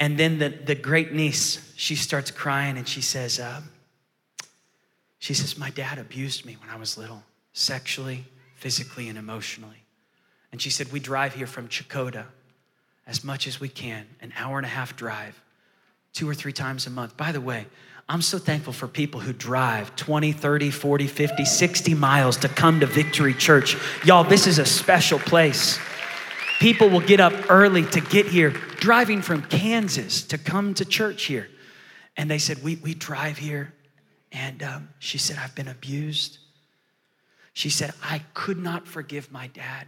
And 0.00 0.18
then 0.18 0.38
the, 0.38 0.48
the 0.48 0.74
great 0.74 1.12
niece, 1.12 1.72
she 1.76 1.94
starts 1.94 2.30
crying 2.30 2.76
and 2.76 2.88
she 2.88 3.00
says, 3.00 3.38
um, 3.38 3.70
she 5.18 5.34
says, 5.34 5.56
My 5.56 5.70
dad 5.70 5.98
abused 5.98 6.44
me 6.44 6.56
when 6.60 6.70
I 6.70 6.76
was 6.76 6.98
little, 6.98 7.22
sexually, 7.52 8.24
physically, 8.56 9.08
and 9.08 9.16
emotionally. 9.16 9.84
And 10.50 10.60
she 10.60 10.70
said, 10.70 10.90
We 10.90 11.00
drive 11.00 11.34
here 11.34 11.46
from 11.46 11.68
Checotah 11.68 12.26
as 13.06 13.24
much 13.24 13.46
as 13.46 13.60
we 13.60 13.68
can, 13.68 14.06
an 14.20 14.32
hour 14.36 14.58
and 14.58 14.66
a 14.66 14.68
half 14.68 14.96
drive, 14.96 15.40
two 16.12 16.28
or 16.28 16.34
three 16.34 16.52
times 16.52 16.86
a 16.86 16.90
month. 16.90 17.16
By 17.16 17.32
the 17.32 17.40
way, 17.40 17.66
I'm 18.12 18.20
so 18.20 18.36
thankful 18.36 18.74
for 18.74 18.86
people 18.86 19.20
who 19.20 19.32
drive 19.32 19.96
20, 19.96 20.32
30, 20.32 20.70
40, 20.70 21.06
50, 21.06 21.44
60 21.46 21.94
miles 21.94 22.36
to 22.36 22.48
come 22.48 22.80
to 22.80 22.86
Victory 22.86 23.32
Church. 23.32 23.74
Y'all, 24.04 24.22
this 24.22 24.46
is 24.46 24.58
a 24.58 24.66
special 24.66 25.18
place. 25.18 25.78
People 26.60 26.90
will 26.90 27.00
get 27.00 27.20
up 27.20 27.32
early 27.48 27.86
to 27.86 28.02
get 28.02 28.26
here, 28.26 28.50
driving 28.50 29.22
from 29.22 29.40
Kansas 29.40 30.24
to 30.24 30.36
come 30.36 30.74
to 30.74 30.84
church 30.84 31.22
here. 31.24 31.48
And 32.14 32.30
they 32.30 32.36
said, 32.36 32.62
We, 32.62 32.76
we 32.76 32.92
drive 32.92 33.38
here. 33.38 33.72
And 34.30 34.62
um, 34.62 34.90
she 34.98 35.16
said, 35.16 35.38
I've 35.42 35.54
been 35.54 35.68
abused. 35.68 36.36
She 37.54 37.70
said, 37.70 37.94
I 38.02 38.20
could 38.34 38.58
not 38.58 38.86
forgive 38.86 39.32
my 39.32 39.46
dad. 39.46 39.86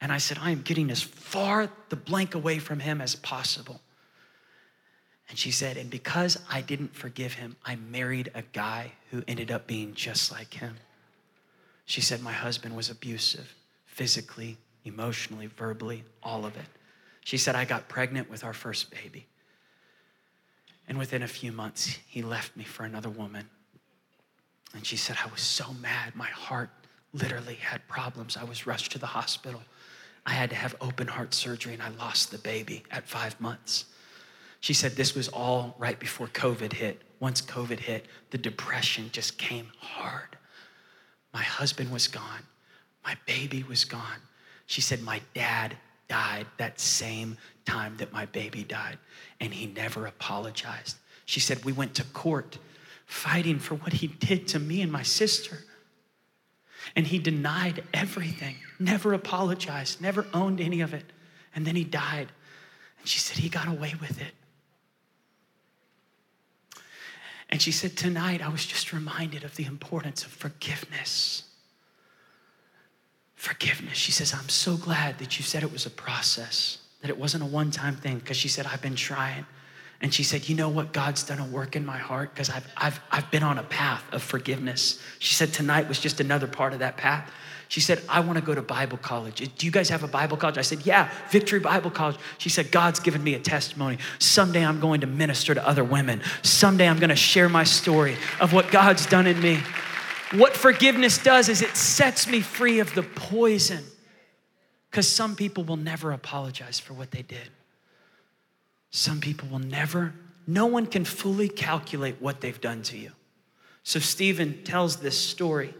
And 0.00 0.10
I 0.10 0.18
said, 0.18 0.38
I 0.40 0.50
am 0.50 0.62
getting 0.62 0.90
as 0.90 1.00
far 1.00 1.70
the 1.90 1.96
blank 1.96 2.34
away 2.34 2.58
from 2.58 2.80
him 2.80 3.00
as 3.00 3.14
possible. 3.14 3.80
And 5.28 5.38
she 5.38 5.50
said, 5.50 5.76
And 5.76 5.90
because 5.90 6.38
I 6.50 6.60
didn't 6.60 6.94
forgive 6.94 7.34
him, 7.34 7.56
I 7.64 7.76
married 7.76 8.30
a 8.34 8.42
guy 8.42 8.92
who 9.10 9.22
ended 9.26 9.50
up 9.50 9.66
being 9.66 9.94
just 9.94 10.30
like 10.30 10.54
him. 10.54 10.76
She 11.84 12.00
said, 12.00 12.22
My 12.22 12.32
husband 12.32 12.76
was 12.76 12.90
abusive, 12.90 13.54
physically, 13.86 14.58
emotionally, 14.84 15.46
verbally, 15.46 16.04
all 16.22 16.44
of 16.44 16.56
it. 16.56 16.66
She 17.24 17.38
said, 17.38 17.56
I 17.56 17.64
got 17.64 17.88
pregnant 17.88 18.30
with 18.30 18.44
our 18.44 18.52
first 18.52 18.90
baby. 18.90 19.26
And 20.88 20.98
within 20.98 21.22
a 21.22 21.28
few 21.28 21.50
months, 21.50 21.98
he 22.06 22.22
left 22.22 22.56
me 22.56 22.62
for 22.62 22.84
another 22.84 23.10
woman. 23.10 23.48
And 24.74 24.86
she 24.86 24.96
said, 24.96 25.16
I 25.24 25.28
was 25.30 25.40
so 25.40 25.72
mad. 25.80 26.14
My 26.14 26.28
heart 26.28 26.70
literally 27.12 27.54
had 27.54 27.86
problems. 27.88 28.36
I 28.36 28.44
was 28.44 28.66
rushed 28.66 28.92
to 28.92 28.98
the 28.98 29.06
hospital. 29.06 29.62
I 30.24 30.32
had 30.32 30.50
to 30.50 30.56
have 30.56 30.76
open 30.80 31.08
heart 31.08 31.34
surgery 31.34 31.72
and 31.72 31.82
I 31.82 31.88
lost 31.88 32.30
the 32.30 32.38
baby 32.38 32.84
at 32.90 33.08
five 33.08 33.40
months. 33.40 33.86
She 34.60 34.72
said 34.72 34.92
this 34.92 35.14
was 35.14 35.28
all 35.28 35.74
right 35.78 35.98
before 35.98 36.28
COVID 36.28 36.72
hit. 36.72 37.02
Once 37.20 37.40
COVID 37.40 37.80
hit, 37.80 38.06
the 38.30 38.38
depression 38.38 39.10
just 39.12 39.38
came 39.38 39.68
hard. 39.78 40.36
My 41.32 41.42
husband 41.42 41.90
was 41.90 42.08
gone. 42.08 42.42
My 43.04 43.16
baby 43.26 43.62
was 43.62 43.84
gone. 43.84 44.20
She 44.66 44.80
said, 44.80 45.02
My 45.02 45.20
dad 45.34 45.76
died 46.08 46.46
that 46.56 46.80
same 46.80 47.36
time 47.64 47.96
that 47.98 48.12
my 48.12 48.26
baby 48.26 48.64
died, 48.64 48.98
and 49.40 49.52
he 49.52 49.66
never 49.66 50.06
apologized. 50.06 50.96
She 51.24 51.40
said, 51.40 51.64
We 51.64 51.72
went 51.72 51.94
to 51.96 52.04
court 52.04 52.58
fighting 53.06 53.58
for 53.58 53.76
what 53.76 53.92
he 53.92 54.08
did 54.08 54.48
to 54.48 54.58
me 54.58 54.82
and 54.82 54.90
my 54.90 55.02
sister. 55.02 55.58
And 56.94 57.06
he 57.06 57.18
denied 57.18 57.82
everything, 57.92 58.56
never 58.78 59.12
apologized, 59.12 60.00
never 60.00 60.26
owned 60.32 60.60
any 60.60 60.80
of 60.80 60.94
it. 60.94 61.04
And 61.54 61.66
then 61.66 61.76
he 61.76 61.84
died. 61.84 62.28
And 62.98 63.08
she 63.08 63.18
said, 63.18 63.38
He 63.38 63.48
got 63.48 63.68
away 63.68 63.94
with 64.00 64.20
it. 64.20 64.34
And 67.48 67.62
she 67.62 67.72
said, 67.72 67.96
Tonight 67.96 68.42
I 68.42 68.48
was 68.48 68.64
just 68.66 68.92
reminded 68.92 69.44
of 69.44 69.56
the 69.56 69.64
importance 69.64 70.24
of 70.24 70.30
forgiveness. 70.30 71.44
Forgiveness. 73.34 73.96
She 73.96 74.12
says, 74.12 74.34
I'm 74.34 74.48
so 74.48 74.76
glad 74.76 75.18
that 75.18 75.38
you 75.38 75.44
said 75.44 75.62
it 75.62 75.72
was 75.72 75.86
a 75.86 75.90
process, 75.90 76.78
that 77.02 77.10
it 77.10 77.18
wasn't 77.18 77.42
a 77.42 77.46
one 77.46 77.70
time 77.70 77.96
thing, 77.96 78.18
because 78.18 78.36
she 78.36 78.48
said, 78.48 78.66
I've 78.66 78.82
been 78.82 78.96
trying. 78.96 79.46
And 80.00 80.12
she 80.12 80.22
said, 80.22 80.48
You 80.48 80.56
know 80.56 80.68
what? 80.68 80.92
God's 80.92 81.22
done 81.22 81.38
a 81.38 81.46
work 81.46 81.76
in 81.76 81.86
my 81.86 81.98
heart 81.98 82.34
because 82.34 82.50
I've, 82.50 82.66
I've, 82.76 83.00
I've 83.10 83.30
been 83.30 83.42
on 83.42 83.58
a 83.58 83.62
path 83.62 84.04
of 84.12 84.22
forgiveness. 84.22 85.00
She 85.18 85.34
said, 85.34 85.52
Tonight 85.52 85.88
was 85.88 85.98
just 85.98 86.20
another 86.20 86.46
part 86.46 86.72
of 86.72 86.80
that 86.80 86.96
path. 86.96 87.30
She 87.68 87.80
said, 87.80 88.00
I 88.08 88.20
want 88.20 88.38
to 88.38 88.44
go 88.44 88.54
to 88.54 88.62
Bible 88.62 88.98
college. 88.98 89.48
Do 89.56 89.66
you 89.66 89.72
guys 89.72 89.88
have 89.88 90.02
a 90.04 90.08
Bible 90.08 90.36
college? 90.36 90.56
I 90.56 90.62
said, 90.62 90.86
Yeah, 90.86 91.10
Victory 91.30 91.58
Bible 91.58 91.90
College. 91.90 92.16
She 92.38 92.48
said, 92.48 92.70
God's 92.70 93.00
given 93.00 93.22
me 93.22 93.34
a 93.34 93.40
testimony. 93.40 93.98
Someday 94.18 94.64
I'm 94.64 94.78
going 94.78 95.00
to 95.00 95.06
minister 95.06 95.54
to 95.54 95.66
other 95.66 95.82
women. 95.82 96.22
Someday 96.42 96.88
I'm 96.88 96.98
going 96.98 97.10
to 97.10 97.16
share 97.16 97.48
my 97.48 97.64
story 97.64 98.16
of 98.40 98.52
what 98.52 98.70
God's 98.70 99.06
done 99.06 99.26
in 99.26 99.40
me. 99.40 99.58
What 100.32 100.56
forgiveness 100.56 101.18
does 101.18 101.48
is 101.48 101.62
it 101.62 101.76
sets 101.76 102.28
me 102.28 102.40
free 102.40 102.78
of 102.78 102.94
the 102.94 103.02
poison. 103.02 103.84
Because 104.90 105.08
some 105.08 105.34
people 105.36 105.64
will 105.64 105.76
never 105.76 106.12
apologize 106.12 106.78
for 106.78 106.94
what 106.94 107.10
they 107.10 107.22
did. 107.22 107.50
Some 108.90 109.20
people 109.20 109.48
will 109.48 109.58
never, 109.58 110.14
no 110.46 110.66
one 110.66 110.86
can 110.86 111.04
fully 111.04 111.48
calculate 111.48 112.16
what 112.20 112.40
they've 112.40 112.60
done 112.60 112.82
to 112.84 112.96
you. 112.96 113.10
So 113.82 114.00
Stephen 114.00 114.64
tells 114.64 114.96
this 114.96 115.18
story 115.18 115.74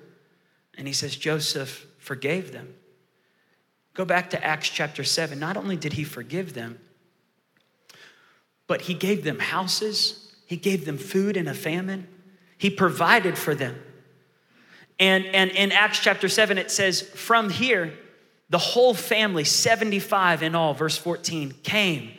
and 0.77 0.87
he 0.87 0.93
says, 0.93 1.17
Joseph 1.17 1.87
forgave 1.99 2.53
them. 2.53 2.75
Go 3.95 4.05
back 4.05 4.31
to 4.31 4.45
Acts 4.45 4.69
chapter 4.69 5.05
7. 5.05 5.39
Not 5.39 5.57
only 5.57 5.77
did 5.77 5.95
he 5.95 6.05
forgive 6.05 6.55
them, 6.55 6.79
but 8.67 8.83
he 8.83 8.95
gave 8.95 9.25
them 9.25 9.39
houses, 9.39 10.35
he 10.47 10.57
gave 10.57 10.85
them 10.85 10.99
food 10.99 11.37
in 11.37 11.49
a 11.49 11.55
famine, 11.55 12.07
he 12.59 12.69
provided 12.69 13.39
for 13.39 13.55
them. 13.55 13.77
And, 14.99 15.27
and 15.27 15.51
in 15.51 15.73
Acts 15.73 16.01
chapter 16.01 16.29
7, 16.29 16.59
it 16.59 16.71
says, 16.71 17.03
From 17.03 17.51
here, 17.51 17.93
the 18.49 18.59
whole 18.59 18.95
family, 18.95 19.45
75 19.45 20.43
in 20.43 20.55
all, 20.55 20.75
verse 20.75 20.97
14, 20.97 21.53
came. 21.63 22.13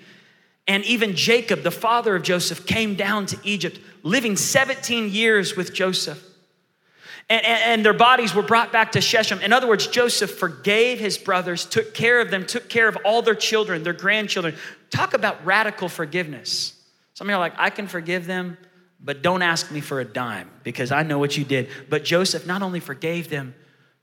And 0.67 0.83
even 0.85 1.15
Jacob, 1.15 1.63
the 1.63 1.71
father 1.71 2.15
of 2.15 2.23
Joseph, 2.23 2.65
came 2.65 2.95
down 2.95 3.25
to 3.27 3.39
Egypt, 3.43 3.79
living 4.03 4.35
17 4.35 5.09
years 5.09 5.55
with 5.55 5.73
Joseph. 5.73 6.23
And, 7.29 7.45
and, 7.45 7.63
and, 7.63 7.85
their 7.85 7.93
bodies 7.93 8.33
were 8.33 8.41
brought 8.41 8.71
back 8.71 8.93
to 8.93 9.01
Shechem. 9.01 9.41
In 9.41 9.51
other 9.51 9.67
words, 9.67 9.87
Joseph 9.87 10.31
forgave 10.31 10.97
his 10.97 11.17
brothers, 11.17 11.65
took 11.65 11.93
care 11.93 12.21
of 12.21 12.31
them, 12.31 12.45
took 12.45 12.69
care 12.69 12.87
of 12.87 12.97
all 13.03 13.21
their 13.21 13.35
children, 13.35 13.83
their 13.83 13.91
grandchildren. 13.91 14.55
Talk 14.91 15.13
about 15.13 15.45
radical 15.45 15.89
forgiveness. 15.89 16.73
Some 17.15 17.27
of 17.27 17.31
you 17.31 17.35
are 17.35 17.39
like, 17.39 17.55
I 17.57 17.69
can 17.69 17.87
forgive 17.87 18.27
them, 18.27 18.57
but 19.03 19.21
don't 19.21 19.41
ask 19.41 19.71
me 19.71 19.81
for 19.81 19.99
a 19.99 20.05
dime 20.05 20.49
because 20.63 20.91
I 20.91 21.03
know 21.03 21.19
what 21.19 21.35
you 21.35 21.43
did. 21.43 21.67
But 21.89 22.05
Joseph 22.05 22.47
not 22.47 22.61
only 22.61 22.79
forgave 22.79 23.29
them, 23.29 23.55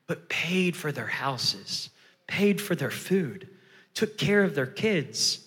but 0.07 0.29
paid 0.29 0.77
for 0.77 0.93
their 0.93 1.07
houses, 1.07 1.89
paid 2.27 2.61
for 2.61 2.75
their 2.75 2.91
food, 2.91 3.49
took 3.95 4.19
care 4.19 4.43
of 4.43 4.55
their 4.55 4.67
kids. 4.67 5.41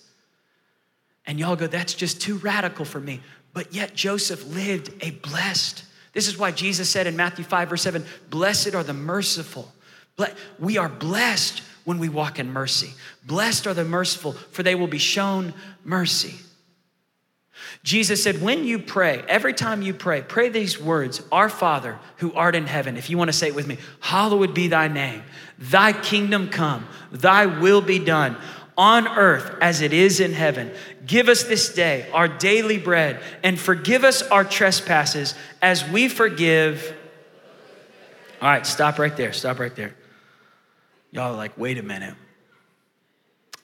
And 1.28 1.40
y'all 1.40 1.56
go, 1.56 1.68
that's 1.68 1.94
just 1.94 2.22
too 2.22 2.38
radical 2.38 2.86
for 2.86 3.00
me. 3.00 3.22
But 3.54 3.74
yet 3.74 3.94
Joseph 3.94 4.48
lived 4.48 4.92
a 5.02 5.12
blessed. 5.12 5.84
This 6.18 6.28
is 6.28 6.36
why 6.36 6.50
Jesus 6.50 6.90
said 6.90 7.06
in 7.06 7.16
Matthew 7.16 7.46
5, 7.46 7.70
verse 7.70 7.84
7, 7.84 8.04
Blessed 8.32 8.74
are 8.74 8.82
the 8.82 8.92
merciful. 8.92 9.72
We 10.58 10.80
are 10.80 10.90
blessed 10.90 11.62
when 11.86 12.00
we 12.00 12.10
walk 12.10 12.40
in 12.40 12.52
mercy. 12.52 12.96
Blessed 13.24 13.68
are 13.68 13.76
the 13.76 13.86
merciful, 13.86 14.32
for 14.32 14.64
they 14.64 14.74
will 14.74 14.88
be 14.88 14.98
shown 14.98 15.54
mercy. 15.84 16.34
Jesus 17.84 18.24
said, 18.24 18.42
when 18.42 18.64
you 18.64 18.80
pray, 18.80 19.24
every 19.28 19.54
time 19.54 19.84
you 19.84 19.94
pray, 19.94 20.24
pray 20.24 20.50
these 20.50 20.82
words 20.82 21.22
Our 21.32 21.50
Father 21.50 22.00
who 22.16 22.34
art 22.34 22.56
in 22.56 22.66
heaven. 22.66 22.98
If 22.98 23.12
you 23.12 23.18
want 23.20 23.28
to 23.28 23.38
say 23.38 23.50
it 23.50 23.56
with 23.56 23.68
me, 23.68 23.78
hallowed 24.00 24.56
be 24.56 24.70
thy 24.70 24.88
name. 24.88 25.22
Thy 25.60 25.94
kingdom 25.94 26.50
come, 26.50 26.88
thy 27.12 27.46
will 27.46 27.82
be 27.82 28.00
done 28.00 28.38
on 28.78 29.08
earth 29.08 29.56
as 29.60 29.82
it 29.82 29.92
is 29.92 30.20
in 30.20 30.34
heaven. 30.34 30.72
Give 31.06 31.30
us 31.30 31.44
this 31.44 31.74
day 31.74 32.08
our 32.14 32.28
daily 32.28 32.78
bread 32.78 33.20
and 33.44 33.60
forgive 33.60 34.04
us 34.04 34.22
our 34.22 34.44
trespasses 34.44 35.34
as 35.62 35.88
we 35.90 36.08
forgive. 36.08 36.96
All 38.42 38.50
right, 38.50 38.66
stop 38.66 39.00
right 39.00 39.16
there. 39.18 39.34
Stop 39.34 39.60
right 39.60 39.76
there. 39.76 39.96
Y'all 41.12 41.34
are 41.34 41.38
like, 41.38 41.58
wait 41.58 41.78
a 41.80 41.84
minute. 41.84 42.14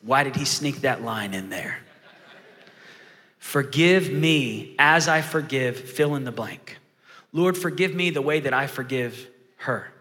Why 0.02 0.24
did 0.24 0.36
he 0.36 0.46
sneak 0.46 0.82
that 0.82 1.04
line 1.04 1.34
in 1.34 1.50
there? 1.50 1.78
Forgive 3.38 4.12
me 4.12 4.74
as 4.80 5.08
I 5.08 5.22
forgive, 5.22 5.78
fill 5.78 6.16
in 6.16 6.24
the 6.24 6.32
blank. 6.32 6.78
Lord, 7.34 7.58
forgive 7.58 7.94
me 7.94 8.10
the 8.10 8.22
way 8.22 8.40
that 8.40 8.54
I 8.54 8.68
forgive 8.68 9.30
her. 9.58 9.92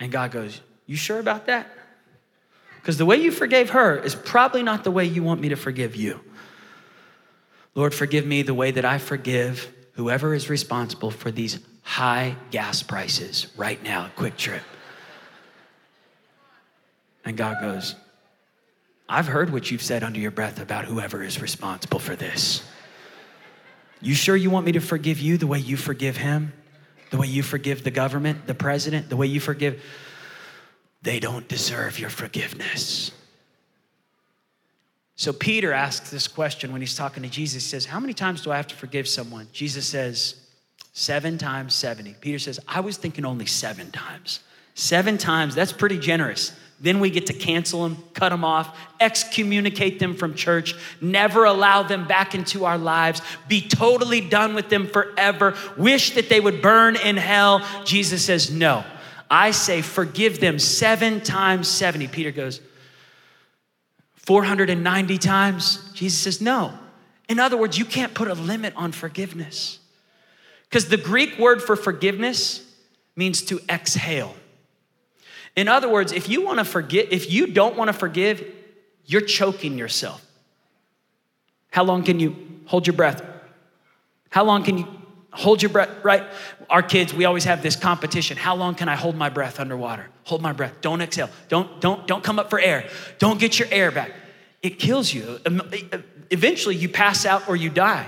And 0.00 0.10
God 0.10 0.30
goes, 0.30 0.60
You 0.86 0.96
sure 0.96 1.18
about 1.18 1.46
that? 1.46 1.70
Because 2.86 2.98
the 2.98 3.04
way 3.04 3.16
you 3.16 3.32
forgave 3.32 3.70
her 3.70 3.98
is 3.98 4.14
probably 4.14 4.62
not 4.62 4.84
the 4.84 4.92
way 4.92 5.04
you 5.04 5.24
want 5.24 5.40
me 5.40 5.48
to 5.48 5.56
forgive 5.56 5.96
you. 5.96 6.20
Lord, 7.74 7.92
forgive 7.92 8.24
me 8.24 8.42
the 8.42 8.54
way 8.54 8.70
that 8.70 8.84
I 8.84 8.98
forgive 8.98 9.74
whoever 9.94 10.32
is 10.34 10.48
responsible 10.48 11.10
for 11.10 11.32
these 11.32 11.58
high 11.82 12.36
gas 12.52 12.84
prices 12.84 13.48
right 13.56 13.82
now 13.82 14.12
QuikTrip. 14.16 14.60
And 17.24 17.36
God 17.36 17.60
goes, 17.60 17.96
I've 19.08 19.26
heard 19.26 19.52
what 19.52 19.68
you've 19.68 19.82
said 19.82 20.04
under 20.04 20.20
your 20.20 20.30
breath 20.30 20.60
about 20.60 20.84
whoever 20.84 21.24
is 21.24 21.42
responsible 21.42 21.98
for 21.98 22.14
this. 22.14 22.62
You 24.00 24.14
sure 24.14 24.36
you 24.36 24.50
want 24.50 24.64
me 24.64 24.70
to 24.70 24.80
forgive 24.80 25.18
you 25.18 25.38
the 25.38 25.48
way 25.48 25.58
you 25.58 25.76
forgive 25.76 26.18
him? 26.18 26.52
The 27.10 27.16
way 27.16 27.26
you 27.26 27.42
forgive 27.42 27.82
the 27.82 27.90
government, 27.90 28.46
the 28.46 28.54
president, 28.54 29.08
the 29.08 29.16
way 29.16 29.26
you 29.26 29.40
forgive? 29.40 29.82
They 31.06 31.20
don't 31.20 31.46
deserve 31.46 32.00
your 32.00 32.10
forgiveness. 32.10 33.12
So 35.14 35.32
Peter 35.32 35.72
asks 35.72 36.10
this 36.10 36.26
question 36.26 36.72
when 36.72 36.80
he's 36.80 36.96
talking 36.96 37.22
to 37.22 37.28
Jesus. 37.28 37.62
He 37.62 37.70
says, 37.70 37.86
How 37.86 38.00
many 38.00 38.12
times 38.12 38.42
do 38.42 38.50
I 38.50 38.56
have 38.56 38.66
to 38.66 38.74
forgive 38.74 39.06
someone? 39.06 39.46
Jesus 39.52 39.86
says, 39.86 40.34
Seven 40.94 41.38
times 41.38 41.76
70. 41.76 42.16
Peter 42.20 42.40
says, 42.40 42.58
I 42.66 42.80
was 42.80 42.96
thinking 42.96 43.24
only 43.24 43.46
seven 43.46 43.92
times. 43.92 44.40
Seven 44.74 45.16
times, 45.16 45.54
that's 45.54 45.72
pretty 45.72 45.96
generous. 46.00 46.50
Then 46.80 46.98
we 46.98 47.10
get 47.10 47.26
to 47.26 47.32
cancel 47.32 47.84
them, 47.84 48.02
cut 48.12 48.30
them 48.30 48.44
off, 48.44 48.76
excommunicate 48.98 50.00
them 50.00 50.16
from 50.16 50.34
church, 50.34 50.74
never 51.00 51.44
allow 51.44 51.84
them 51.84 52.08
back 52.08 52.34
into 52.34 52.64
our 52.64 52.78
lives, 52.78 53.22
be 53.46 53.60
totally 53.60 54.20
done 54.20 54.56
with 54.56 54.70
them 54.70 54.88
forever, 54.88 55.54
wish 55.76 56.14
that 56.14 56.28
they 56.28 56.40
would 56.40 56.60
burn 56.60 56.96
in 56.96 57.16
hell. 57.16 57.64
Jesus 57.84 58.24
says, 58.24 58.50
No. 58.50 58.84
I 59.30 59.50
say, 59.50 59.82
forgive 59.82 60.40
them 60.40 60.58
seven 60.58 61.20
times 61.20 61.68
70. 61.68 62.08
Peter 62.08 62.30
goes, 62.30 62.60
490 64.14 65.18
times? 65.18 65.90
Jesus 65.92 66.20
says, 66.20 66.40
no. 66.40 66.72
In 67.28 67.38
other 67.38 67.56
words, 67.56 67.78
you 67.78 67.84
can't 67.84 68.14
put 68.14 68.28
a 68.28 68.34
limit 68.34 68.74
on 68.76 68.92
forgiveness. 68.92 69.78
Because 70.68 70.88
the 70.88 70.96
Greek 70.96 71.38
word 71.38 71.62
for 71.62 71.76
forgiveness 71.76 72.62
means 73.14 73.42
to 73.42 73.60
exhale. 73.68 74.34
In 75.54 75.68
other 75.68 75.88
words, 75.88 76.12
if 76.12 76.28
you 76.28 76.44
want 76.44 76.58
to 76.58 76.64
forget, 76.64 77.12
if 77.12 77.30
you 77.30 77.46
don't 77.46 77.76
want 77.76 77.88
to 77.88 77.92
forgive, 77.92 78.44
you're 79.06 79.22
choking 79.22 79.78
yourself. 79.78 80.24
How 81.70 81.84
long 81.84 82.02
can 82.02 82.20
you 82.20 82.36
hold 82.66 82.86
your 82.86 82.94
breath? 82.94 83.22
How 84.30 84.44
long 84.44 84.64
can 84.64 84.78
you 84.78 84.95
hold 85.36 85.62
your 85.62 85.70
breath, 85.70 85.90
right? 86.02 86.24
Our 86.68 86.82
kids, 86.82 87.14
we 87.14 87.24
always 87.24 87.44
have 87.44 87.62
this 87.62 87.76
competition. 87.76 88.36
How 88.36 88.56
long 88.56 88.74
can 88.74 88.88
I 88.88 88.96
hold 88.96 89.16
my 89.16 89.28
breath 89.28 89.60
underwater? 89.60 90.08
Hold 90.24 90.42
my 90.42 90.52
breath. 90.52 90.80
Don't 90.80 91.00
exhale. 91.00 91.30
Don't 91.48 91.80
don't 91.80 92.06
don't 92.06 92.24
come 92.24 92.38
up 92.38 92.50
for 92.50 92.58
air. 92.58 92.88
Don't 93.18 93.38
get 93.38 93.58
your 93.58 93.68
air 93.70 93.90
back. 93.90 94.10
It 94.62 94.78
kills 94.78 95.12
you. 95.12 95.38
Eventually 96.30 96.74
you 96.74 96.88
pass 96.88 97.24
out 97.24 97.48
or 97.48 97.54
you 97.56 97.70
die. 97.70 98.06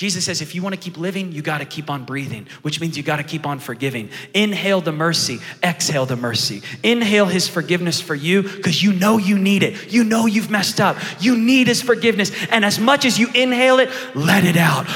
Jesus 0.00 0.24
says, 0.24 0.40
if 0.40 0.54
you 0.54 0.62
want 0.62 0.74
to 0.74 0.80
keep 0.80 0.96
living, 0.96 1.30
you 1.30 1.42
got 1.42 1.58
to 1.58 1.66
keep 1.66 1.90
on 1.90 2.06
breathing, 2.06 2.46
which 2.62 2.80
means 2.80 2.96
you 2.96 3.02
got 3.02 3.16
to 3.16 3.22
keep 3.22 3.44
on 3.44 3.58
forgiving. 3.58 4.08
Inhale 4.32 4.80
the 4.80 4.92
mercy, 4.92 5.40
exhale 5.62 6.06
the 6.06 6.16
mercy. 6.16 6.62
Inhale 6.82 7.26
his 7.26 7.48
forgiveness 7.48 8.00
for 8.00 8.14
you 8.14 8.42
because 8.42 8.82
you 8.82 8.94
know 8.94 9.18
you 9.18 9.38
need 9.38 9.62
it. 9.62 9.92
You 9.92 10.02
know 10.04 10.24
you've 10.24 10.50
messed 10.50 10.80
up. 10.80 10.96
You 11.20 11.36
need 11.36 11.66
his 11.66 11.82
forgiveness. 11.82 12.32
And 12.50 12.64
as 12.64 12.78
much 12.78 13.04
as 13.04 13.18
you 13.18 13.28
inhale 13.34 13.78
it, 13.78 13.90
let 14.14 14.44
it 14.44 14.56
out. 14.56 14.86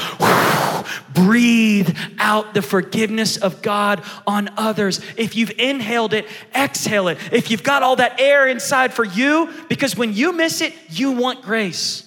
Breathe 1.15 1.97
out 2.19 2.53
the 2.53 2.61
forgiveness 2.61 3.37
of 3.37 3.61
God 3.61 4.03
on 4.27 4.49
others. 4.57 5.01
If 5.17 5.35
you've 5.35 5.51
inhaled 5.57 6.13
it, 6.13 6.27
exhale 6.53 7.07
it. 7.07 7.17
If 7.31 7.49
you've 7.49 7.63
got 7.63 7.81
all 7.81 7.95
that 7.95 8.19
air 8.19 8.47
inside 8.47 8.93
for 8.93 9.03
you, 9.03 9.51
because 9.69 9.97
when 9.97 10.13
you 10.13 10.33
miss 10.33 10.61
it, 10.61 10.73
you 10.89 11.13
want 11.13 11.41
grace. 11.41 12.03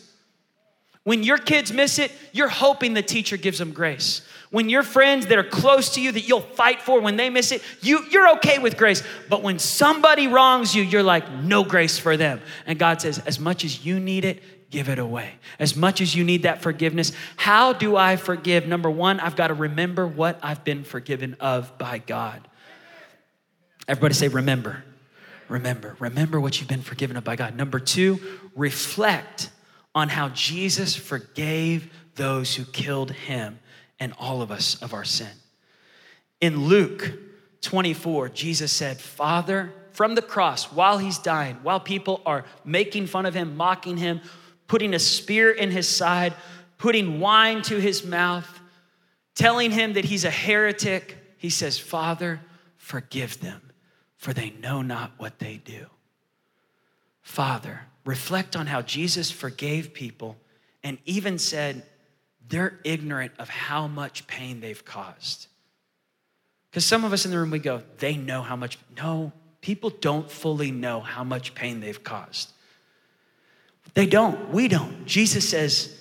When 1.05 1.23
your 1.23 1.38
kids 1.38 1.73
miss 1.73 1.99
it, 1.99 2.12
you're 2.33 2.49
hoping 2.49 2.92
the 2.92 3.03
teacher 3.03 3.38
gives 3.38 3.59
them 3.59 3.73
grace. 3.73 4.21
When 4.51 4.68
your 4.68 4.83
friends 4.83 5.27
that 5.27 5.38
are 5.38 5.44
close 5.44 5.94
to 5.94 6.03
you 6.03 6.12
that 6.12 6.29
you'll 6.29 6.40
fight 6.40 6.83
for, 6.83 7.01
when 7.01 7.16
they 7.16 7.31
miss 7.31 7.53
it, 7.53 7.62
you, 7.81 8.05
you're 8.11 8.31
okay 8.37 8.59
with 8.59 8.77
grace. 8.77 9.03
But 9.29 9.42
when 9.42 9.59
somebody 9.59 10.27
wrongs 10.27 10.75
you, 10.75 10.83
you're 10.83 11.03
like, 11.03 11.30
no 11.30 11.64
grace 11.64 11.99
for 11.99 12.16
them. 12.16 12.41
And 12.66 12.78
God 12.78 13.01
says, 13.01 13.18
as 13.20 13.39
much 13.41 13.64
as 13.64 13.85
you 13.85 14.01
need 14.01 14.24
it, 14.24 14.43
give 14.71 14.89
it 14.89 14.99
away. 14.99 15.33
As 15.59 15.77
much 15.77 16.01
as 16.01 16.14
you 16.14 16.25
need 16.25 16.43
that 16.43 16.62
forgiveness, 16.62 17.12
how 17.37 17.73
do 17.73 17.97
I 17.97 18.16
forgive? 18.16 18.66
Number 18.66 18.91
one, 18.91 19.21
I've 19.21 19.37
got 19.37 19.49
to 19.49 19.55
remember 19.55 20.07
what 20.07 20.39
I've 20.43 20.64
been 20.64 20.85
forgiven 20.85 21.37
of 21.41 21.77
by 21.79 21.99
God. 21.99 22.47
Everybody 23.87 24.14
say, 24.14 24.29
remember. 24.29 24.85
Remember. 25.49 25.97
Remember 25.99 26.39
what 26.39 26.61
you've 26.61 26.69
been 26.69 26.83
forgiven 26.83 27.16
of 27.16 27.25
by 27.25 27.37
God. 27.37 27.57
Number 27.57 27.81
two, 27.81 28.21
reflect 28.55 29.51
on 29.95 30.11
how 30.11 30.29
Jesus 30.29 30.95
forgave 30.95 31.91
those 32.14 32.55
who 32.55 32.64
killed 32.64 33.12
him 33.12 33.59
and 33.99 34.12
all 34.19 34.43
of 34.43 34.51
us 34.51 34.81
of 34.83 34.93
our 34.93 35.05
sin. 35.05 35.31
In 36.41 36.66
Luke 36.66 37.12
24, 37.62 38.29
Jesus 38.29 38.71
said, 38.71 39.01
Father, 39.01 39.73
from 39.93 40.14
the 40.14 40.23
cross, 40.23 40.71
while 40.71 40.99
he's 40.99 41.19
dying, 41.19 41.57
while 41.62 41.81
people 41.81 42.21
are 42.25 42.45
making 42.64 43.07
fun 43.07 43.27
of 43.27 43.35
him, 43.35 43.57
mocking 43.57 43.97
him, 43.97 44.21
putting 44.69 44.95
a 44.95 44.99
spear 44.99 45.51
in 45.51 45.71
his 45.71 45.89
side, 45.89 46.35
putting 46.77 47.19
wine 47.19 47.62
to 47.62 47.81
his 47.81 48.05
mouth, 48.05 48.61
telling 49.35 49.73
him 49.73 49.95
that 49.95 50.05
he's 50.05 50.25
a 50.25 50.31
heretic, 50.31 51.16
He 51.39 51.51
says, 51.51 51.79
Father, 51.79 52.41
forgive 52.77 53.41
them, 53.41 53.62
for 54.16 54.33
they 54.33 54.51
know 54.51 54.83
not 54.83 55.12
what 55.16 55.39
they 55.39 55.57
do. 55.57 55.87
Father, 57.23 57.83
reflect 58.05 58.57
on 58.57 58.66
how 58.66 58.83
Jesus 58.83 59.31
forgave 59.31 59.93
people 59.93 60.37
and 60.83 60.99
even 61.05 61.39
said 61.39 61.85
they're 62.49 62.81
ignorant 62.85 63.33
of 63.39 63.49
how 63.49 63.87
much 63.87 64.27
pain 64.27 64.61
they've 64.61 64.85
caused. 64.85 65.49
Because 66.71 66.85
some 66.85 67.05
of 67.05 67.12
us 67.12 67.25
in 67.25 67.31
the 67.31 67.39
room, 67.39 67.51
we 67.51 67.59
go, 67.59 67.83
they 67.99 68.16
know 68.16 68.43
how 68.43 68.57
much. 68.57 68.79
No, 68.97 69.33
people 69.61 69.91
don't 69.91 70.31
fully 70.31 70.71
know 70.71 71.01
how 71.01 71.25
much 71.25 71.55
pain 71.55 71.81
they've 71.81 72.03
caused. 72.03 72.53
They 73.95 74.07
don't. 74.07 74.51
We 74.51 74.68
don't. 74.68 75.07
Jesus 75.07 75.49
says, 75.49 75.95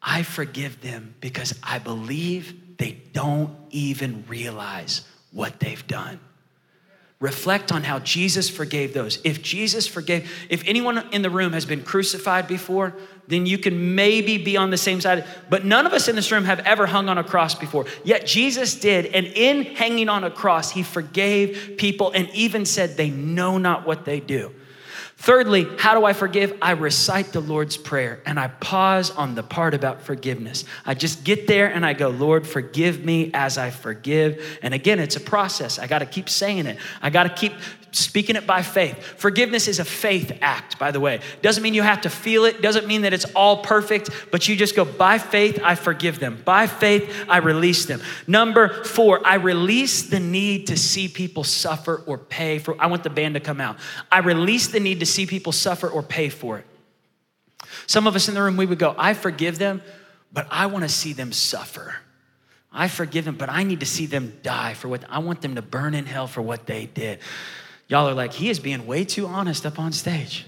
I 0.00 0.22
forgive 0.22 0.80
them 0.80 1.14
because 1.20 1.58
I 1.62 1.78
believe 1.78 2.76
they 2.78 3.00
don't 3.12 3.56
even 3.70 4.24
realize 4.28 5.02
what 5.32 5.60
they've 5.60 5.86
done. 5.86 6.18
Reflect 7.20 7.70
on 7.70 7.84
how 7.84 8.00
Jesus 8.00 8.50
forgave 8.50 8.94
those. 8.94 9.20
If 9.22 9.42
Jesus 9.42 9.86
forgave, 9.86 10.28
if 10.50 10.64
anyone 10.66 11.06
in 11.12 11.22
the 11.22 11.30
room 11.30 11.52
has 11.52 11.64
been 11.64 11.84
crucified 11.84 12.48
before, 12.48 12.96
then 13.28 13.46
you 13.46 13.58
can 13.58 13.94
maybe 13.94 14.38
be 14.38 14.56
on 14.56 14.70
the 14.70 14.76
same 14.76 15.00
side. 15.00 15.24
But 15.48 15.64
none 15.64 15.86
of 15.86 15.92
us 15.92 16.08
in 16.08 16.16
this 16.16 16.32
room 16.32 16.42
have 16.44 16.58
ever 16.60 16.84
hung 16.84 17.08
on 17.08 17.18
a 17.18 17.22
cross 17.22 17.54
before. 17.54 17.86
Yet 18.02 18.26
Jesus 18.26 18.74
did. 18.74 19.06
And 19.06 19.26
in 19.26 19.62
hanging 19.62 20.08
on 20.08 20.24
a 20.24 20.32
cross, 20.32 20.72
he 20.72 20.82
forgave 20.82 21.74
people 21.78 22.10
and 22.10 22.28
even 22.30 22.66
said, 22.66 22.96
They 22.96 23.10
know 23.10 23.56
not 23.56 23.86
what 23.86 24.04
they 24.04 24.18
do. 24.18 24.52
Thirdly, 25.22 25.68
how 25.78 25.94
do 25.94 26.04
I 26.04 26.14
forgive? 26.14 26.58
I 26.60 26.72
recite 26.72 27.32
the 27.32 27.38
Lord's 27.38 27.76
Prayer 27.76 28.20
and 28.26 28.40
I 28.40 28.48
pause 28.48 29.12
on 29.12 29.36
the 29.36 29.44
part 29.44 29.72
about 29.72 30.02
forgiveness. 30.02 30.64
I 30.84 30.94
just 30.94 31.22
get 31.22 31.46
there 31.46 31.72
and 31.72 31.86
I 31.86 31.92
go, 31.92 32.08
Lord, 32.08 32.44
forgive 32.44 33.04
me 33.04 33.30
as 33.32 33.56
I 33.56 33.70
forgive. 33.70 34.58
And 34.62 34.74
again, 34.74 34.98
it's 34.98 35.14
a 35.14 35.20
process. 35.20 35.78
I 35.78 35.86
got 35.86 36.00
to 36.00 36.06
keep 36.06 36.28
saying 36.28 36.66
it. 36.66 36.76
I 37.00 37.10
got 37.10 37.22
to 37.22 37.28
keep 37.28 37.52
speaking 37.92 38.36
it 38.36 38.46
by 38.46 38.62
faith. 38.62 38.96
Forgiveness 39.18 39.68
is 39.68 39.78
a 39.78 39.84
faith 39.84 40.38
act, 40.40 40.78
by 40.78 40.90
the 40.90 40.98
way. 40.98 41.20
Doesn't 41.42 41.62
mean 41.62 41.74
you 41.74 41.82
have 41.82 42.00
to 42.02 42.10
feel 42.10 42.44
it, 42.46 42.62
doesn't 42.62 42.86
mean 42.86 43.02
that 43.02 43.12
it's 43.12 43.26
all 43.36 43.62
perfect, 43.62 44.10
but 44.30 44.48
you 44.48 44.56
just 44.56 44.74
go, 44.74 44.84
by 44.84 45.18
faith, 45.18 45.60
I 45.62 45.74
forgive 45.74 46.18
them. 46.18 46.40
By 46.44 46.66
faith, 46.66 47.24
I 47.28 47.38
release 47.38 47.86
them. 47.86 48.00
Number 48.26 48.82
four, 48.84 49.24
I 49.26 49.34
release 49.34 50.02
the 50.02 50.20
need 50.20 50.68
to 50.68 50.76
see 50.76 51.06
people 51.06 51.44
suffer 51.44 52.02
or 52.06 52.18
pay 52.18 52.58
for. 52.58 52.80
I 52.80 52.86
want 52.86 53.02
the 53.02 53.10
band 53.10 53.34
to 53.34 53.40
come 53.40 53.60
out. 53.60 53.76
I 54.10 54.18
release 54.18 54.68
the 54.68 54.80
need 54.80 55.00
to 55.00 55.06
see 55.12 55.26
people 55.26 55.52
suffer 55.52 55.88
or 55.88 56.02
pay 56.02 56.28
for 56.28 56.58
it. 56.58 56.66
Some 57.86 58.06
of 58.06 58.16
us 58.16 58.28
in 58.28 58.34
the 58.34 58.42
room, 58.42 58.56
we 58.56 58.66
would 58.66 58.78
go, 58.78 58.94
I 58.98 59.14
forgive 59.14 59.58
them, 59.58 59.82
but 60.32 60.46
I 60.50 60.66
want 60.66 60.84
to 60.84 60.88
see 60.88 61.12
them 61.12 61.32
suffer. 61.32 61.94
I 62.72 62.88
forgive 62.88 63.24
them, 63.24 63.36
but 63.36 63.50
I 63.50 63.64
need 63.64 63.80
to 63.80 63.86
see 63.86 64.06
them 64.06 64.38
die 64.42 64.74
for 64.74 64.88
what 64.88 65.04
I 65.08 65.18
want 65.18 65.42
them 65.42 65.56
to 65.56 65.62
burn 65.62 65.94
in 65.94 66.06
hell 66.06 66.26
for 66.26 66.40
what 66.40 66.66
they 66.66 66.86
did. 66.86 67.18
Y'all 67.88 68.08
are 68.08 68.14
like, 68.14 68.32
he 68.32 68.48
is 68.48 68.58
being 68.58 68.86
way 68.86 69.04
too 69.04 69.26
honest 69.26 69.66
up 69.66 69.78
on 69.78 69.92
stage. 69.92 70.46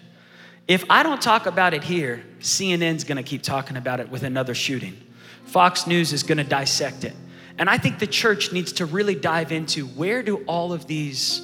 If 0.66 0.84
I 0.88 1.02
don't 1.02 1.20
talk 1.20 1.44
about 1.44 1.74
it 1.74 1.84
here, 1.84 2.24
CNN's 2.40 3.04
gonna 3.04 3.22
keep 3.22 3.42
talking 3.42 3.76
about 3.76 4.00
it 4.00 4.08
with 4.08 4.22
another 4.22 4.54
shooting. 4.54 4.96
Fox 5.44 5.86
News 5.86 6.14
is 6.14 6.22
gonna 6.22 6.44
dissect 6.44 7.04
it. 7.04 7.14
And 7.58 7.68
I 7.68 7.76
think 7.76 7.98
the 7.98 8.06
church 8.06 8.52
needs 8.52 8.72
to 8.74 8.86
really 8.86 9.14
dive 9.14 9.52
into 9.52 9.86
where 9.86 10.22
do 10.22 10.38
all 10.46 10.72
of 10.72 10.86
these 10.86 11.42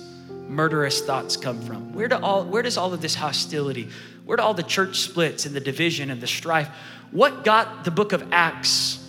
murderous 0.51 1.01
thoughts 1.01 1.37
come 1.37 1.61
from? 1.63 1.95
Where, 1.95 2.09
do 2.09 2.17
all, 2.17 2.45
where 2.45 2.63
does 2.63 2.77
all 2.77 2.93
of 2.93 3.01
this 3.01 3.15
hostility, 3.15 3.89
where 4.25 4.37
do 4.37 4.43
all 4.43 4.55
the 4.55 4.63
church 4.63 4.99
splits 4.99 5.47
and 5.47 5.55
the 5.55 5.61
division 5.61 6.11
and 6.11 6.21
the 6.21 6.27
strife, 6.27 6.69
what 7.11 7.45
got 7.45 7.85
the 7.85 7.91
book 7.91 8.13
of 8.13 8.25
Acts 8.33 9.01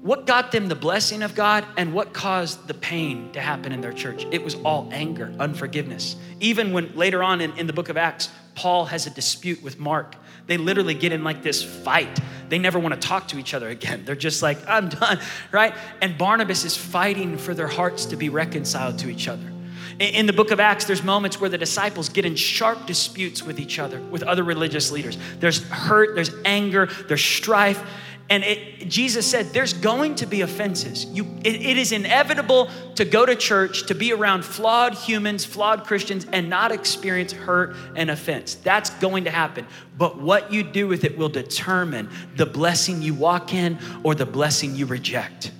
what 0.00 0.26
got 0.26 0.52
them 0.52 0.68
the 0.68 0.76
blessing 0.76 1.22
of 1.22 1.34
God 1.34 1.66
and 1.76 1.92
what 1.92 2.12
caused 2.12 2.68
the 2.68 2.74
pain 2.74 3.32
to 3.32 3.40
happen 3.40 3.72
in 3.72 3.80
their 3.80 3.92
church? 3.92 4.26
It 4.30 4.44
was 4.44 4.54
all 4.54 4.88
anger, 4.92 5.34
unforgiveness. 5.40 6.14
Even 6.38 6.72
when 6.72 6.96
later 6.96 7.22
on 7.22 7.40
in, 7.40 7.52
in 7.58 7.66
the 7.66 7.72
book 7.72 7.88
of 7.88 7.96
Acts, 7.96 8.30
Paul 8.54 8.86
has 8.86 9.06
a 9.06 9.10
dispute 9.10 9.60
with 9.60 9.78
Mark. 9.78 10.14
They 10.46 10.56
literally 10.56 10.94
get 10.94 11.10
in 11.10 11.24
like 11.24 11.42
this 11.42 11.62
fight. 11.62 12.20
They 12.48 12.58
never 12.58 12.78
want 12.78 12.94
to 12.94 13.08
talk 13.08 13.28
to 13.28 13.38
each 13.38 13.54
other 13.54 13.68
again. 13.68 14.04
They're 14.04 14.14
just 14.14 14.40
like, 14.40 14.58
I'm 14.68 14.88
done, 14.88 15.18
right? 15.52 15.74
And 16.00 16.16
Barnabas 16.16 16.64
is 16.64 16.76
fighting 16.76 17.36
for 17.36 17.52
their 17.52 17.68
hearts 17.68 18.06
to 18.06 18.16
be 18.16 18.28
reconciled 18.28 19.00
to 19.00 19.10
each 19.10 19.26
other. 19.26 19.52
In 19.98 20.26
the 20.26 20.32
book 20.32 20.52
of 20.52 20.60
Acts, 20.60 20.84
there's 20.84 21.02
moments 21.02 21.40
where 21.40 21.50
the 21.50 21.58
disciples 21.58 22.08
get 22.08 22.24
in 22.24 22.36
sharp 22.36 22.86
disputes 22.86 23.42
with 23.42 23.58
each 23.58 23.80
other, 23.80 24.00
with 24.00 24.22
other 24.22 24.44
religious 24.44 24.92
leaders. 24.92 25.18
There's 25.40 25.66
hurt, 25.68 26.14
there's 26.14 26.30
anger, 26.44 26.86
there's 27.08 27.24
strife. 27.24 27.82
And 28.30 28.44
it, 28.44 28.88
Jesus 28.88 29.28
said, 29.28 29.46
there's 29.46 29.72
going 29.72 30.14
to 30.16 30.26
be 30.26 30.42
offenses. 30.42 31.06
You, 31.06 31.24
it, 31.42 31.54
it 31.56 31.78
is 31.78 31.92
inevitable 31.92 32.70
to 32.94 33.04
go 33.04 33.26
to 33.26 33.34
church, 33.34 33.86
to 33.86 33.94
be 33.94 34.12
around 34.12 34.44
flawed 34.44 34.94
humans, 34.94 35.44
flawed 35.44 35.84
Christians, 35.84 36.26
and 36.32 36.48
not 36.48 36.70
experience 36.70 37.32
hurt 37.32 37.74
and 37.96 38.10
offense. 38.10 38.54
That's 38.54 38.90
going 38.90 39.24
to 39.24 39.30
happen. 39.30 39.66
But 39.96 40.18
what 40.18 40.52
you 40.52 40.62
do 40.62 40.86
with 40.86 41.04
it 41.04 41.18
will 41.18 41.30
determine 41.30 42.10
the 42.36 42.46
blessing 42.46 43.02
you 43.02 43.14
walk 43.14 43.52
in 43.52 43.78
or 44.04 44.14
the 44.14 44.26
blessing 44.26 44.76
you 44.76 44.86
reject. 44.86 45.50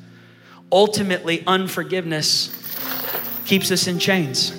Ultimately, 0.70 1.42
unforgiveness 1.46 2.54
keeps 3.48 3.70
us 3.70 3.86
in 3.86 3.98
chains. 3.98 4.52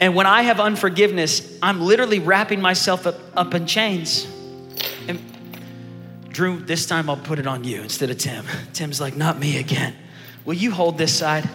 And 0.00 0.14
when 0.14 0.26
I 0.26 0.42
have 0.42 0.60
unforgiveness, 0.60 1.58
I'm 1.62 1.82
literally 1.82 2.18
wrapping 2.18 2.62
myself 2.62 3.06
up, 3.06 3.20
up 3.36 3.54
in 3.54 3.66
chains. 3.66 4.26
And 5.06 5.20
Drew, 6.30 6.58
this 6.58 6.86
time 6.86 7.10
I'll 7.10 7.18
put 7.18 7.38
it 7.38 7.46
on 7.46 7.64
you 7.64 7.82
instead 7.82 8.10
of 8.10 8.16
Tim. 8.16 8.46
Tim's 8.72 8.98
like, 8.98 9.14
not 9.14 9.38
me 9.38 9.58
again. 9.58 9.94
Will 10.46 10.54
you 10.54 10.70
hold 10.70 10.96
this 10.96 11.14
side? 11.14 11.48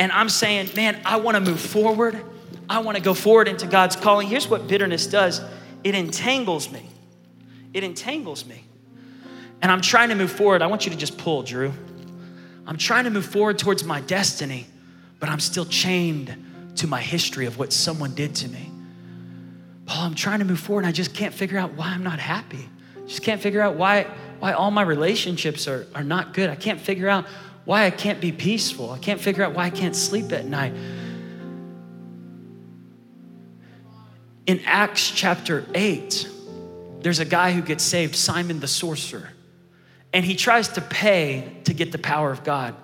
And 0.00 0.10
I'm 0.10 0.28
saying, 0.28 0.70
man, 0.74 1.00
I 1.06 1.16
want 1.18 1.36
to 1.36 1.40
move 1.40 1.60
forward. 1.60 2.20
I 2.68 2.80
want 2.80 2.96
to 2.96 3.02
go 3.02 3.14
forward 3.14 3.46
into 3.46 3.68
God's 3.68 3.94
calling. 3.94 4.26
Here's 4.26 4.48
what 4.48 4.66
bitterness 4.66 5.06
does 5.06 5.40
it 5.84 5.94
entangles 5.94 6.72
me. 6.72 6.90
It 7.72 7.84
entangles 7.84 8.44
me. 8.44 8.64
And 9.62 9.70
I'm 9.70 9.80
trying 9.80 10.08
to 10.08 10.16
move 10.16 10.32
forward. 10.32 10.60
I 10.60 10.66
want 10.66 10.86
you 10.86 10.90
to 10.90 10.98
just 10.98 11.16
pull, 11.16 11.44
Drew. 11.44 11.72
I'm 12.66 12.76
trying 12.76 13.04
to 13.04 13.10
move 13.10 13.26
forward 13.26 13.58
towards 13.58 13.84
my 13.84 14.00
destiny, 14.00 14.66
but 15.20 15.28
I'm 15.28 15.40
still 15.40 15.64
chained 15.64 16.36
to 16.76 16.86
my 16.86 17.00
history 17.00 17.46
of 17.46 17.58
what 17.58 17.72
someone 17.72 18.14
did 18.14 18.34
to 18.36 18.48
me. 18.48 18.70
Paul, 19.86 20.04
I'm 20.04 20.14
trying 20.14 20.40
to 20.40 20.44
move 20.44 20.58
forward. 20.58 20.80
And 20.80 20.88
I 20.88 20.92
just 20.92 21.14
can't 21.14 21.32
figure 21.32 21.58
out 21.58 21.74
why 21.74 21.86
I'm 21.86 22.02
not 22.02 22.18
happy. 22.18 22.68
Just 23.06 23.22
can't 23.22 23.40
figure 23.40 23.60
out 23.60 23.76
why, 23.76 24.06
why 24.40 24.52
all 24.52 24.70
my 24.70 24.82
relationships 24.82 25.68
are, 25.68 25.86
are 25.94 26.02
not 26.02 26.34
good. 26.34 26.50
I 26.50 26.56
can't 26.56 26.80
figure 26.80 27.08
out 27.08 27.24
why 27.64 27.86
I 27.86 27.90
can't 27.90 28.20
be 28.20 28.32
peaceful. 28.32 28.90
I 28.90 28.98
can't 28.98 29.20
figure 29.20 29.44
out 29.44 29.54
why 29.54 29.64
I 29.64 29.70
can't 29.70 29.94
sleep 29.94 30.32
at 30.32 30.44
night. 30.44 30.72
In 34.46 34.60
Acts 34.64 35.10
chapter 35.10 35.64
8, 35.74 36.28
there's 37.00 37.18
a 37.20 37.24
guy 37.24 37.52
who 37.52 37.62
gets 37.62 37.84
saved, 37.84 38.16
Simon 38.16 38.60
the 38.60 38.68
sorcerer. 38.68 39.30
And 40.16 40.24
he 40.24 40.34
tries 40.34 40.68
to 40.68 40.80
pay 40.80 41.58
to 41.64 41.74
get 41.74 41.92
the 41.92 41.98
power 41.98 42.32
of 42.32 42.42
God. 42.42 42.74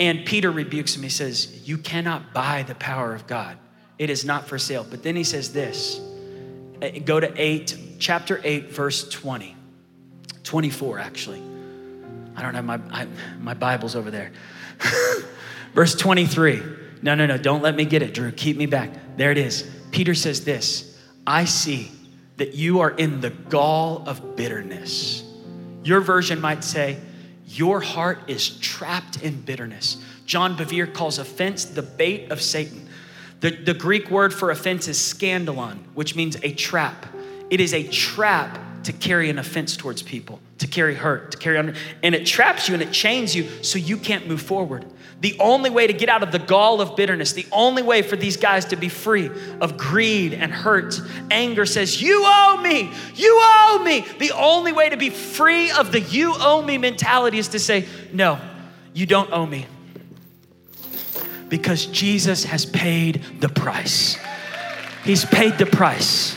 And 0.00 0.26
Peter 0.26 0.50
rebukes 0.50 0.96
him. 0.96 1.04
He 1.04 1.08
says, 1.08 1.62
You 1.64 1.78
cannot 1.78 2.34
buy 2.34 2.64
the 2.64 2.74
power 2.74 3.14
of 3.14 3.28
God, 3.28 3.56
it 4.00 4.10
is 4.10 4.24
not 4.24 4.48
for 4.48 4.58
sale. 4.58 4.84
But 4.90 5.04
then 5.04 5.14
he 5.14 5.22
says 5.22 5.52
this 5.52 6.00
eh, 6.82 6.98
go 6.98 7.20
to 7.20 7.32
8, 7.40 7.78
chapter 8.00 8.40
8, 8.42 8.72
verse 8.72 9.08
20. 9.08 9.54
24, 10.42 10.98
actually. 10.98 11.40
I 12.34 12.42
don't 12.42 12.54
have 12.54 12.64
my, 12.64 12.80
I, 12.90 13.06
my 13.38 13.54
Bible's 13.54 13.94
over 13.94 14.10
there. 14.10 14.32
verse 15.72 15.94
23. 15.94 16.60
No, 17.00 17.14
no, 17.14 17.26
no, 17.26 17.38
don't 17.38 17.62
let 17.62 17.76
me 17.76 17.84
get 17.84 18.02
it, 18.02 18.12
Drew. 18.12 18.32
Keep 18.32 18.56
me 18.56 18.66
back. 18.66 18.90
There 19.16 19.30
it 19.30 19.38
is. 19.38 19.70
Peter 19.92 20.16
says 20.16 20.44
this 20.44 21.00
I 21.28 21.44
see 21.44 21.92
that 22.38 22.54
you 22.54 22.80
are 22.80 22.90
in 22.90 23.20
the 23.20 23.30
gall 23.30 24.02
of 24.08 24.34
bitterness. 24.34 25.25
Your 25.86 26.00
version 26.00 26.40
might 26.40 26.64
say, 26.64 26.98
Your 27.46 27.80
heart 27.80 28.18
is 28.26 28.58
trapped 28.58 29.22
in 29.22 29.40
bitterness. 29.40 29.98
John 30.26 30.56
Bevere 30.56 30.92
calls 30.92 31.20
offense 31.20 31.64
the 31.64 31.82
bait 31.82 32.32
of 32.32 32.42
Satan. 32.42 32.88
The, 33.38 33.50
the 33.50 33.72
Greek 33.72 34.10
word 34.10 34.34
for 34.34 34.50
offense 34.50 34.88
is 34.88 34.98
scandalon, 34.98 35.78
which 35.94 36.16
means 36.16 36.36
a 36.42 36.52
trap. 36.52 37.06
It 37.50 37.60
is 37.60 37.72
a 37.72 37.84
trap 37.84 38.58
to 38.82 38.92
carry 38.92 39.30
an 39.30 39.38
offense 39.38 39.76
towards 39.76 40.02
people, 40.02 40.40
to 40.58 40.66
carry 40.66 40.96
hurt, 40.96 41.30
to 41.30 41.38
carry 41.38 41.56
on, 41.56 41.76
and 42.02 42.16
it 42.16 42.26
traps 42.26 42.66
you 42.66 42.74
and 42.74 42.82
it 42.82 42.90
chains 42.90 43.36
you 43.36 43.48
so 43.62 43.78
you 43.78 43.96
can't 43.96 44.26
move 44.26 44.42
forward. 44.42 44.84
The 45.20 45.36
only 45.40 45.70
way 45.70 45.86
to 45.86 45.92
get 45.92 46.08
out 46.08 46.22
of 46.22 46.30
the 46.30 46.38
gall 46.38 46.80
of 46.80 46.94
bitterness, 46.94 47.32
the 47.32 47.46
only 47.50 47.82
way 47.82 48.02
for 48.02 48.16
these 48.16 48.36
guys 48.36 48.66
to 48.66 48.76
be 48.76 48.90
free 48.90 49.30
of 49.60 49.78
greed 49.78 50.34
and 50.34 50.52
hurt, 50.52 51.00
anger 51.30 51.64
says, 51.64 52.02
You 52.02 52.22
owe 52.24 52.60
me, 52.62 52.92
you 53.14 53.38
owe 53.42 53.82
me. 53.82 54.04
The 54.18 54.32
only 54.32 54.72
way 54.72 54.90
to 54.90 54.96
be 54.96 55.08
free 55.08 55.70
of 55.70 55.90
the 55.90 56.00
you 56.00 56.34
owe 56.36 56.60
me 56.60 56.76
mentality 56.76 57.38
is 57.38 57.48
to 57.48 57.58
say, 57.58 57.86
No, 58.12 58.38
you 58.92 59.06
don't 59.06 59.32
owe 59.32 59.46
me. 59.46 59.66
Because 61.48 61.86
Jesus 61.86 62.44
has 62.44 62.66
paid 62.66 63.22
the 63.40 63.48
price. 63.48 64.18
He's 65.04 65.24
paid 65.24 65.56
the 65.56 65.66
price 65.66 66.36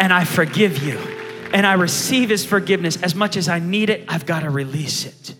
and 0.00 0.12
I 0.12 0.24
forgive 0.24 0.82
you 0.82 0.98
and 1.52 1.66
I 1.66 1.74
receive 1.74 2.30
his 2.30 2.44
forgiveness 2.44 3.00
as 3.02 3.14
much 3.14 3.36
as 3.36 3.48
I 3.48 3.60
need 3.60 3.88
it, 3.88 4.04
I've 4.08 4.26
got 4.26 4.40
to 4.40 4.50
release 4.50 5.06
it. 5.06 5.34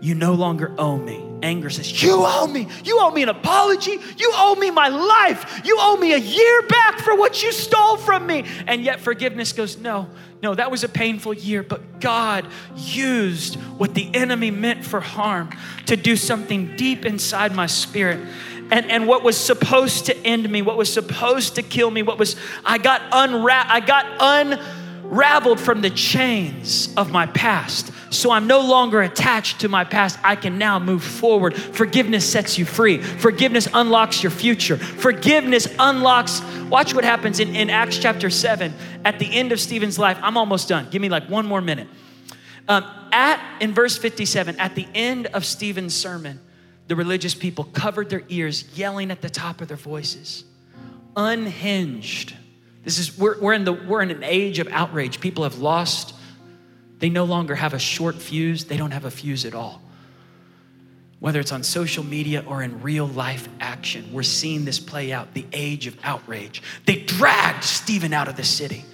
You 0.00 0.14
no 0.14 0.34
longer 0.34 0.74
owe 0.78 0.96
me. 0.96 1.31
Anger 1.42 1.70
says, 1.70 2.02
You 2.02 2.22
owe 2.24 2.46
me. 2.46 2.68
You 2.84 2.98
owe 3.00 3.10
me 3.10 3.22
an 3.22 3.28
apology. 3.28 3.98
You 4.16 4.32
owe 4.34 4.54
me 4.54 4.70
my 4.70 4.88
life. 4.88 5.62
You 5.64 5.76
owe 5.80 5.96
me 5.96 6.12
a 6.12 6.18
year 6.18 6.62
back 6.62 7.00
for 7.00 7.16
what 7.16 7.42
you 7.42 7.52
stole 7.52 7.96
from 7.96 8.26
me. 8.26 8.44
And 8.66 8.82
yet 8.82 9.00
forgiveness 9.00 9.52
goes, 9.52 9.76
No, 9.76 10.08
no, 10.42 10.54
that 10.54 10.70
was 10.70 10.84
a 10.84 10.88
painful 10.88 11.34
year, 11.34 11.62
but 11.62 12.00
God 12.00 12.46
used 12.76 13.54
what 13.54 13.94
the 13.94 14.10
enemy 14.14 14.50
meant 14.50 14.84
for 14.84 15.00
harm 15.00 15.50
to 15.86 15.96
do 15.96 16.16
something 16.16 16.76
deep 16.76 17.04
inside 17.04 17.54
my 17.54 17.66
spirit. 17.66 18.18
And, 18.72 18.90
and 18.90 19.06
what 19.06 19.22
was 19.22 19.36
supposed 19.36 20.06
to 20.06 20.16
end 20.26 20.48
me, 20.50 20.62
what 20.62 20.76
was 20.78 20.92
supposed 20.92 21.56
to 21.56 21.62
kill 21.62 21.90
me, 21.90 22.02
what 22.02 22.18
was, 22.18 22.36
I 22.64 22.78
got 22.78 23.02
unwrapped, 23.12 23.70
I 23.70 23.80
got 23.80 24.06
unraveled 25.12 25.60
from 25.60 25.82
the 25.82 25.90
chains 25.90 26.92
of 26.96 27.12
my 27.12 27.26
past. 27.26 27.92
So 28.10 28.30
I'm 28.30 28.46
no 28.46 28.60
longer 28.60 29.02
attached 29.02 29.60
to 29.60 29.68
my 29.68 29.84
past. 29.84 30.18
I 30.24 30.36
can 30.36 30.56
now 30.56 30.78
move 30.78 31.04
forward. 31.04 31.54
Forgiveness 31.54 32.30
sets 32.30 32.56
you 32.56 32.64
free. 32.64 32.98
Forgiveness 32.98 33.68
unlocks 33.74 34.22
your 34.22 34.30
future. 34.30 34.78
Forgiveness 34.78 35.68
unlocks, 35.78 36.40
watch 36.70 36.94
what 36.94 37.04
happens 37.04 37.40
in, 37.40 37.54
in 37.54 37.68
Acts 37.68 37.98
chapter 37.98 38.30
7 38.30 38.72
at 39.04 39.18
the 39.18 39.30
end 39.30 39.52
of 39.52 39.60
Stephen's 39.60 39.98
life. 39.98 40.18
I'm 40.22 40.38
almost 40.38 40.68
done. 40.68 40.88
Give 40.90 41.02
me 41.02 41.10
like 41.10 41.28
one 41.28 41.44
more 41.44 41.60
minute. 41.60 41.88
Um, 42.66 42.84
at 43.12 43.40
in 43.60 43.74
verse 43.74 43.98
57, 43.98 44.58
at 44.58 44.74
the 44.74 44.86
end 44.94 45.26
of 45.26 45.44
Stephen's 45.44 45.94
sermon, 45.94 46.40
the 46.88 46.96
religious 46.96 47.34
people 47.34 47.64
covered 47.64 48.08
their 48.08 48.22
ears, 48.30 48.64
yelling 48.78 49.10
at 49.10 49.20
the 49.20 49.30
top 49.30 49.60
of 49.60 49.68
their 49.68 49.76
voices, 49.76 50.44
unhinged. 51.16 52.34
This 52.82 52.98
is 52.98 53.16
we're, 53.16 53.38
we're 53.40 53.52
in 53.52 53.64
the 53.64 53.72
we're 53.72 54.02
in 54.02 54.10
an 54.10 54.24
age 54.24 54.58
of 54.58 54.68
outrage. 54.68 55.20
People 55.20 55.44
have 55.44 55.58
lost. 55.58 56.14
They 56.98 57.08
no 57.08 57.24
longer 57.24 57.54
have 57.54 57.74
a 57.74 57.78
short 57.78 58.16
fuse. 58.16 58.64
They 58.64 58.76
don't 58.76 58.90
have 58.92 59.04
a 59.04 59.10
fuse 59.10 59.44
at 59.44 59.54
all. 59.54 59.82
Whether 61.18 61.38
it's 61.38 61.52
on 61.52 61.62
social 61.62 62.02
media 62.02 62.44
or 62.46 62.62
in 62.62 62.82
real 62.82 63.06
life 63.06 63.48
action, 63.60 64.12
we're 64.12 64.24
seeing 64.24 64.64
this 64.64 64.80
play 64.80 65.12
out. 65.12 65.34
The 65.34 65.46
age 65.52 65.86
of 65.86 65.96
outrage. 66.02 66.62
They 66.84 66.96
dragged 66.96 67.62
Stephen 67.62 68.12
out 68.12 68.26
of 68.26 68.36
the 68.36 68.44
city. 68.44 68.84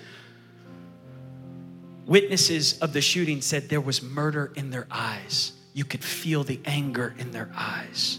Witnesses 2.07 2.79
of 2.81 2.93
the 2.93 3.01
shooting 3.01 3.41
said 3.43 3.69
there 3.69 3.81
was 3.81 4.03
murder 4.03 4.53
in 4.57 4.71
their 4.71 4.87
eyes. 4.91 5.53
You 5.75 5.85
could 5.85 6.03
feel 6.03 6.45
the 6.45 6.61
anger 6.65 7.15
in 7.19 7.31
their 7.31 7.51
eyes. 7.55 8.19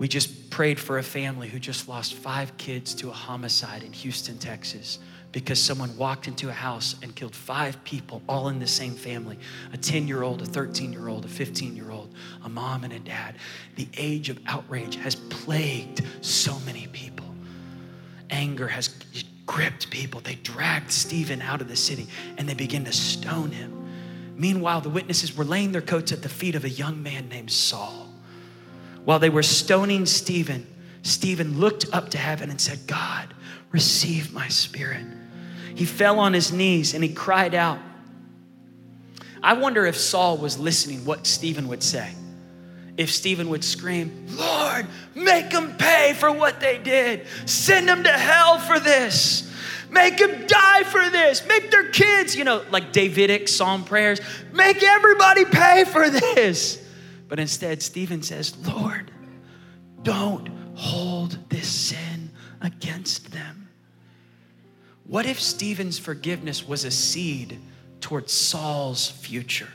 We 0.00 0.08
just 0.08 0.48
prayed 0.48 0.80
for 0.80 0.96
a 0.96 1.02
family 1.02 1.46
who 1.46 1.58
just 1.58 1.86
lost 1.86 2.14
five 2.14 2.56
kids 2.56 2.94
to 2.94 3.10
a 3.10 3.12
homicide 3.12 3.82
in 3.82 3.92
Houston, 3.92 4.38
Texas, 4.38 4.98
because 5.30 5.62
someone 5.62 5.94
walked 5.98 6.26
into 6.26 6.48
a 6.48 6.52
house 6.52 6.96
and 7.02 7.14
killed 7.14 7.36
five 7.36 7.84
people, 7.84 8.22
all 8.26 8.48
in 8.48 8.58
the 8.58 8.66
same 8.66 8.94
family 8.94 9.38
a 9.74 9.76
10 9.76 10.08
year 10.08 10.22
old, 10.22 10.40
a 10.40 10.46
13 10.46 10.90
year 10.90 11.08
old, 11.08 11.26
a 11.26 11.28
15 11.28 11.76
year 11.76 11.90
old, 11.90 12.14
a 12.42 12.48
mom, 12.48 12.82
and 12.82 12.94
a 12.94 12.98
dad. 12.98 13.36
The 13.76 13.86
age 13.98 14.30
of 14.30 14.40
outrage 14.46 14.96
has 14.96 15.16
plagued 15.16 16.02
so 16.22 16.58
many 16.60 16.86
people. 16.86 17.26
Anger 18.30 18.68
has 18.68 18.88
gripped 19.44 19.90
people. 19.90 20.22
They 20.22 20.36
dragged 20.36 20.90
Stephen 20.90 21.42
out 21.42 21.60
of 21.60 21.68
the 21.68 21.76
city 21.76 22.06
and 22.38 22.48
they 22.48 22.54
began 22.54 22.86
to 22.86 22.92
stone 22.92 23.50
him. 23.50 23.76
Meanwhile, 24.34 24.80
the 24.80 24.88
witnesses 24.88 25.36
were 25.36 25.44
laying 25.44 25.72
their 25.72 25.82
coats 25.82 26.10
at 26.10 26.22
the 26.22 26.30
feet 26.30 26.54
of 26.54 26.64
a 26.64 26.70
young 26.70 27.02
man 27.02 27.28
named 27.28 27.50
Saul. 27.50 28.09
While 29.04 29.18
they 29.18 29.30
were 29.30 29.42
stoning 29.42 30.06
Stephen, 30.06 30.66
Stephen 31.02 31.58
looked 31.58 31.86
up 31.92 32.10
to 32.10 32.18
heaven 32.18 32.50
and 32.50 32.60
said, 32.60 32.86
God, 32.86 33.32
receive 33.70 34.32
my 34.32 34.48
spirit. 34.48 35.04
He 35.74 35.84
fell 35.84 36.18
on 36.18 36.32
his 36.32 36.52
knees 36.52 36.94
and 36.94 37.02
he 37.02 37.12
cried 37.12 37.54
out. 37.54 37.78
I 39.42 39.54
wonder 39.54 39.86
if 39.86 39.96
Saul 39.96 40.36
was 40.36 40.58
listening 40.58 41.04
what 41.04 41.26
Stephen 41.26 41.68
would 41.68 41.82
say. 41.82 42.12
If 42.96 43.10
Stephen 43.10 43.48
would 43.48 43.64
scream, 43.64 44.26
Lord, 44.32 44.86
make 45.14 45.50
them 45.50 45.76
pay 45.78 46.12
for 46.12 46.30
what 46.30 46.60
they 46.60 46.76
did. 46.76 47.26
Send 47.46 47.88
them 47.88 48.02
to 48.02 48.10
hell 48.10 48.58
for 48.58 48.78
this. 48.78 49.50
Make 49.90 50.18
them 50.18 50.46
die 50.46 50.82
for 50.84 51.08
this. 51.08 51.46
Make 51.46 51.70
their 51.70 51.88
kids, 51.88 52.36
you 52.36 52.44
know, 52.44 52.62
like 52.70 52.92
Davidic 52.92 53.48
psalm 53.48 53.84
prayers, 53.84 54.20
make 54.52 54.82
everybody 54.82 55.46
pay 55.46 55.84
for 55.84 56.10
this. 56.10 56.84
But 57.30 57.38
instead, 57.38 57.80
Stephen 57.80 58.22
says, 58.22 58.56
Lord, 58.66 59.12
don't 60.02 60.48
hold 60.74 61.38
this 61.48 61.68
sin 61.68 62.32
against 62.60 63.30
them. 63.30 63.68
What 65.04 65.26
if 65.26 65.40
Stephen's 65.40 65.96
forgiveness 65.98 66.66
was 66.66 66.84
a 66.84 66.90
seed 66.90 67.60
towards 68.00 68.32
Saul's 68.32 69.08
future? 69.08 69.68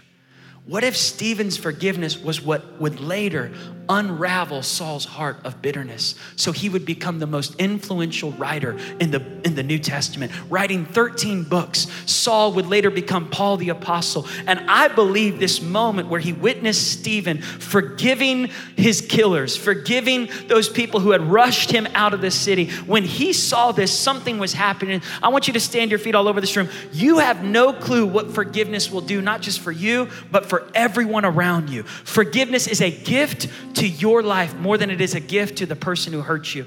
What 0.67 0.83
if 0.83 0.97
Stephen's 0.97 1.57
forgiveness 1.57 2.17
was 2.17 2.41
what 2.41 2.81
would 2.81 2.99
later 2.99 3.51
unravel 3.87 4.63
Saul's 4.63 5.05
heart 5.05 5.37
of 5.43 5.61
bitterness 5.61 6.15
so 6.35 6.51
he 6.51 6.69
would 6.69 6.85
become 6.85 7.19
the 7.19 7.27
most 7.27 7.53
influential 7.59 8.31
writer 8.31 8.75
in 8.99 9.11
the, 9.11 9.23
in 9.43 9.53
the 9.53 9.61
New 9.61 9.77
Testament, 9.77 10.31
writing 10.49 10.87
13 10.87 11.43
books? 11.43 11.85
Saul 12.07 12.53
would 12.53 12.65
later 12.65 12.89
become 12.89 13.29
Paul 13.29 13.57
the 13.57 13.69
Apostle. 13.69 14.27
And 14.47 14.59
I 14.67 14.87
believe 14.87 15.39
this 15.39 15.61
moment 15.61 16.09
where 16.09 16.19
he 16.19 16.33
witnessed 16.33 16.91
Stephen 16.91 17.41
forgiving 17.43 18.49
his 18.75 19.01
killers, 19.01 19.55
forgiving 19.55 20.29
those 20.47 20.67
people 20.67 20.99
who 20.99 21.11
had 21.11 21.21
rushed 21.21 21.69
him 21.69 21.87
out 21.93 22.15
of 22.15 22.21
the 22.21 22.31
city, 22.31 22.71
when 22.87 23.03
he 23.03 23.33
saw 23.33 23.71
this, 23.71 23.95
something 23.95 24.39
was 24.39 24.53
happening. 24.53 25.03
I 25.21 25.27
want 25.27 25.45
you 25.45 25.53
to 25.53 25.59
stand 25.59 25.91
your 25.91 25.99
feet 25.99 26.15
all 26.15 26.27
over 26.27 26.41
this 26.41 26.57
room. 26.57 26.69
You 26.91 27.19
have 27.19 27.43
no 27.43 27.71
clue 27.71 28.07
what 28.07 28.31
forgiveness 28.31 28.89
will 28.89 29.01
do, 29.01 29.21
not 29.21 29.41
just 29.41 29.59
for 29.59 29.71
you, 29.71 30.09
but 30.31 30.47
for 30.47 30.54
everyone 30.73 31.25
around 31.25 31.69
you. 31.69 31.83
Forgiveness 31.83 32.67
is 32.67 32.81
a 32.81 32.91
gift 32.91 33.49
to 33.75 33.87
your 33.87 34.23
life 34.23 34.55
more 34.55 34.77
than 34.77 34.89
it 34.89 35.01
is 35.01 35.15
a 35.15 35.19
gift 35.19 35.57
to 35.57 35.65
the 35.65 35.75
person 35.75 36.13
who 36.13 36.21
hurt 36.21 36.53
you. 36.53 36.65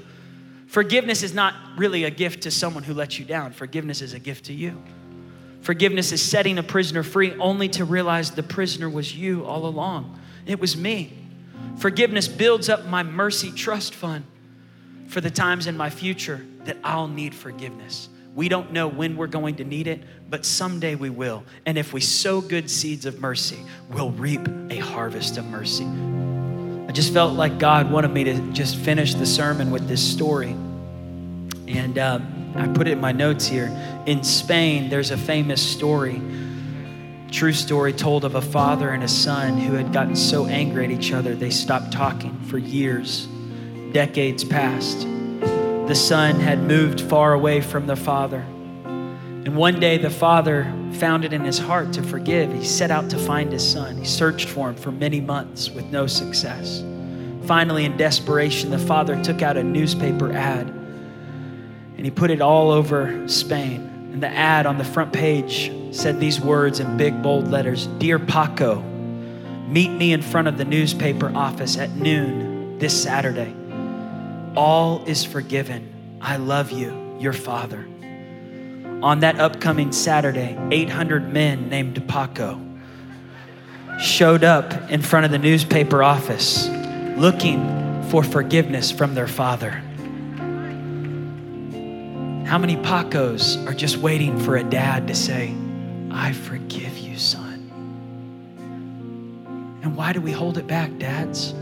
Forgiveness 0.67 1.23
is 1.23 1.33
not 1.33 1.55
really 1.77 2.03
a 2.03 2.11
gift 2.11 2.43
to 2.43 2.51
someone 2.51 2.83
who 2.83 2.93
let 2.93 3.17
you 3.17 3.25
down, 3.25 3.51
forgiveness 3.51 4.01
is 4.01 4.13
a 4.13 4.19
gift 4.19 4.45
to 4.45 4.53
you. 4.53 4.81
Forgiveness 5.61 6.11
is 6.11 6.21
setting 6.21 6.57
a 6.57 6.63
prisoner 6.63 7.03
free 7.03 7.33
only 7.33 7.67
to 7.69 7.83
realize 7.83 8.31
the 8.31 8.43
prisoner 8.43 8.89
was 8.89 9.15
you 9.15 9.45
all 9.45 9.65
along. 9.65 10.19
It 10.45 10.59
was 10.59 10.77
me. 10.77 11.13
Forgiveness 11.77 12.27
builds 12.27 12.69
up 12.69 12.85
my 12.85 13.03
mercy 13.03 13.51
trust 13.51 13.93
fund 13.93 14.25
for 15.07 15.21
the 15.21 15.31
times 15.31 15.67
in 15.67 15.75
my 15.75 15.89
future 15.89 16.45
that 16.63 16.77
I'll 16.83 17.07
need 17.07 17.35
forgiveness. 17.35 18.09
We 18.35 18.47
don't 18.47 18.71
know 18.71 18.87
when 18.87 19.17
we're 19.17 19.27
going 19.27 19.55
to 19.55 19.63
need 19.63 19.87
it, 19.87 20.01
but 20.29 20.45
someday 20.45 20.95
we 20.95 21.09
will. 21.09 21.43
And 21.65 21.77
if 21.77 21.93
we 21.93 22.01
sow 22.01 22.41
good 22.41 22.69
seeds 22.69 23.05
of 23.05 23.19
mercy, 23.19 23.59
we'll 23.89 24.11
reap 24.11 24.47
a 24.69 24.77
harvest 24.77 25.37
of 25.37 25.45
mercy. 25.45 25.85
I 26.87 26.91
just 26.91 27.13
felt 27.13 27.33
like 27.33 27.59
God 27.59 27.91
wanted 27.91 28.11
me 28.11 28.23
to 28.25 28.39
just 28.51 28.75
finish 28.77 29.13
the 29.13 29.25
sermon 29.25 29.71
with 29.71 29.87
this 29.87 30.01
story. 30.01 30.55
And 31.67 31.99
um, 31.99 32.53
I 32.55 32.67
put 32.67 32.87
it 32.87 32.91
in 32.91 33.01
my 33.01 33.11
notes 33.11 33.47
here. 33.47 33.67
In 34.05 34.23
Spain, 34.23 34.89
there's 34.89 35.11
a 35.11 35.17
famous 35.17 35.61
story, 35.61 36.21
true 37.31 37.53
story 37.53 37.93
told 37.93 38.25
of 38.25 38.35
a 38.35 38.41
father 38.41 38.89
and 38.89 39.03
a 39.03 39.07
son 39.07 39.57
who 39.57 39.73
had 39.73 39.93
gotten 39.93 40.15
so 40.15 40.47
angry 40.47 40.85
at 40.85 40.91
each 40.91 41.11
other 41.13 41.35
they 41.35 41.51
stopped 41.51 41.91
talking 41.91 42.39
for 42.45 42.57
years. 42.57 43.27
Decades 43.91 44.43
passed. 44.43 45.07
The 45.89 45.95
son 45.95 46.39
had 46.39 46.59
moved 46.59 47.01
far 47.01 47.33
away 47.33 47.61
from 47.61 47.87
the 47.87 47.95
father. 47.95 48.41
And 48.85 49.55
one 49.55 49.79
day 49.79 49.97
the 49.97 50.11
father 50.11 50.71
found 50.93 51.25
it 51.25 51.33
in 51.33 51.43
his 51.43 51.57
heart 51.57 51.93
to 51.93 52.03
forgive. 52.03 52.53
He 52.53 52.63
set 52.63 52.91
out 52.91 53.09
to 53.09 53.17
find 53.17 53.51
his 53.51 53.67
son. 53.67 53.97
He 53.97 54.05
searched 54.05 54.47
for 54.49 54.69
him 54.69 54.75
for 54.75 54.91
many 54.91 55.19
months 55.19 55.71
with 55.71 55.85
no 55.85 56.05
success. 56.05 56.83
Finally, 57.47 57.85
in 57.85 57.97
desperation, 57.97 58.69
the 58.69 58.77
father 58.77 59.19
took 59.23 59.41
out 59.41 59.57
a 59.57 59.63
newspaper 59.63 60.31
ad 60.31 60.67
and 60.67 62.05
he 62.05 62.11
put 62.11 62.29
it 62.29 62.39
all 62.39 62.69
over 62.69 63.27
Spain. 63.27 64.11
And 64.13 64.21
the 64.21 64.29
ad 64.29 64.67
on 64.67 64.77
the 64.77 64.83
front 64.83 65.11
page 65.11 65.71
said 65.89 66.19
these 66.19 66.39
words 66.39 66.79
in 66.79 66.97
big, 66.97 67.23
bold 67.23 67.47
letters 67.47 67.87
Dear 67.97 68.19
Paco, 68.19 68.79
meet 69.67 69.89
me 69.89 70.13
in 70.13 70.21
front 70.21 70.47
of 70.47 70.59
the 70.59 70.65
newspaper 70.65 71.31
office 71.33 71.79
at 71.79 71.89
noon 71.95 72.77
this 72.77 73.01
Saturday. 73.01 73.55
All 74.55 75.03
is 75.05 75.23
forgiven. 75.23 76.17
I 76.21 76.37
love 76.37 76.71
you, 76.71 77.17
your 77.19 77.33
father. 77.33 77.87
On 79.01 79.21
that 79.21 79.39
upcoming 79.39 79.91
Saturday, 79.91 80.57
800 80.71 81.31
men 81.31 81.69
named 81.69 82.05
Paco 82.07 82.59
showed 83.99 84.43
up 84.43 84.73
in 84.89 85.01
front 85.01 85.25
of 85.25 85.31
the 85.31 85.37
newspaper 85.37 86.03
office 86.03 86.67
looking 87.17 88.03
for 88.09 88.23
forgiveness 88.23 88.91
from 88.91 89.13
their 89.13 89.27
father. 89.27 89.71
How 92.45 92.57
many 92.57 92.77
Pacos 92.77 93.63
are 93.67 93.73
just 93.73 93.97
waiting 93.97 94.39
for 94.39 94.57
a 94.57 94.63
dad 94.63 95.07
to 95.07 95.15
say, 95.15 95.53
I 96.09 96.33
forgive 96.33 96.97
you, 96.97 97.17
son? 97.17 97.69
And 99.83 99.95
why 99.95 100.13
do 100.13 100.21
we 100.21 100.31
hold 100.31 100.57
it 100.57 100.65
back, 100.65 100.97
dads? 100.97 101.53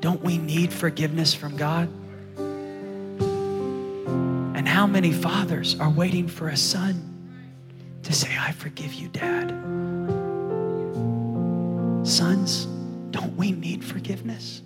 Don't 0.00 0.22
we 0.22 0.38
need 0.38 0.72
forgiveness 0.72 1.34
from 1.34 1.56
God? 1.56 1.88
And 4.56 4.68
how 4.68 4.86
many 4.86 5.12
fathers 5.12 5.78
are 5.80 5.90
waiting 5.90 6.28
for 6.28 6.48
a 6.48 6.56
son 6.56 7.04
to 8.04 8.12
say, 8.12 8.28
I 8.38 8.52
forgive 8.52 8.94
you, 8.94 9.08
dad? 9.08 9.48
Sons, 12.06 12.66
don't 13.10 13.36
we 13.36 13.52
need 13.52 13.84
forgiveness? 13.84 14.62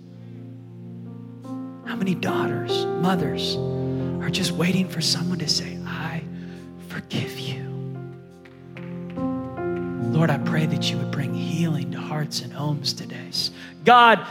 How 1.85 1.95
many 1.95 2.15
daughters, 2.15 2.85
mothers 2.85 3.55
are 4.21 4.29
just 4.29 4.51
waiting 4.51 4.87
for 4.87 5.01
someone 5.01 5.39
to 5.39 5.49
say, 5.49 5.77
I 5.85 6.23
forgive 6.87 7.39
you? 7.39 7.63
Lord, 10.11 10.29
I 10.29 10.37
pray 10.37 10.67
that 10.67 10.91
you 10.91 10.97
would 10.97 11.11
bring 11.11 11.33
healing 11.33 11.91
to 11.91 11.99
hearts 11.99 12.41
and 12.41 12.53
homes 12.53 12.93
today. 12.93 13.23
God, 13.83 14.25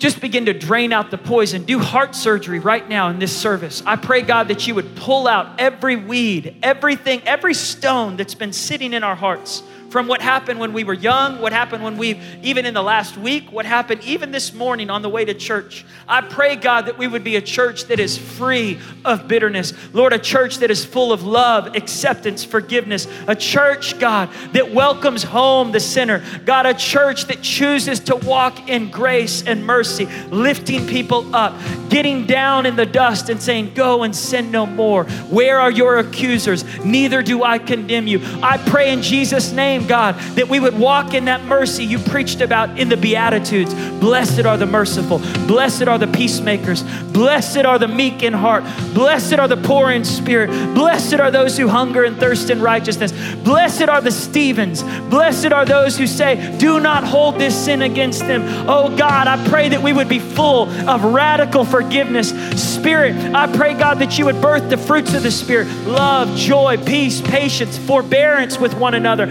just 0.00 0.20
begin 0.22 0.46
to 0.46 0.54
drain 0.54 0.92
out 0.92 1.10
the 1.10 1.18
poison. 1.18 1.64
Do 1.64 1.78
heart 1.78 2.14
surgery 2.14 2.58
right 2.58 2.88
now 2.88 3.10
in 3.10 3.18
this 3.18 3.36
service. 3.36 3.82
I 3.84 3.96
pray, 3.96 4.22
God, 4.22 4.48
that 4.48 4.66
you 4.66 4.74
would 4.74 4.96
pull 4.96 5.28
out 5.28 5.60
every 5.60 5.94
weed, 5.94 6.56
everything, 6.62 7.20
every 7.26 7.52
stone 7.52 8.16
that's 8.16 8.34
been 8.34 8.54
sitting 8.54 8.94
in 8.94 9.04
our 9.04 9.14
hearts 9.14 9.62
from 9.90 10.06
what 10.06 10.22
happened 10.22 10.60
when 10.60 10.72
we 10.72 10.84
were 10.84 10.94
young, 10.94 11.40
what 11.40 11.52
happened 11.52 11.82
when 11.82 11.98
we, 11.98 12.20
even 12.42 12.64
in 12.64 12.74
the 12.74 12.82
last 12.82 13.16
week, 13.16 13.50
what 13.50 13.66
happened 13.66 14.02
even 14.04 14.30
this 14.30 14.54
morning 14.54 14.88
on 14.88 15.02
the 15.02 15.08
way 15.08 15.24
to 15.24 15.34
church. 15.34 15.84
I 16.06 16.20
pray, 16.20 16.54
God, 16.54 16.86
that 16.86 16.96
we 16.96 17.08
would 17.08 17.24
be 17.24 17.34
a 17.34 17.40
church 17.40 17.86
that 17.86 17.98
is 17.98 18.16
free 18.16 18.78
of 19.04 19.26
bitterness. 19.26 19.72
Lord, 19.92 20.12
a 20.12 20.18
church 20.18 20.58
that 20.58 20.70
is 20.70 20.84
full 20.84 21.12
of 21.12 21.24
love, 21.24 21.74
acceptance, 21.74 22.44
forgiveness. 22.44 23.08
A 23.26 23.34
church, 23.34 23.98
God, 23.98 24.30
that 24.52 24.72
welcomes 24.72 25.24
home 25.24 25.72
the 25.72 25.80
sinner. 25.80 26.24
God, 26.44 26.66
a 26.66 26.74
church 26.74 27.24
that 27.24 27.42
chooses 27.42 27.98
to 28.00 28.16
walk 28.16 28.68
in 28.68 28.90
grace 28.90 29.42
and 29.42 29.66
mercy, 29.66 30.06
lifting 30.30 30.86
people 30.86 31.34
up, 31.34 31.54
getting 31.88 32.26
down 32.26 32.64
in 32.64 32.76
the 32.76 32.86
dust 32.86 33.28
and 33.28 33.42
saying, 33.42 33.74
Go 33.74 34.04
and 34.04 34.14
sin 34.14 34.52
no 34.52 34.66
more. 34.66 35.04
Where 35.04 35.58
are 35.58 35.70
your 35.70 35.98
accusers? 35.98 36.64
Neither 36.84 37.22
do 37.22 37.42
I 37.42 37.58
condemn 37.58 38.06
you. 38.06 38.20
I 38.40 38.58
pray 38.58 38.92
in 38.92 39.02
Jesus' 39.02 39.50
name 39.50 39.79
God, 39.88 40.16
that 40.36 40.48
we 40.48 40.60
would 40.60 40.78
walk 40.78 41.14
in 41.14 41.26
that 41.26 41.44
mercy 41.44 41.84
you 41.84 41.98
preached 41.98 42.40
about 42.40 42.78
in 42.78 42.88
the 42.88 42.96
Beatitudes. 42.96 43.74
Blessed 44.00 44.46
are 44.46 44.56
the 44.56 44.66
merciful, 44.66 45.18
blessed 45.46 45.88
are 45.88 45.98
the 45.98 46.06
peacemakers, 46.06 46.82
blessed 47.12 47.64
are 47.64 47.78
the 47.78 47.88
meek 47.88 48.22
in 48.22 48.32
heart, 48.32 48.64
blessed 48.94 49.34
are 49.34 49.48
the 49.48 49.56
poor 49.56 49.90
in 49.90 50.04
spirit, 50.04 50.48
blessed 50.74 51.14
are 51.14 51.30
those 51.30 51.56
who 51.56 51.68
hunger 51.68 52.04
and 52.04 52.16
thirst 52.18 52.50
in 52.50 52.60
righteousness, 52.60 53.12
blessed 53.36 53.88
are 53.88 54.00
the 54.00 54.10
Stevens, 54.10 54.82
blessed 55.10 55.52
are 55.52 55.64
those 55.64 55.98
who 55.98 56.06
say, 56.06 56.56
Do 56.58 56.80
not 56.80 57.04
hold 57.04 57.38
this 57.38 57.54
sin 57.54 57.82
against 57.82 58.20
them. 58.20 58.42
Oh 58.68 58.94
God, 58.96 59.26
I 59.26 59.48
pray 59.48 59.68
that 59.70 59.82
we 59.82 59.92
would 59.92 60.08
be 60.08 60.18
full 60.18 60.68
of 60.88 61.04
radical 61.04 61.64
forgiveness. 61.64 62.30
Spirit, 62.60 63.14
I 63.34 63.46
pray, 63.54 63.74
God, 63.74 63.98
that 63.98 64.18
you 64.18 64.24
would 64.26 64.40
birth 64.40 64.70
the 64.70 64.76
fruits 64.76 65.14
of 65.14 65.22
the 65.22 65.30
Spirit. 65.30 65.68
Love, 65.86 66.36
joy, 66.36 66.76
peace, 66.84 67.20
patience, 67.20 67.78
forbearance 67.78 68.58
with 68.58 68.74
one 68.74 68.94
another, 68.94 69.26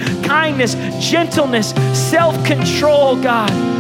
gentleness, 1.01 1.73
self 1.93 2.35
control, 2.45 3.21
God. 3.21 3.78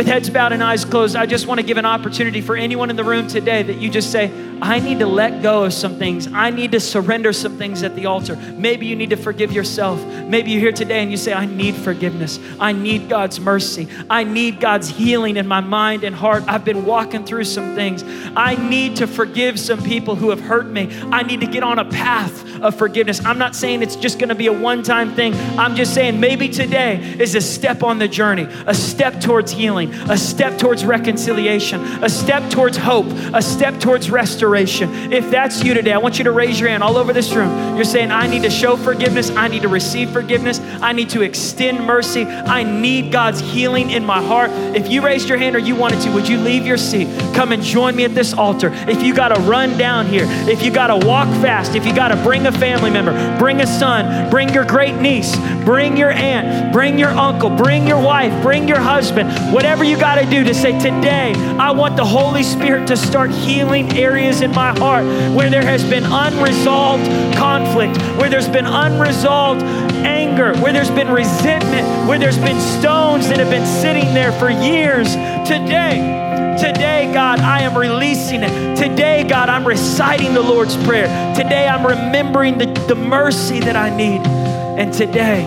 With 0.00 0.06
heads 0.06 0.30
bowed 0.30 0.54
and 0.54 0.64
eyes 0.64 0.86
closed, 0.86 1.14
I 1.14 1.26
just 1.26 1.46
want 1.46 1.60
to 1.60 1.62
give 1.62 1.76
an 1.76 1.84
opportunity 1.84 2.40
for 2.40 2.56
anyone 2.56 2.88
in 2.88 2.96
the 2.96 3.04
room 3.04 3.28
today 3.28 3.62
that 3.62 3.74
you 3.74 3.90
just 3.90 4.10
say, 4.10 4.32
I 4.62 4.78
need 4.78 4.98
to 5.00 5.06
let 5.06 5.42
go 5.42 5.64
of 5.64 5.74
some 5.74 5.96
things. 5.96 6.26
I 6.32 6.48
need 6.48 6.72
to 6.72 6.80
surrender 6.80 7.34
some 7.34 7.58
things 7.58 7.82
at 7.82 7.94
the 7.96 8.06
altar. 8.06 8.36
Maybe 8.36 8.86
you 8.86 8.96
need 8.96 9.10
to 9.10 9.16
forgive 9.16 9.52
yourself. 9.52 10.02
Maybe 10.04 10.52
you're 10.52 10.60
here 10.60 10.72
today 10.72 11.02
and 11.02 11.10
you 11.10 11.16
say, 11.16 11.34
I 11.34 11.44
need 11.46 11.74
forgiveness. 11.74 12.38
I 12.58 12.72
need 12.72 13.08
God's 13.10 13.40
mercy. 13.40 13.88
I 14.08 14.24
need 14.24 14.60
God's 14.60 14.88
healing 14.88 15.36
in 15.36 15.46
my 15.46 15.60
mind 15.60 16.04
and 16.04 16.14
heart. 16.14 16.44
I've 16.46 16.64
been 16.64 16.86
walking 16.86 17.24
through 17.24 17.44
some 17.44 17.74
things. 17.74 18.02
I 18.36 18.54
need 18.56 18.96
to 18.96 19.06
forgive 19.06 19.60
some 19.60 19.82
people 19.82 20.14
who 20.14 20.30
have 20.30 20.40
hurt 20.40 20.66
me. 20.66 20.88
I 21.10 21.22
need 21.24 21.40
to 21.40 21.46
get 21.46 21.62
on 21.62 21.78
a 21.78 21.84
path 21.84 22.46
of 22.62 22.74
forgiveness. 22.74 23.24
I'm 23.24 23.38
not 23.38 23.56
saying 23.56 23.82
it's 23.82 23.96
just 23.96 24.18
going 24.18 24.28
to 24.28 24.34
be 24.34 24.46
a 24.46 24.52
one 24.52 24.82
time 24.82 25.14
thing. 25.14 25.34
I'm 25.58 25.74
just 25.74 25.94
saying 25.94 26.20
maybe 26.20 26.48
today 26.48 27.16
is 27.18 27.34
a 27.34 27.40
step 27.40 27.82
on 27.82 27.98
the 27.98 28.08
journey, 28.08 28.46
a 28.66 28.74
step 28.74 29.20
towards 29.20 29.52
healing, 29.52 29.89
a 30.08 30.16
step 30.16 30.58
towards 30.58 30.84
reconciliation, 30.84 31.80
a 32.02 32.08
step 32.08 32.50
towards 32.50 32.76
hope, 32.76 33.06
a 33.34 33.42
step 33.42 33.78
towards 33.80 34.10
restoration. 34.10 35.12
If 35.12 35.30
that's 35.30 35.62
you 35.64 35.74
today, 35.74 35.92
I 35.92 35.98
want 35.98 36.18
you 36.18 36.24
to 36.24 36.32
raise 36.32 36.58
your 36.58 36.68
hand 36.68 36.82
all 36.82 36.96
over 36.96 37.12
this 37.12 37.32
room. 37.32 37.76
You're 37.76 37.84
saying, 37.84 38.10
I 38.10 38.26
need 38.26 38.42
to 38.42 38.50
show 38.50 38.76
forgiveness. 38.76 39.30
I 39.30 39.48
need 39.48 39.62
to 39.62 39.68
receive 39.68 40.10
forgiveness. 40.10 40.60
I 40.80 40.92
need 40.92 41.10
to 41.10 41.22
extend 41.22 41.84
mercy. 41.86 42.24
I 42.24 42.62
need 42.62 43.12
God's 43.12 43.40
healing 43.40 43.90
in 43.90 44.04
my 44.04 44.22
heart. 44.22 44.50
If 44.76 44.90
you 44.90 45.02
raised 45.02 45.28
your 45.28 45.38
hand 45.38 45.56
or 45.56 45.58
you 45.58 45.74
wanted 45.74 46.00
to, 46.02 46.12
would 46.12 46.28
you 46.28 46.38
leave 46.38 46.66
your 46.66 46.76
seat? 46.76 47.08
Come 47.34 47.52
and 47.52 47.62
join 47.62 47.96
me 47.96 48.04
at 48.04 48.14
this 48.14 48.32
altar. 48.32 48.70
If 48.88 49.02
you 49.02 49.14
got 49.14 49.28
to 49.28 49.40
run 49.42 49.76
down 49.78 50.06
here, 50.06 50.24
if 50.48 50.62
you 50.62 50.70
got 50.70 50.88
to 50.88 51.06
walk 51.06 51.28
fast, 51.40 51.74
if 51.74 51.86
you 51.86 51.94
got 51.94 52.08
to 52.08 52.16
bring 52.16 52.46
a 52.46 52.52
family 52.52 52.90
member, 52.90 53.12
bring 53.38 53.60
a 53.60 53.66
son, 53.66 54.30
bring 54.30 54.52
your 54.52 54.64
great 54.64 54.96
niece, 54.96 55.36
bring 55.64 55.96
your 55.96 56.10
aunt, 56.10 56.72
bring 56.72 56.98
your 56.98 57.10
uncle, 57.10 57.50
bring 57.50 57.86
your 57.86 58.00
wife, 58.02 58.42
bring 58.42 58.68
your 58.68 58.80
husband, 58.80 59.30
whatever 59.52 59.69
you 59.70 59.96
got 59.96 60.16
to 60.16 60.26
do 60.26 60.42
to 60.44 60.52
say, 60.52 60.72
Today, 60.78 61.32
I 61.58 61.70
want 61.70 61.96
the 61.96 62.04
Holy 62.04 62.42
Spirit 62.42 62.88
to 62.88 62.96
start 62.96 63.30
healing 63.30 63.96
areas 63.96 64.40
in 64.40 64.50
my 64.50 64.76
heart 64.78 65.04
where 65.34 65.48
there 65.48 65.62
has 65.62 65.84
been 65.84 66.04
unresolved 66.04 67.04
conflict, 67.36 67.96
where 68.18 68.28
there's 68.28 68.48
been 68.48 68.66
unresolved 68.66 69.62
anger, 69.62 70.54
where 70.60 70.72
there's 70.72 70.90
been 70.90 71.10
resentment, 71.10 72.08
where 72.08 72.18
there's 72.18 72.38
been 72.38 72.60
stones 72.80 73.28
that 73.28 73.38
have 73.38 73.50
been 73.50 73.66
sitting 73.66 74.12
there 74.12 74.32
for 74.32 74.50
years. 74.50 75.14
Today, 75.46 76.28
Today, 76.60 77.10
God, 77.14 77.40
I 77.40 77.62
am 77.62 77.78
releasing 77.78 78.42
it. 78.42 78.76
Today, 78.76 79.24
God, 79.24 79.48
I'm 79.48 79.66
reciting 79.66 80.34
the 80.34 80.42
Lord's 80.42 80.76
Prayer. 80.84 81.06
Today, 81.34 81.66
I'm 81.66 81.86
remembering 81.86 82.58
the, 82.58 82.66
the 82.86 82.94
mercy 82.94 83.60
that 83.60 83.76
I 83.76 83.88
need. 83.96 84.20
And 84.26 84.92
today, 84.92 85.46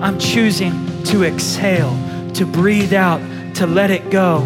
I'm 0.00 0.18
choosing 0.18 1.02
to 1.04 1.24
exhale, 1.24 1.92
to 2.32 2.46
breathe 2.46 2.94
out, 2.94 3.20
to 3.54 3.66
let 3.66 3.90
it 3.90 4.10
go. 4.10 4.40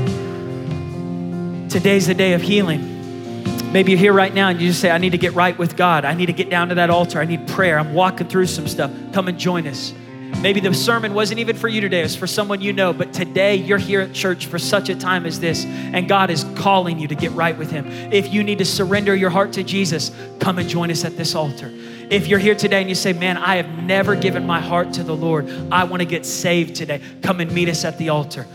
Today's 1.68 2.06
the 2.06 2.14
day 2.14 2.32
of 2.34 2.42
healing. 2.42 3.72
Maybe 3.72 3.92
you're 3.92 4.00
here 4.00 4.12
right 4.12 4.32
now 4.32 4.48
and 4.48 4.60
you 4.60 4.68
just 4.68 4.80
say, 4.80 4.90
I 4.90 4.98
need 4.98 5.12
to 5.12 5.18
get 5.18 5.34
right 5.34 5.56
with 5.58 5.76
God. 5.76 6.04
I 6.04 6.14
need 6.14 6.26
to 6.26 6.32
get 6.32 6.48
down 6.48 6.70
to 6.70 6.76
that 6.76 6.88
altar. 6.88 7.20
I 7.20 7.24
need 7.24 7.46
prayer. 7.48 7.78
I'm 7.78 7.92
walking 7.92 8.28
through 8.28 8.46
some 8.46 8.66
stuff. 8.66 8.90
Come 9.12 9.28
and 9.28 9.38
join 9.38 9.66
us. 9.66 9.92
Maybe 10.40 10.60
the 10.60 10.72
sermon 10.72 11.14
wasn't 11.14 11.40
even 11.40 11.56
for 11.56 11.66
you 11.66 11.80
today, 11.80 12.02
it's 12.02 12.14
for 12.14 12.28
someone 12.28 12.60
you 12.60 12.72
know, 12.72 12.92
but 12.92 13.12
today 13.12 13.56
you're 13.56 13.76
here 13.76 14.02
at 14.02 14.12
church 14.12 14.46
for 14.46 14.56
such 14.56 14.88
a 14.88 14.94
time 14.94 15.26
as 15.26 15.40
this, 15.40 15.64
and 15.64 16.08
God 16.08 16.30
is 16.30 16.44
calling 16.54 17.00
you 17.00 17.08
to 17.08 17.16
get 17.16 17.32
right 17.32 17.58
with 17.58 17.72
Him. 17.72 17.86
If 18.12 18.32
you 18.32 18.44
need 18.44 18.58
to 18.58 18.64
surrender 18.64 19.16
your 19.16 19.30
heart 19.30 19.52
to 19.54 19.64
Jesus, 19.64 20.12
come 20.38 20.58
and 20.58 20.68
join 20.68 20.92
us 20.92 21.04
at 21.04 21.16
this 21.16 21.34
altar. 21.34 21.72
If 22.08 22.28
you're 22.28 22.38
here 22.38 22.54
today 22.54 22.80
and 22.80 22.88
you 22.88 22.94
say, 22.94 23.12
Man, 23.12 23.36
I 23.36 23.56
have 23.56 23.82
never 23.82 24.14
given 24.14 24.46
my 24.46 24.60
heart 24.60 24.92
to 24.92 25.02
the 25.02 25.16
Lord, 25.16 25.50
I 25.72 25.84
want 25.84 26.02
to 26.02 26.06
get 26.06 26.24
saved 26.24 26.76
today, 26.76 27.00
come 27.20 27.40
and 27.40 27.50
meet 27.50 27.68
us 27.68 27.84
at 27.84 27.98
the 27.98 28.10
altar. 28.10 28.46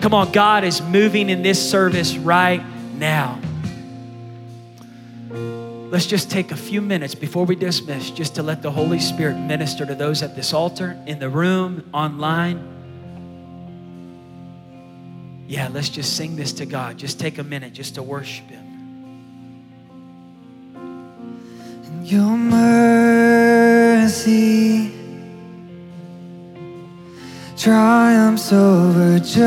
Come 0.00 0.14
on, 0.14 0.32
God 0.32 0.64
is 0.64 0.80
moving 0.80 1.30
in 1.30 1.42
this 1.42 1.70
service 1.70 2.16
right 2.16 2.62
now 2.94 3.40
let's 5.90 6.06
just 6.06 6.30
take 6.30 6.52
a 6.52 6.56
few 6.56 6.80
minutes 6.82 7.14
before 7.14 7.44
we 7.44 7.54
dismiss 7.56 8.10
just 8.10 8.34
to 8.34 8.42
let 8.42 8.62
the 8.62 8.70
Holy 8.70 9.00
Spirit 9.00 9.36
minister 9.38 9.86
to 9.86 9.94
those 9.94 10.22
at 10.22 10.36
this 10.36 10.52
altar, 10.52 10.98
in 11.06 11.18
the 11.18 11.30
room, 11.30 11.88
online. 11.94 12.76
Yeah, 15.48 15.68
let's 15.72 15.88
just 15.88 16.16
sing 16.16 16.36
this 16.36 16.52
to 16.54 16.66
God. 16.66 16.98
Just 16.98 17.18
take 17.18 17.38
a 17.38 17.44
minute 17.44 17.72
just 17.72 17.94
to 17.94 18.02
worship 18.02 18.50
Him. 18.50 18.64
And 21.84 22.06
your 22.06 22.36
mercy 22.36 23.78
triumphs 27.58 28.52
over 28.52 29.18
judgment. 29.18 29.42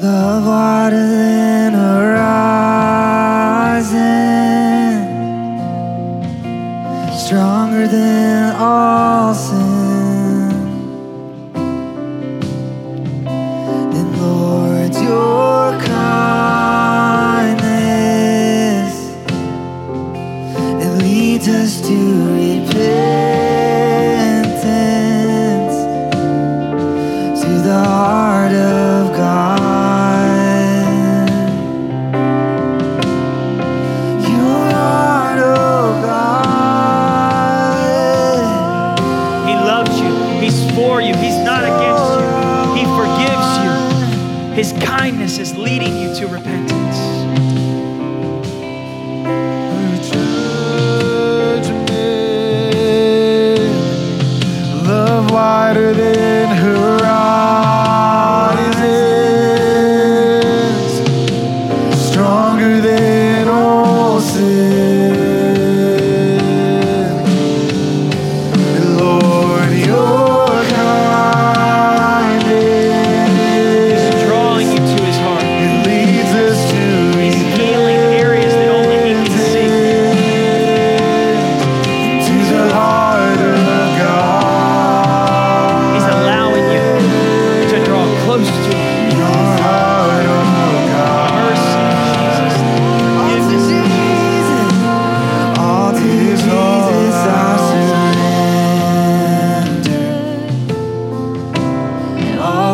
Love 0.00 0.46
wider 0.46 0.96
than 0.96 1.74
horizon, 1.74 2.32
stronger 7.14 7.86
than 7.86 8.31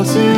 to 0.04 0.37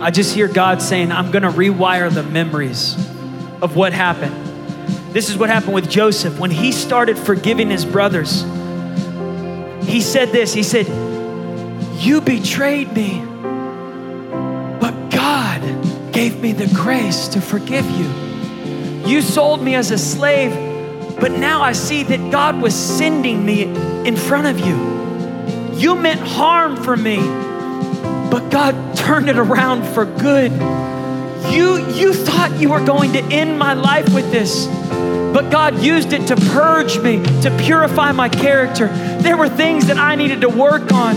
I 0.00 0.10
just 0.10 0.34
hear 0.34 0.48
God 0.48 0.80
saying, 0.80 1.12
I'm 1.12 1.30
going 1.30 1.42
to 1.42 1.50
rewire 1.50 2.12
the 2.12 2.22
memories 2.22 2.94
of 3.60 3.76
what 3.76 3.92
happened. 3.92 4.34
This 5.12 5.28
is 5.28 5.36
what 5.36 5.50
happened 5.50 5.74
with 5.74 5.90
Joseph. 5.90 6.38
When 6.38 6.50
he 6.50 6.72
started 6.72 7.18
forgiving 7.18 7.68
his 7.68 7.84
brothers, 7.84 8.42
he 9.84 10.00
said 10.00 10.30
this 10.30 10.54
He 10.54 10.62
said, 10.62 10.86
You 12.00 12.22
betrayed 12.22 12.94
me, 12.94 13.20
but 14.80 15.10
God 15.10 15.60
gave 16.12 16.40
me 16.40 16.52
the 16.52 16.72
grace 16.74 17.28
to 17.28 17.40
forgive 17.42 17.84
you. 17.90 18.08
You 19.06 19.20
sold 19.20 19.62
me 19.62 19.74
as 19.74 19.90
a 19.90 19.98
slave, 19.98 20.52
but 21.20 21.32
now 21.32 21.60
I 21.60 21.72
see 21.72 22.04
that 22.04 22.30
God 22.32 22.62
was 22.62 22.74
sending 22.74 23.44
me 23.44 23.64
in 24.06 24.16
front 24.16 24.46
of 24.46 24.60
you. 24.60 25.76
You 25.76 25.94
meant 25.94 26.20
harm 26.20 26.76
for 26.76 26.96
me, 26.96 27.18
but 28.30 28.48
God 28.50 28.79
turned 29.00 29.28
it 29.28 29.38
around 29.38 29.84
for 29.84 30.04
good. 30.04 30.52
You, 31.52 31.84
you 31.92 32.12
thought 32.12 32.56
you 32.60 32.70
were 32.70 32.84
going 32.84 33.12
to 33.14 33.22
end 33.24 33.58
my 33.58 33.72
life 33.72 34.14
with 34.14 34.30
this, 34.30 34.66
but 34.66 35.50
God 35.50 35.80
used 35.80 36.12
it 36.12 36.26
to 36.28 36.36
purge 36.36 36.98
me, 36.98 37.22
to 37.42 37.56
purify 37.62 38.12
my 38.12 38.28
character. 38.28 38.88
There 39.20 39.36
were 39.36 39.48
things 39.48 39.86
that 39.86 39.96
I 39.96 40.14
needed 40.14 40.42
to 40.42 40.48
work 40.48 40.92
on, 40.92 41.16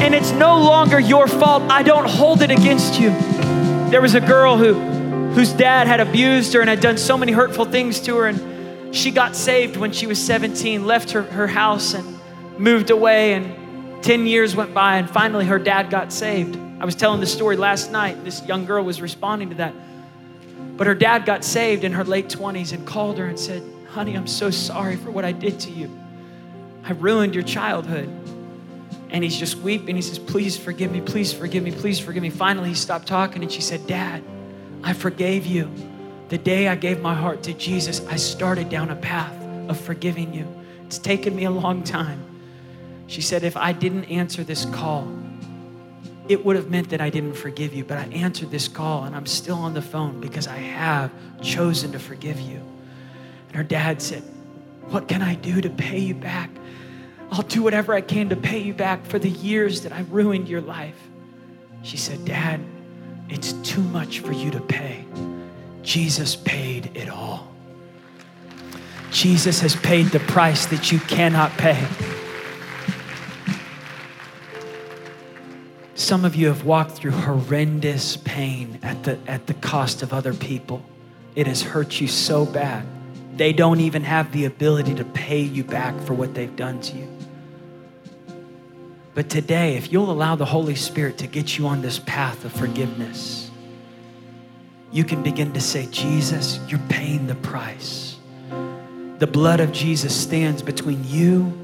and 0.00 0.14
it's 0.14 0.32
no 0.32 0.58
longer 0.58 0.98
your 0.98 1.26
fault. 1.26 1.62
I 1.70 1.82
don't 1.82 2.08
hold 2.08 2.42
it 2.42 2.50
against 2.50 3.00
you. 3.00 3.10
There 3.90 4.02
was 4.02 4.14
a 4.14 4.20
girl 4.20 4.56
who, 4.56 4.74
whose 5.32 5.52
dad 5.52 5.86
had 5.86 6.00
abused 6.00 6.52
her 6.54 6.60
and 6.60 6.68
had 6.68 6.80
done 6.80 6.98
so 6.98 7.16
many 7.16 7.32
hurtful 7.32 7.64
things 7.64 8.00
to 8.00 8.16
her, 8.18 8.26
and 8.26 8.94
she 8.94 9.10
got 9.10 9.36
saved 9.36 9.76
when 9.76 9.92
she 9.92 10.06
was 10.06 10.22
17, 10.22 10.86
left 10.86 11.12
her, 11.12 11.22
her 11.22 11.46
house 11.46 11.94
and 11.94 12.18
moved 12.58 12.90
away, 12.90 13.34
and 13.34 14.02
10 14.02 14.26
years 14.26 14.56
went 14.56 14.74
by, 14.74 14.96
and 14.96 15.08
finally 15.08 15.46
her 15.46 15.58
dad 15.58 15.88
got 15.88 16.12
saved. 16.12 16.58
I 16.82 16.84
was 16.84 16.96
telling 16.96 17.20
the 17.20 17.26
story 17.26 17.56
last 17.56 17.92
night. 17.92 18.24
This 18.24 18.44
young 18.44 18.66
girl 18.66 18.84
was 18.84 19.00
responding 19.00 19.50
to 19.50 19.54
that. 19.54 19.72
But 20.76 20.88
her 20.88 20.96
dad 20.96 21.24
got 21.24 21.44
saved 21.44 21.84
in 21.84 21.92
her 21.92 22.02
late 22.02 22.26
20s 22.26 22.72
and 22.72 22.84
called 22.84 23.18
her 23.18 23.26
and 23.26 23.38
said, 23.38 23.62
Honey, 23.90 24.16
I'm 24.16 24.26
so 24.26 24.50
sorry 24.50 24.96
for 24.96 25.12
what 25.12 25.24
I 25.24 25.30
did 25.30 25.60
to 25.60 25.70
you. 25.70 25.88
I 26.82 26.90
ruined 26.94 27.36
your 27.36 27.44
childhood. 27.44 28.08
And 29.10 29.22
he's 29.22 29.36
just 29.36 29.58
weeping. 29.58 29.94
He 29.94 30.02
says, 30.02 30.18
Please 30.18 30.58
forgive 30.58 30.90
me, 30.90 31.00
please 31.00 31.32
forgive 31.32 31.62
me, 31.62 31.70
please 31.70 32.00
forgive 32.00 32.20
me. 32.20 32.30
Finally, 32.30 32.70
he 32.70 32.74
stopped 32.74 33.06
talking 33.06 33.44
and 33.44 33.52
she 33.52 33.62
said, 33.62 33.86
Dad, 33.86 34.24
I 34.82 34.92
forgave 34.92 35.46
you. 35.46 35.70
The 36.30 36.38
day 36.38 36.66
I 36.66 36.74
gave 36.74 37.00
my 37.00 37.14
heart 37.14 37.44
to 37.44 37.52
Jesus, 37.52 38.04
I 38.08 38.16
started 38.16 38.70
down 38.70 38.90
a 38.90 38.96
path 38.96 39.40
of 39.70 39.78
forgiving 39.78 40.34
you. 40.34 40.48
It's 40.86 40.98
taken 40.98 41.36
me 41.36 41.44
a 41.44 41.50
long 41.50 41.84
time. 41.84 42.24
She 43.06 43.20
said, 43.20 43.44
If 43.44 43.56
I 43.56 43.70
didn't 43.70 44.06
answer 44.06 44.42
this 44.42 44.64
call, 44.64 45.06
it 46.28 46.44
would 46.44 46.56
have 46.56 46.70
meant 46.70 46.90
that 46.90 47.00
I 47.00 47.10
didn't 47.10 47.34
forgive 47.34 47.74
you, 47.74 47.84
but 47.84 47.98
I 47.98 48.04
answered 48.04 48.50
this 48.50 48.68
call 48.68 49.04
and 49.04 49.14
I'm 49.14 49.26
still 49.26 49.56
on 49.56 49.74
the 49.74 49.82
phone 49.82 50.20
because 50.20 50.46
I 50.46 50.56
have 50.56 51.10
chosen 51.42 51.92
to 51.92 51.98
forgive 51.98 52.40
you. 52.40 52.60
And 53.48 53.56
her 53.56 53.64
dad 53.64 54.00
said, 54.00 54.22
What 54.88 55.08
can 55.08 55.22
I 55.22 55.34
do 55.34 55.60
to 55.60 55.70
pay 55.70 55.98
you 55.98 56.14
back? 56.14 56.50
I'll 57.30 57.42
do 57.42 57.62
whatever 57.62 57.94
I 57.94 58.02
can 58.02 58.28
to 58.28 58.36
pay 58.36 58.58
you 58.58 58.74
back 58.74 59.04
for 59.06 59.18
the 59.18 59.30
years 59.30 59.82
that 59.82 59.92
I 59.92 60.02
ruined 60.02 60.48
your 60.48 60.60
life. 60.60 60.98
She 61.82 61.96
said, 61.96 62.24
Dad, 62.24 62.60
it's 63.28 63.54
too 63.64 63.82
much 63.82 64.20
for 64.20 64.32
you 64.32 64.50
to 64.50 64.60
pay. 64.60 65.04
Jesus 65.82 66.36
paid 66.36 66.94
it 66.94 67.08
all. 67.08 67.48
Jesus 69.10 69.60
has 69.60 69.76
paid 69.76 70.06
the 70.06 70.20
price 70.20 70.66
that 70.66 70.92
you 70.92 70.98
cannot 71.00 71.50
pay. 71.52 71.86
Some 76.02 76.24
of 76.24 76.34
you 76.34 76.48
have 76.48 76.64
walked 76.64 76.90
through 76.90 77.12
horrendous 77.12 78.16
pain 78.16 78.80
at 78.82 79.04
the, 79.04 79.20
at 79.28 79.46
the 79.46 79.54
cost 79.54 80.02
of 80.02 80.12
other 80.12 80.34
people. 80.34 80.84
It 81.36 81.46
has 81.46 81.62
hurt 81.62 82.00
you 82.00 82.08
so 82.08 82.44
bad. 82.44 82.84
They 83.36 83.52
don't 83.52 83.78
even 83.78 84.02
have 84.02 84.32
the 84.32 84.44
ability 84.46 84.96
to 84.96 85.04
pay 85.04 85.40
you 85.40 85.62
back 85.62 85.96
for 86.00 86.12
what 86.12 86.34
they've 86.34 86.54
done 86.56 86.80
to 86.80 86.96
you. 86.96 87.08
But 89.14 89.30
today, 89.30 89.76
if 89.76 89.92
you'll 89.92 90.10
allow 90.10 90.34
the 90.34 90.44
Holy 90.44 90.74
Spirit 90.74 91.18
to 91.18 91.28
get 91.28 91.56
you 91.56 91.68
on 91.68 91.82
this 91.82 92.00
path 92.00 92.44
of 92.44 92.52
forgiveness, 92.52 93.48
you 94.90 95.04
can 95.04 95.22
begin 95.22 95.52
to 95.52 95.60
say, 95.60 95.86
Jesus, 95.92 96.58
you're 96.66 96.80
paying 96.88 97.28
the 97.28 97.36
price. 97.36 98.16
The 99.18 99.28
blood 99.28 99.60
of 99.60 99.70
Jesus 99.70 100.14
stands 100.20 100.62
between 100.62 101.04
you 101.04 101.56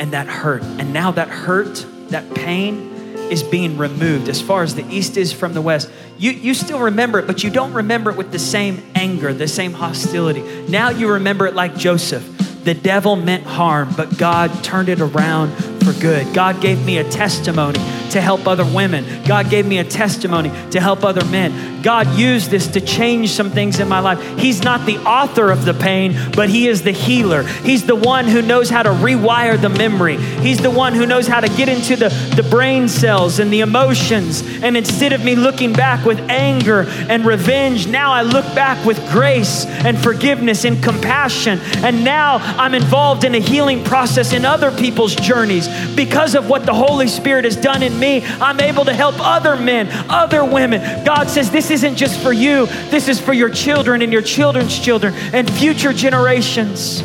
and 0.00 0.12
that 0.12 0.26
hurt. 0.26 0.64
And 0.64 0.92
now 0.92 1.12
that 1.12 1.28
hurt, 1.28 1.86
that 2.08 2.34
pain, 2.34 2.97
is 3.30 3.42
being 3.42 3.78
removed 3.78 4.28
as 4.28 4.40
far 4.40 4.62
as 4.62 4.74
the 4.74 4.86
east 4.88 5.16
is 5.16 5.32
from 5.32 5.54
the 5.54 5.62
west. 5.62 5.90
You, 6.18 6.32
you 6.32 6.54
still 6.54 6.80
remember 6.80 7.18
it, 7.18 7.26
but 7.26 7.44
you 7.44 7.50
don't 7.50 7.72
remember 7.72 8.10
it 8.10 8.16
with 8.16 8.32
the 8.32 8.38
same 8.38 8.82
anger, 8.94 9.32
the 9.32 9.48
same 9.48 9.72
hostility. 9.72 10.42
Now 10.68 10.90
you 10.90 11.12
remember 11.12 11.46
it 11.46 11.54
like 11.54 11.76
Joseph. 11.76 12.64
The 12.64 12.74
devil 12.74 13.16
meant 13.16 13.44
harm, 13.44 13.94
but 13.96 14.18
God 14.18 14.64
turned 14.64 14.88
it 14.88 15.00
around 15.00 15.77
for 15.92 16.00
good. 16.00 16.34
God 16.34 16.60
gave 16.60 16.84
me 16.84 16.98
a 16.98 17.08
testimony 17.08 17.78
to 18.10 18.20
help 18.20 18.46
other 18.46 18.64
women. 18.64 19.04
God 19.24 19.50
gave 19.50 19.66
me 19.66 19.78
a 19.78 19.84
testimony 19.84 20.50
to 20.70 20.80
help 20.80 21.04
other 21.04 21.24
men. 21.26 21.82
God 21.82 22.18
used 22.18 22.50
this 22.50 22.66
to 22.68 22.80
change 22.80 23.30
some 23.30 23.50
things 23.50 23.78
in 23.80 23.88
my 23.88 24.00
life. 24.00 24.20
He's 24.38 24.62
not 24.62 24.86
the 24.86 24.98
author 24.98 25.50
of 25.50 25.64
the 25.64 25.74
pain, 25.74 26.16
but 26.34 26.48
He 26.48 26.68
is 26.68 26.82
the 26.82 26.92
healer. 26.92 27.42
He's 27.42 27.86
the 27.86 27.94
one 27.94 28.26
who 28.26 28.42
knows 28.42 28.68
how 28.68 28.82
to 28.82 28.90
rewire 28.90 29.60
the 29.60 29.68
memory. 29.68 30.16
He's 30.16 30.58
the 30.58 30.70
one 30.70 30.94
who 30.94 31.06
knows 31.06 31.26
how 31.26 31.40
to 31.40 31.48
get 31.48 31.68
into 31.68 31.96
the, 31.96 32.08
the 32.36 32.42
brain 32.42 32.88
cells 32.88 33.38
and 33.38 33.52
the 33.52 33.60
emotions. 33.60 34.42
And 34.62 34.76
instead 34.76 35.12
of 35.12 35.24
me 35.24 35.36
looking 35.36 35.72
back 35.72 36.04
with 36.04 36.18
anger 36.28 36.86
and 37.08 37.24
revenge, 37.24 37.86
now 37.86 38.12
I 38.12 38.22
look 38.22 38.44
back 38.54 38.84
with 38.84 38.98
grace 39.10 39.64
and 39.66 39.98
forgiveness 39.98 40.64
and 40.64 40.82
compassion. 40.82 41.60
And 41.76 42.04
now 42.04 42.38
I'm 42.58 42.74
involved 42.74 43.24
in 43.24 43.34
a 43.34 43.40
healing 43.40 43.84
process 43.84 44.32
in 44.32 44.44
other 44.44 44.70
people's 44.70 45.14
journeys 45.14 45.68
because 45.94 46.34
of 46.34 46.48
what 46.48 46.66
the 46.66 46.74
Holy 46.74 47.08
Spirit 47.08 47.44
has 47.44 47.56
done 47.56 47.82
in 47.82 47.98
me. 47.98 48.24
I'm 48.24 48.60
able 48.60 48.84
to 48.84 48.94
help 48.94 49.16
other 49.18 49.56
men, 49.56 49.88
other 50.08 50.44
women. 50.44 51.04
God 51.04 51.28
says, 51.28 51.50
This 51.50 51.70
isn't 51.70 51.96
just 51.96 52.20
for 52.20 52.32
you, 52.32 52.66
this 52.90 53.08
is 53.08 53.20
for 53.20 53.32
your 53.32 53.50
children 53.50 54.02
and 54.02 54.12
your 54.12 54.22
children's 54.22 54.78
children 54.78 55.14
and 55.32 55.50
future 55.50 55.92
generations. 55.92 57.02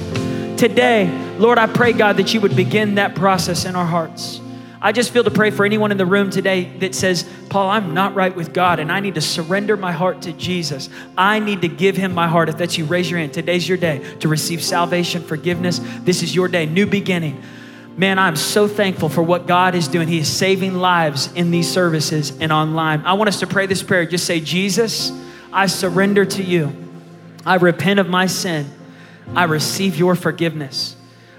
Today, 0.57 1.09
Lord, 1.38 1.57
I 1.57 1.67
pray, 1.67 1.93
God, 1.93 2.17
that 2.17 2.34
you 2.34 2.41
would 2.41 2.55
begin 2.55 2.95
that 2.95 3.15
process 3.15 3.65
in 3.65 3.76
our 3.76 3.86
hearts. 3.86 4.39
I 4.84 4.91
just 4.91 5.11
feel 5.11 5.24
to 5.24 5.32
pray 5.32 5.49
for 5.49 5.65
anyone 5.65 5.91
in 5.91 5.97
the 5.97 6.05
room 6.05 6.30
today 6.30 6.65
that 6.80 6.93
says, 6.93 7.28
Paul, 7.49 7.69
I'm 7.69 7.93
not 7.93 8.15
right 8.15 8.36
with 8.36 8.53
God 8.53 8.80
and 8.80 8.91
I 8.91 8.99
need 8.99 9.15
to 9.15 9.21
surrender 9.21 9.78
my 9.78 9.93
heart 9.93 10.24
to 10.24 10.34
Jesus. 10.34 10.89
I 11.17 11.39
need 11.39 11.61
to 11.61 11.69
give 11.69 11.95
him 11.95 12.13
my 12.13 12.28
heart. 12.28 12.49
If 12.49 12.57
that's 12.57 12.78
you, 12.78 12.84
raise 12.84 13.09
your 13.09 13.21
hand. 13.21 13.34
Today's 13.34 13.67
your 13.67 13.78
day 13.78 14.03
to 14.19 14.28
receive 14.28 14.61
salvation, 14.61 15.24
forgiveness. 15.24 15.80
This 16.01 16.21
is 16.21 16.36
your 16.36 16.49
day, 16.49 16.65
new 16.65 16.86
beginning. 16.86 17.41
Man, 17.95 18.17
I'm 18.17 18.35
so 18.35 18.67
thankful 18.67 19.07
for 19.07 19.21
what 19.21 19.45
God 19.45 19.75
is 19.75 19.87
doing. 19.87 20.07
He 20.07 20.17
is 20.17 20.27
saving 20.27 20.75
lives 20.75 21.31
in 21.33 21.51
these 21.51 21.71
services 21.71 22.35
and 22.39 22.51
online. 22.51 23.01
I 23.01 23.13
want 23.13 23.27
us 23.27 23.39
to 23.41 23.47
pray 23.47 23.67
this 23.67 23.83
prayer. 23.83 24.05
Just 24.05 24.25
say, 24.25 24.39
Jesus, 24.39 25.11
I 25.51 25.67
surrender 25.67 26.25
to 26.25 26.43
you. 26.43 26.75
I 27.45 27.55
repent 27.55 27.99
of 27.99 28.09
my 28.09 28.25
sin. 28.25 28.65
I 29.35 29.43
receive 29.43 29.95
your 29.95 30.15
forgiveness. 30.15 30.95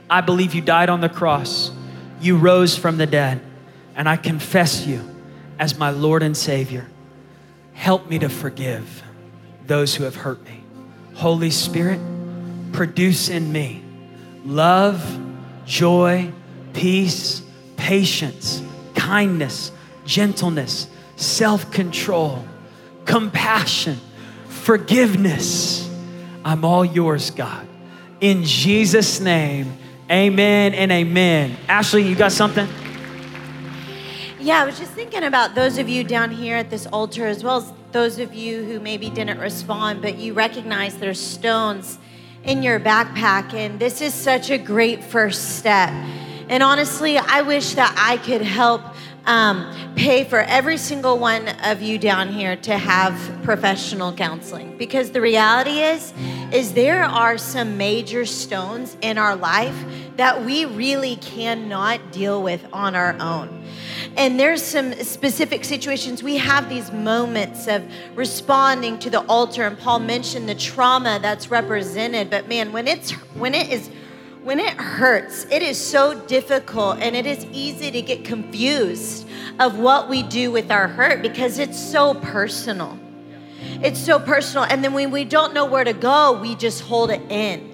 I 0.09 0.20
believe 0.20 0.55
you 0.55 0.62
died 0.62 0.90
on 0.90 1.00
the 1.00 1.09
cross. 1.09 1.72
You 2.20 2.36
rose 2.36 2.76
from 2.76 2.98
the 2.98 3.07
dead. 3.07 3.40
And 3.96 4.09
I 4.09 4.16
confess 4.16 4.86
you 4.86 5.02
as 5.59 5.76
my 5.76 5.90
Lord 5.90 6.22
and 6.22 6.36
Savior. 6.36 6.86
Help 7.72 8.09
me 8.09 8.20
to 8.20 8.28
forgive 8.28 9.02
those 9.66 9.96
who 9.96 10.05
have 10.05 10.14
hurt 10.14 10.44
me. 10.44 10.62
Holy 11.14 11.50
Spirit, 11.50 12.00
produce 12.72 13.28
in 13.28 13.52
me 13.52 13.82
love, 14.44 15.20
joy, 15.64 16.30
peace, 16.75 17.43
patience, 17.77 18.62
kindness, 18.95 19.72
gentleness, 20.05 20.89
self 21.16 21.70
control, 21.70 22.45
compassion, 23.05 23.99
forgiveness. 24.49 25.91
I'm 26.45 26.64
all 26.64 26.85
yours, 26.85 27.31
God. 27.31 27.66
In 28.20 28.45
Jesus' 28.45 29.20
name, 29.20 29.77
amen 30.11 30.75
and 30.75 30.93
amen. 30.93 31.57
Ashley, 31.68 32.03
you 32.03 32.14
got 32.14 32.33
something? 32.33 32.68
Yeah, 34.41 34.61
I 34.61 34.66
was 34.66 34.79
just 34.79 34.93
thinking 34.93 35.25
about 35.25 35.55
those 35.55 35.79
of 35.79 35.89
you 35.89 36.05
down 36.05 36.31
here 36.31 36.57
at 36.57 36.68
this 36.68 36.87
altar, 36.87 37.27
as 37.27 37.43
well 37.43 37.59
as 37.59 37.72
those 37.93 38.18
of 38.18 38.35
you 38.35 38.62
who 38.64 38.79
maybe 38.79 39.09
didn't 39.09 39.39
respond, 39.39 40.03
but 40.03 40.18
you 40.18 40.35
recognize 40.35 40.99
there's 40.99 41.20
stones 41.20 41.99
in 42.43 42.62
your 42.62 42.79
backpack, 42.79 43.55
and 43.55 43.81
this 43.81 44.03
is 44.03 44.12
such 44.12 44.51
a 44.51 44.59
great 44.59 45.03
first 45.03 45.59
step. 45.59 45.91
And 46.49 46.62
honestly, 46.62 47.18
I 47.18 47.42
wish 47.42 47.74
that 47.74 47.95
I 47.97 48.18
could 48.18 48.42
help 48.42 48.82
um, 49.26 49.72
pay 49.97 50.24
for 50.24 50.40
every 50.40 50.76
single 50.76 51.18
one 51.18 51.49
of 51.64 51.80
you 51.80 51.99
down 51.99 52.28
here 52.28 52.57
to 52.57 52.76
have 52.76 53.14
professional 53.42 54.12
counseling. 54.12 54.76
Because 54.76 55.12
the 55.12 55.20
reality 55.20 55.80
is 55.80 56.12
is 56.53 56.74
there 56.74 57.05
are 57.05 57.38
some 57.38 57.76
major 57.76 58.26
stones 58.26 58.97
in 59.01 59.18
our 59.18 59.34
life 59.34 59.84
that 60.16 60.45
we 60.45 60.64
really 60.66 61.16
cannot 61.16 62.12
deal 62.12 62.42
with 62.42 62.66
on 62.72 62.95
our 62.95 63.16
own. 63.20 63.64
And 64.16 64.38
there's 64.38 64.62
some 64.62 64.92
specific 65.03 65.64
situations. 65.64 66.22
We 66.22 66.36
have 66.36 66.68
these 66.68 66.92
moments 66.92 67.66
of 67.66 67.82
responding 68.14 68.99
to 69.01 69.11
the 69.11 69.20
altar 69.26 69.64
and 69.64 69.78
paul 69.78 69.99
mentioned 69.99 70.49
the 70.49 70.55
trauma 70.55 71.18
that's 71.20 71.51
represented. 71.51 72.30
But 72.30 72.49
man 72.49 72.72
when 72.72 72.86
it's 72.86 73.12
when 73.34 73.55
it 73.55 73.70
is 73.72 73.90
when 74.45 74.61
it 74.61 74.74
hurts, 74.74 75.47
it 75.51 75.62
is 75.62 75.82
so 75.82 76.14
difficult 76.26 76.99
and 77.01 77.16
it 77.16 77.26
is 77.26 77.47
easy 77.47 77.90
to 77.90 78.03
get 78.03 78.24
confused 78.24 79.26
of 79.59 79.78
what 79.78 80.11
we 80.11 80.22
do 80.22 80.53
with 80.53 80.70
our 80.70 80.86
hurt 80.86 81.22
because 81.22 81.59
it's 81.59 81.80
so 81.80 82.12
personal. 82.14 82.99
It's 83.82 83.99
so 83.99 84.20
personal. 84.20 84.64
And 84.64 84.84
then 84.84 84.92
when 84.92 85.11
we 85.11 85.24
don't 85.24 85.55
know 85.55 85.64
where 85.64 85.84
to 85.84 85.95
go, 85.95 86.38
we 86.38 86.55
just 86.57 86.82
hold 86.82 87.11
it 87.11 87.22
in. 87.30 87.74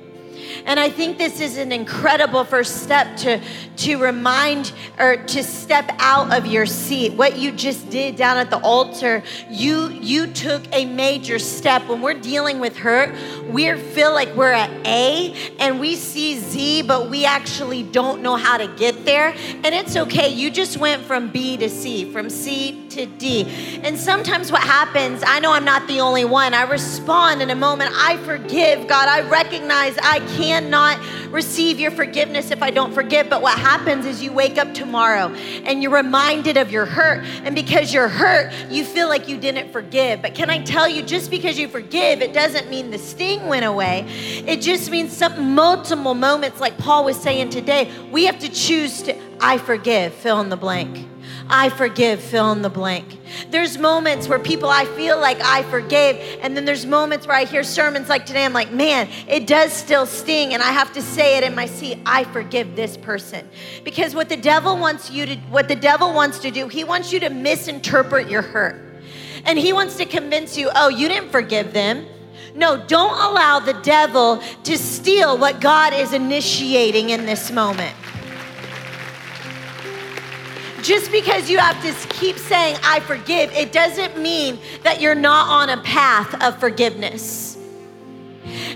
And 0.64 0.78
I 0.78 0.90
think 0.90 1.18
this 1.18 1.40
is 1.40 1.56
an 1.56 1.72
incredible 1.72 2.44
first 2.44 2.82
step 2.82 3.16
to, 3.18 3.40
to 3.76 3.96
remind 3.96 4.72
or 4.98 5.16
to 5.16 5.42
step 5.42 5.90
out 5.98 6.36
of 6.36 6.46
your 6.46 6.66
seat. 6.66 7.14
What 7.14 7.38
you 7.38 7.52
just 7.52 7.90
did 7.90 8.16
down 8.16 8.36
at 8.36 8.50
the 8.50 8.58
altar, 8.58 9.22
you 9.48 9.88
you 9.90 10.26
took 10.26 10.62
a 10.72 10.84
major 10.86 11.38
step. 11.38 11.86
When 11.88 12.02
we're 12.02 12.20
dealing 12.20 12.60
with 12.60 12.76
hurt, 12.76 13.14
we 13.48 13.72
feel 13.74 14.12
like 14.12 14.34
we're 14.34 14.52
at 14.52 14.70
A 14.86 15.34
and 15.58 15.80
we 15.80 15.96
see 15.96 16.38
Z, 16.38 16.82
but 16.82 17.10
we 17.10 17.24
actually 17.24 17.82
don't 17.82 18.22
know 18.22 18.36
how 18.36 18.56
to 18.56 18.68
get 18.76 19.04
there. 19.04 19.34
And 19.64 19.74
it's 19.74 19.96
okay. 19.96 20.28
You 20.28 20.50
just 20.50 20.78
went 20.78 21.02
from 21.02 21.30
B 21.30 21.56
to 21.56 21.68
C, 21.68 22.10
from 22.12 22.30
C 22.30 22.88
to 22.90 23.06
D. 23.06 23.44
And 23.82 23.98
sometimes 23.98 24.52
what 24.52 24.62
happens, 24.62 25.22
I 25.26 25.40
know 25.40 25.52
I'm 25.52 25.64
not 25.64 25.86
the 25.86 26.00
only 26.00 26.24
one. 26.24 26.54
I 26.54 26.62
respond 26.62 27.42
in 27.42 27.50
a 27.50 27.54
moment. 27.54 27.92
I 27.94 28.16
forgive, 28.18 28.86
God. 28.86 29.08
I 29.08 29.28
recognize 29.28 29.96
I 29.98 30.20
cannot 30.36 30.98
receive 31.32 31.78
your 31.78 31.90
forgiveness 31.90 32.50
if 32.50 32.62
I 32.62 32.70
don't 32.70 32.92
forgive. 32.92 33.30
But 33.30 33.42
what 33.42 33.58
happens 33.58 34.06
is 34.06 34.22
you 34.22 34.32
wake 34.32 34.58
up 34.58 34.74
tomorrow 34.74 35.28
and 35.64 35.82
you're 35.82 35.92
reminded 35.92 36.56
of 36.56 36.70
your 36.70 36.86
hurt. 36.86 37.24
And 37.44 37.54
because 37.54 37.92
you're 37.92 38.08
hurt, 38.08 38.52
you 38.70 38.84
feel 38.84 39.08
like 39.08 39.28
you 39.28 39.38
didn't 39.38 39.72
forgive. 39.72 40.22
But 40.22 40.34
can 40.34 40.50
I 40.50 40.62
tell 40.62 40.88
you, 40.88 41.02
just 41.02 41.30
because 41.30 41.58
you 41.58 41.68
forgive, 41.68 42.20
it 42.22 42.32
doesn't 42.32 42.68
mean 42.68 42.90
the 42.90 42.98
sting 42.98 43.46
went 43.46 43.64
away. 43.64 44.06
It 44.46 44.60
just 44.60 44.90
means 44.90 45.16
some 45.16 45.54
multiple 45.54 46.14
moments, 46.14 46.60
like 46.60 46.76
Paul 46.78 47.04
was 47.04 47.16
saying 47.16 47.50
today, 47.50 47.90
we 48.10 48.26
have 48.26 48.38
to 48.40 48.48
choose 48.48 49.02
to, 49.02 49.16
I 49.40 49.58
forgive, 49.58 50.12
fill 50.14 50.40
in 50.40 50.48
the 50.48 50.56
blank. 50.56 51.09
I 51.50 51.68
forgive, 51.68 52.20
fill 52.20 52.52
in 52.52 52.62
the 52.62 52.70
blank. 52.70 53.18
There's 53.50 53.76
moments 53.76 54.28
where 54.28 54.38
people 54.38 54.68
I 54.68 54.84
feel 54.84 55.18
like 55.18 55.40
I 55.40 55.64
forgave, 55.64 56.38
and 56.42 56.56
then 56.56 56.64
there's 56.64 56.86
moments 56.86 57.26
where 57.26 57.36
I 57.36 57.44
hear 57.44 57.62
sermons 57.62 58.08
like 58.08 58.24
today, 58.24 58.44
I'm 58.44 58.52
like, 58.52 58.72
man, 58.72 59.08
it 59.28 59.46
does 59.46 59.72
still 59.72 60.06
sting, 60.06 60.54
and 60.54 60.62
I 60.62 60.70
have 60.70 60.92
to 60.92 61.02
say 61.02 61.36
it 61.36 61.44
in 61.44 61.54
my 61.54 61.66
seat, 61.66 61.98
I 62.06 62.24
forgive 62.24 62.76
this 62.76 62.96
person. 62.96 63.48
Because 63.84 64.14
what 64.14 64.28
the 64.28 64.36
devil 64.36 64.78
wants 64.78 65.10
you 65.10 65.26
to 65.26 65.36
what 65.50 65.68
the 65.68 65.76
devil 65.76 66.12
wants 66.14 66.38
to 66.40 66.50
do, 66.50 66.68
he 66.68 66.84
wants 66.84 67.12
you 67.12 67.20
to 67.20 67.30
misinterpret 67.30 68.30
your 68.30 68.42
hurt. 68.42 68.80
And 69.44 69.58
he 69.58 69.72
wants 69.72 69.96
to 69.96 70.04
convince 70.04 70.56
you, 70.56 70.70
oh, 70.74 70.88
you 70.88 71.08
didn't 71.08 71.30
forgive 71.30 71.72
them. 71.72 72.06
No, 72.54 72.76
don't 72.86 73.18
allow 73.18 73.60
the 73.60 73.74
devil 73.74 74.42
to 74.64 74.76
steal 74.76 75.38
what 75.38 75.60
God 75.60 75.94
is 75.94 76.12
initiating 76.12 77.10
in 77.10 77.26
this 77.26 77.50
moment. 77.50 77.94
Just 80.82 81.12
because 81.12 81.50
you 81.50 81.58
have 81.58 81.82
to 81.82 82.08
keep 82.08 82.36
saying, 82.38 82.76
I 82.82 83.00
forgive, 83.00 83.52
it 83.52 83.72
doesn't 83.72 84.18
mean 84.18 84.58
that 84.82 85.00
you're 85.00 85.14
not 85.14 85.48
on 85.48 85.78
a 85.78 85.82
path 85.82 86.42
of 86.42 86.58
forgiveness. 86.58 87.58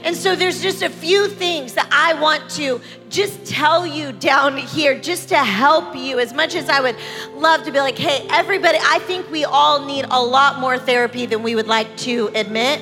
And 0.04 0.14
so 0.14 0.36
there's 0.36 0.62
just 0.62 0.82
a 0.82 0.90
few 0.90 1.28
things 1.28 1.74
that 1.74 1.88
I 1.90 2.20
want 2.20 2.48
to 2.50 2.80
just 3.08 3.46
tell 3.46 3.86
you 3.86 4.12
down 4.12 4.56
here, 4.56 4.98
just 5.00 5.30
to 5.30 5.38
help 5.38 5.96
you. 5.96 6.18
As 6.18 6.32
much 6.34 6.54
as 6.54 6.68
I 6.68 6.80
would 6.80 6.96
love 7.32 7.64
to 7.64 7.72
be 7.72 7.78
like, 7.78 7.98
hey, 7.98 8.26
everybody, 8.30 8.78
I 8.80 8.98
think 9.00 9.30
we 9.30 9.44
all 9.44 9.84
need 9.84 10.04
a 10.10 10.22
lot 10.22 10.60
more 10.60 10.78
therapy 10.78 11.26
than 11.26 11.42
we 11.42 11.54
would 11.54 11.66
like 11.66 11.96
to 11.98 12.30
admit. 12.34 12.80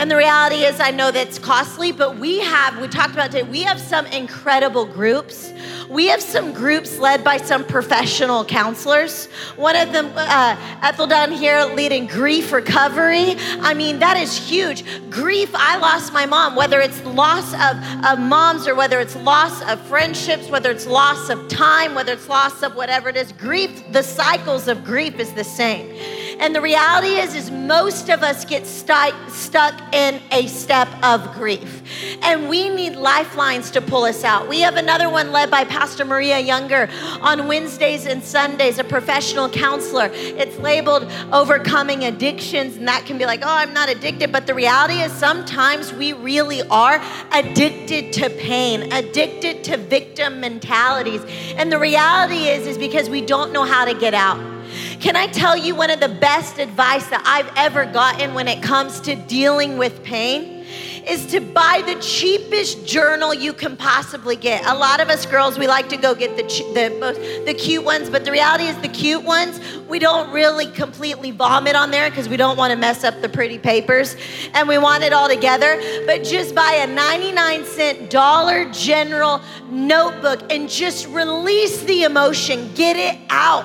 And 0.00 0.10
the 0.10 0.16
reality 0.16 0.64
is, 0.64 0.80
I 0.80 0.92
know 0.92 1.10
that's 1.10 1.38
costly, 1.38 1.92
but 1.92 2.16
we 2.16 2.40
have, 2.40 2.80
we 2.80 2.88
talked 2.88 3.12
about 3.12 3.32
today, 3.32 3.42
we 3.42 3.64
have 3.64 3.78
some 3.78 4.06
incredible 4.06 4.86
groups. 4.86 5.52
We 5.90 6.06
have 6.06 6.22
some 6.22 6.54
groups 6.54 6.98
led 6.98 7.22
by 7.22 7.36
some 7.36 7.64
professional 7.66 8.46
counselors. 8.46 9.26
One 9.56 9.76
of 9.76 9.92
them, 9.92 10.10
uh, 10.16 10.56
Ethel 10.80 11.06
down 11.06 11.32
here, 11.32 11.66
leading 11.66 12.06
grief 12.06 12.50
recovery. 12.50 13.34
I 13.60 13.74
mean, 13.74 13.98
that 13.98 14.16
is 14.16 14.34
huge. 14.38 14.84
Grief, 15.10 15.50
I 15.52 15.76
lost 15.76 16.14
my 16.14 16.24
mom, 16.24 16.56
whether 16.56 16.80
it's 16.80 17.04
loss 17.04 17.52
of, 17.52 17.76
of 18.06 18.18
moms 18.20 18.66
or 18.66 18.74
whether 18.74 19.00
it's 19.00 19.16
loss 19.16 19.60
of 19.70 19.78
friendships, 19.82 20.48
whether 20.48 20.70
it's 20.70 20.86
loss 20.86 21.28
of 21.28 21.46
time, 21.48 21.94
whether 21.94 22.14
it's 22.14 22.26
loss 22.26 22.62
of 22.62 22.74
whatever 22.74 23.10
it 23.10 23.18
is. 23.18 23.32
Grief, 23.32 23.92
the 23.92 24.02
cycles 24.02 24.66
of 24.66 24.82
grief 24.82 25.20
is 25.20 25.34
the 25.34 25.44
same. 25.44 25.94
And 26.40 26.54
the 26.54 26.60
reality 26.62 27.16
is, 27.16 27.34
is 27.34 27.50
most 27.50 28.08
of 28.08 28.22
us 28.22 28.46
get 28.46 28.66
stuck, 28.66 29.14
stuck 29.28 29.74
in 29.94 30.20
a 30.32 30.46
step 30.46 30.88
of 31.02 31.34
grief. 31.34 31.82
And 32.22 32.48
we 32.48 32.70
need 32.70 32.96
lifelines 32.96 33.70
to 33.72 33.82
pull 33.82 34.04
us 34.04 34.24
out. 34.24 34.48
We 34.48 34.60
have 34.60 34.76
another 34.76 35.10
one 35.10 35.32
led 35.32 35.50
by 35.50 35.64
Pastor 35.64 36.04
Maria 36.04 36.38
Younger 36.38 36.88
on 37.20 37.46
Wednesdays 37.46 38.06
and 38.06 38.24
Sundays, 38.24 38.78
a 38.78 38.84
professional 38.84 39.50
counselor. 39.50 40.08
It's 40.12 40.56
labeled 40.58 41.12
overcoming 41.30 42.04
addictions, 42.04 42.76
and 42.78 42.88
that 42.88 43.04
can 43.04 43.18
be 43.18 43.26
like, 43.26 43.40
oh, 43.42 43.48
I'm 43.48 43.74
not 43.74 43.90
addicted. 43.90 44.32
But 44.32 44.46
the 44.46 44.54
reality 44.54 44.94
is, 44.94 45.12
sometimes 45.12 45.92
we 45.92 46.14
really 46.14 46.62
are 46.68 47.02
addicted 47.32 48.14
to 48.14 48.30
pain, 48.30 48.90
addicted 48.92 49.62
to 49.64 49.76
victim 49.76 50.40
mentalities. 50.40 51.22
And 51.56 51.70
the 51.70 51.78
reality 51.78 52.48
is, 52.48 52.66
is 52.66 52.78
because 52.78 53.10
we 53.10 53.20
don't 53.20 53.52
know 53.52 53.64
how 53.64 53.84
to 53.84 53.92
get 53.92 54.14
out. 54.14 54.59
Can 55.00 55.16
I 55.16 55.26
tell 55.26 55.56
you 55.56 55.74
one 55.74 55.90
of 55.90 56.00
the 56.00 56.08
best 56.08 56.58
advice 56.58 57.06
that 57.08 57.22
I've 57.24 57.50
ever 57.56 57.86
gotten 57.86 58.34
when 58.34 58.48
it 58.48 58.62
comes 58.62 59.00
to 59.02 59.14
dealing 59.14 59.78
with 59.78 60.02
pain? 60.02 60.58
Is 61.06 61.26
to 61.28 61.40
buy 61.40 61.82
the 61.84 61.94
cheapest 62.00 62.86
journal 62.86 63.32
you 63.32 63.52
can 63.52 63.76
possibly 63.76 64.36
get. 64.36 64.64
A 64.66 64.74
lot 64.74 65.00
of 65.00 65.08
us 65.08 65.24
girls, 65.26 65.58
we 65.58 65.66
like 65.66 65.88
to 65.88 65.96
go 65.96 66.14
get 66.14 66.36
the, 66.36 66.42
the, 66.74 66.96
most, 67.00 67.18
the 67.46 67.54
cute 67.54 67.84
ones, 67.84 68.10
but 68.10 68.24
the 68.24 68.30
reality 68.30 68.64
is, 68.64 68.76
the 68.78 68.88
cute 68.88 69.24
ones, 69.24 69.58
we 69.88 69.98
don't 69.98 70.30
really 70.30 70.66
completely 70.66 71.30
vomit 71.30 71.74
on 71.74 71.90
there 71.90 72.10
because 72.10 72.28
we 72.28 72.36
don't 72.36 72.56
want 72.56 72.70
to 72.70 72.76
mess 72.76 73.02
up 73.02 73.20
the 73.22 73.28
pretty 73.28 73.58
papers 73.58 74.14
and 74.52 74.68
we 74.68 74.78
want 74.78 75.02
it 75.02 75.12
all 75.12 75.28
together. 75.28 75.80
But 76.06 76.22
just 76.22 76.54
buy 76.54 76.74
a 76.82 76.86
99 76.86 77.64
cent 77.64 78.10
Dollar 78.10 78.70
General 78.70 79.40
notebook 79.70 80.52
and 80.52 80.68
just 80.68 81.08
release 81.08 81.82
the 81.84 82.04
emotion, 82.04 82.70
get 82.74 82.96
it 82.96 83.18
out. 83.30 83.64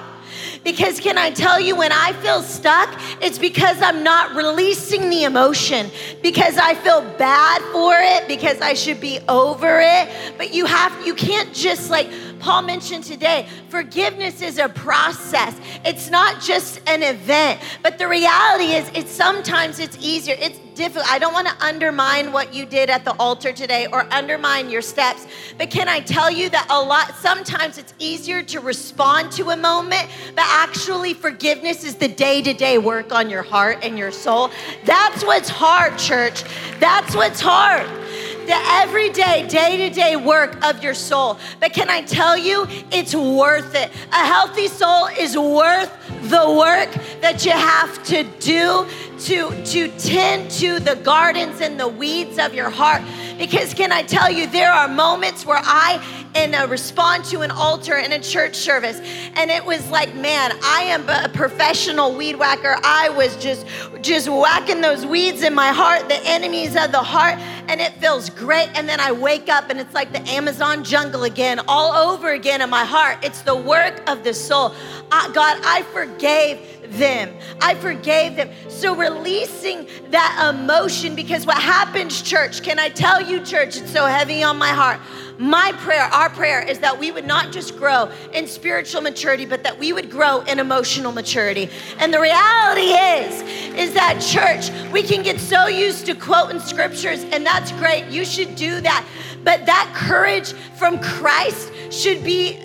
Because 0.65 0.99
can 0.99 1.17
I 1.19 1.29
tell 1.29 1.61
you, 1.61 1.75
when 1.75 1.91
I 1.91 2.11
feel 2.23 2.41
stuck, 2.41 2.89
it's 3.21 3.37
because 3.37 3.79
I'm 3.81 4.03
not 4.03 4.35
releasing 4.35 5.11
the 5.11 5.23
emotion, 5.23 5.91
because 6.23 6.57
I 6.57 6.73
feel 6.73 7.01
bad 7.19 7.61
for 7.71 7.93
it, 7.95 8.27
because 8.27 8.59
I 8.61 8.73
should 8.73 8.99
be 8.99 9.19
over 9.29 9.79
it. 9.79 10.09
But 10.37 10.55
you 10.55 10.65
have, 10.65 11.05
you 11.05 11.13
can't 11.13 11.53
just 11.53 11.91
like, 11.91 12.09
Paul 12.39 12.63
mentioned 12.63 13.03
today, 13.03 13.47
forgiveness 13.69 14.41
is 14.41 14.57
a 14.57 14.67
process. 14.67 15.55
It's 15.85 16.09
not 16.09 16.41
just 16.41 16.81
an 16.87 17.03
event. 17.03 17.61
But 17.83 17.99
the 17.99 18.07
reality 18.07 18.73
is, 18.73 18.89
it's 18.95 19.11
sometimes 19.11 19.79
it's 19.79 19.97
easier. 20.01 20.35
It's 20.39 20.59
difficult. 20.75 21.11
I 21.11 21.17
don't 21.17 21.33
want 21.33 21.47
to 21.47 21.65
undermine 21.65 22.31
what 22.31 22.53
you 22.53 22.65
did 22.65 22.89
at 22.89 23.05
the 23.05 23.15
altar 23.17 23.51
today 23.51 23.87
or 23.91 24.05
undermine 24.11 24.69
your 24.69 24.81
steps. 24.81 25.25
But 25.57 25.71
can 25.71 25.87
I 25.87 26.01
tell 26.01 26.29
you 26.29 26.49
that 26.49 26.67
a 26.69 26.81
lot, 26.81 27.15
sometimes 27.15 27.77
it's 27.77 27.93
easier 27.99 28.43
to 28.43 28.59
respond 28.59 29.31
to 29.33 29.49
a 29.49 29.57
moment, 29.57 30.07
but 30.35 30.45
actually, 30.47 31.13
forgiveness 31.13 31.83
is 31.83 31.95
the 31.95 32.07
day 32.07 32.41
to 32.41 32.53
day 32.53 32.77
work 32.77 33.13
on 33.13 33.29
your 33.29 33.43
heart 33.43 33.79
and 33.81 33.97
your 33.97 34.11
soul. 34.11 34.51
That's 34.83 35.23
what's 35.23 35.49
hard, 35.49 35.97
church. 35.97 36.43
That's 36.79 37.15
what's 37.15 37.39
hard 37.39 38.04
the 38.45 38.55
everyday, 38.55 39.47
day 39.47 39.77
to 39.77 39.89
day 39.93 40.15
work 40.15 40.63
of 40.63 40.83
your 40.83 40.93
soul. 40.93 41.37
But 41.59 41.73
can 41.73 41.89
I 41.89 42.01
tell 42.01 42.37
you, 42.37 42.67
it's 42.91 43.15
worth 43.15 43.73
it. 43.75 43.91
A 44.11 44.25
healthy 44.25 44.67
soul 44.67 45.07
is 45.07 45.37
worth 45.37 45.91
the 46.29 46.51
work 46.51 46.89
that 47.21 47.45
you 47.45 47.51
have 47.51 48.03
to 48.05 48.23
do 48.39 48.87
to, 49.19 49.63
to 49.65 49.87
tend 49.97 50.51
to 50.51 50.79
the 50.79 50.95
gardens 50.97 51.61
and 51.61 51.79
the 51.79 51.87
weeds 51.87 52.37
of 52.37 52.53
your 52.53 52.69
heart. 52.69 53.01
Because 53.37 53.73
can 53.73 53.91
I 53.91 54.03
tell 54.03 54.31
you, 54.31 54.47
there 54.47 54.71
are 54.71 54.87
moments 54.87 55.45
where 55.45 55.61
I 55.61 56.03
in 56.35 56.53
a 56.53 56.67
respond 56.67 57.25
to 57.25 57.41
an 57.41 57.51
altar 57.51 57.97
in 57.97 58.11
a 58.11 58.19
church 58.19 58.55
service, 58.55 58.99
and 59.35 59.51
it 59.51 59.63
was 59.63 59.87
like, 59.91 60.13
man, 60.15 60.51
I 60.63 60.83
am 60.83 61.07
a 61.07 61.29
professional 61.29 62.13
weed 62.15 62.35
whacker. 62.35 62.75
I 62.83 63.09
was 63.09 63.35
just 63.37 63.67
just 64.01 64.27
whacking 64.29 64.81
those 64.81 65.05
weeds 65.05 65.43
in 65.43 65.53
my 65.53 65.69
heart, 65.69 66.09
the 66.09 66.19
enemies 66.25 66.75
of 66.75 66.91
the 66.91 67.03
heart. 67.03 67.39
And 67.67 67.75
and 67.75 67.81
it 67.81 67.99
feels 67.99 68.29
great. 68.29 68.69
And 68.73 68.87
then 68.87 69.01
I 69.01 69.11
wake 69.11 69.49
up 69.49 69.69
and 69.69 69.81
it's 69.81 69.93
like 69.93 70.13
the 70.13 70.21
Amazon 70.29 70.85
jungle 70.85 71.25
again, 71.25 71.59
all 71.67 71.91
over 72.09 72.31
again 72.31 72.61
in 72.61 72.69
my 72.69 72.85
heart. 72.85 73.17
It's 73.21 73.41
the 73.41 73.53
work 73.53 74.01
of 74.09 74.23
the 74.23 74.33
soul. 74.33 74.73
Uh, 75.11 75.29
God, 75.33 75.59
I 75.61 75.81
forgave 75.91 76.87
them. 76.91 77.35
I 77.59 77.75
forgave 77.75 78.37
them. 78.37 78.49
So 78.69 78.95
releasing 78.95 79.89
that 80.11 80.53
emotion 80.55 81.15
because 81.15 81.45
what 81.45 81.61
happens, 81.61 82.21
church, 82.21 82.63
can 82.63 82.79
I 82.79 82.87
tell 82.87 83.21
you, 83.21 83.41
church, 83.41 83.75
it's 83.75 83.91
so 83.91 84.05
heavy 84.05 84.41
on 84.41 84.57
my 84.57 84.69
heart. 84.69 85.01
My 85.37 85.73
prayer, 85.77 86.03
our 86.03 86.29
prayer, 86.29 86.61
is 86.61 86.79
that 86.79 86.97
we 86.97 87.11
would 87.11 87.25
not 87.25 87.51
just 87.51 87.77
grow 87.77 88.09
in 88.33 88.47
spiritual 88.47 89.01
maturity, 89.01 89.45
but 89.45 89.63
that 89.63 89.77
we 89.77 89.91
would 89.91 90.09
grow 90.09 90.41
in 90.41 90.59
emotional 90.59 91.11
maturity. 91.11 91.69
And 91.99 92.13
the 92.13 92.21
reality 92.21 92.93
is, 92.93 93.41
is 93.77 93.93
that 93.93 94.21
church, 94.21 94.69
we 94.91 95.03
can 95.03 95.23
get 95.23 95.39
so 95.39 95.67
used 95.67 96.05
to 96.05 96.15
quoting 96.15 96.59
scriptures, 96.59 97.23
and 97.25 97.45
that's 97.45 97.71
great. 97.73 98.05
You 98.05 98.23
should 98.23 98.55
do 98.55 98.79
that. 98.81 99.05
But 99.43 99.65
that 99.65 99.91
courage 99.93 100.53
from 100.77 100.99
Christ 100.99 101.71
should 101.91 102.23
be, 102.23 102.59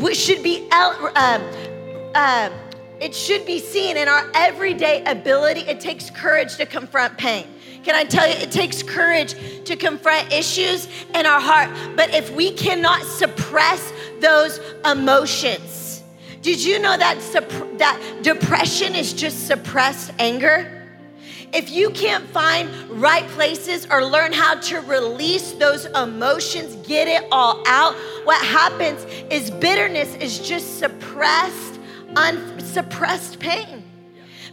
uh, 0.00 0.12
should 0.14 0.42
be, 0.42 0.68
uh, 0.70 1.40
uh, 2.14 2.50
it 3.00 3.14
should 3.14 3.44
be 3.46 3.58
seen 3.58 3.96
in 3.96 4.06
our 4.06 4.30
everyday 4.34 5.04
ability. 5.04 5.60
It 5.62 5.80
takes 5.80 6.08
courage 6.08 6.56
to 6.56 6.66
confront 6.66 7.18
pain. 7.18 7.46
Can 7.82 7.94
I 7.94 8.04
tell 8.04 8.28
you, 8.28 8.34
it 8.34 8.52
takes 8.52 8.82
courage 8.82 9.34
to 9.64 9.76
confront 9.76 10.32
issues 10.32 10.88
in 11.14 11.26
our 11.26 11.40
heart. 11.40 11.70
But 11.96 12.14
if 12.14 12.30
we 12.34 12.52
cannot 12.52 13.02
suppress 13.02 13.92
those 14.20 14.60
emotions, 14.84 16.02
did 16.42 16.62
you 16.62 16.78
know 16.78 16.96
that, 16.96 17.18
that 17.78 18.20
depression 18.22 18.94
is 18.94 19.12
just 19.12 19.46
suppressed 19.46 20.12
anger? 20.18 20.82
if 21.52 21.70
you 21.70 21.90
can't 21.90 22.24
find 22.28 22.70
right 22.90 23.26
places 23.28 23.86
or 23.90 24.04
learn 24.04 24.32
how 24.32 24.54
to 24.54 24.80
release 24.80 25.52
those 25.52 25.84
emotions, 25.86 26.74
get 26.86 27.08
it 27.08 27.28
all 27.30 27.62
out, 27.66 27.94
what 28.24 28.42
happens 28.44 29.04
is 29.30 29.50
bitterness 29.50 30.14
is 30.16 30.38
just 30.38 30.78
suppressed, 30.78 31.78
unsuppressed 32.16 33.38
pain. 33.38 33.81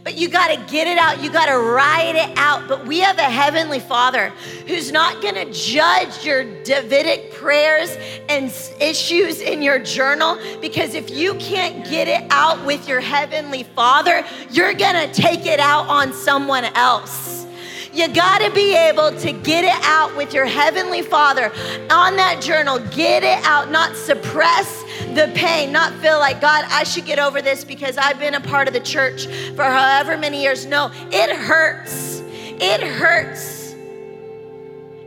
But 0.02 0.16
you 0.16 0.28
got 0.28 0.48
to 0.48 0.72
get 0.72 0.86
it 0.86 0.98
out. 0.98 1.22
You 1.22 1.30
got 1.30 1.46
to 1.46 1.58
write 1.58 2.16
it 2.16 2.36
out. 2.36 2.66
But 2.68 2.86
we 2.86 3.00
have 3.00 3.18
a 3.18 3.22
heavenly 3.22 3.80
Father 3.80 4.30
who's 4.66 4.90
not 4.90 5.20
going 5.20 5.34
to 5.34 5.52
judge 5.52 6.24
your 6.24 6.44
Davidic 6.62 7.32
prayers 7.32 7.96
and 8.28 8.46
issues 8.80 9.40
in 9.40 9.60
your 9.62 9.78
journal 9.78 10.38
because 10.60 10.94
if 10.94 11.10
you 11.10 11.34
can't 11.34 11.84
get 11.88 12.08
it 12.08 12.26
out 12.30 12.64
with 12.64 12.88
your 12.88 13.00
heavenly 13.00 13.62
Father, 13.62 14.24
you're 14.50 14.74
going 14.74 14.94
to 14.94 15.12
take 15.12 15.44
it 15.46 15.60
out 15.60 15.86
on 15.88 16.12
someone 16.14 16.64
else. 16.76 17.46
You 17.92 18.06
got 18.08 18.38
to 18.38 18.50
be 18.52 18.76
able 18.76 19.10
to 19.18 19.32
get 19.32 19.64
it 19.64 19.84
out 19.84 20.16
with 20.16 20.32
your 20.32 20.46
heavenly 20.46 21.02
Father 21.02 21.52
on 21.90 22.16
that 22.16 22.40
journal. 22.40 22.78
Get 22.90 23.24
it 23.24 23.44
out, 23.44 23.70
not 23.70 23.96
suppress 23.96 24.82
the 25.14 25.30
pain, 25.34 25.72
not 25.72 25.92
feel 25.94 26.18
like, 26.18 26.40
God, 26.40 26.64
I 26.68 26.84
should 26.84 27.04
get 27.04 27.18
over 27.18 27.42
this 27.42 27.64
because 27.64 27.98
I've 27.98 28.20
been 28.20 28.34
a 28.34 28.40
part 28.40 28.68
of 28.68 28.74
the 28.74 28.80
church 28.80 29.26
for 29.56 29.64
however 29.64 30.16
many 30.16 30.40
years. 30.40 30.66
No, 30.66 30.92
it 31.10 31.34
hurts. 31.34 32.20
It 32.60 32.80
hurts. 32.80 33.74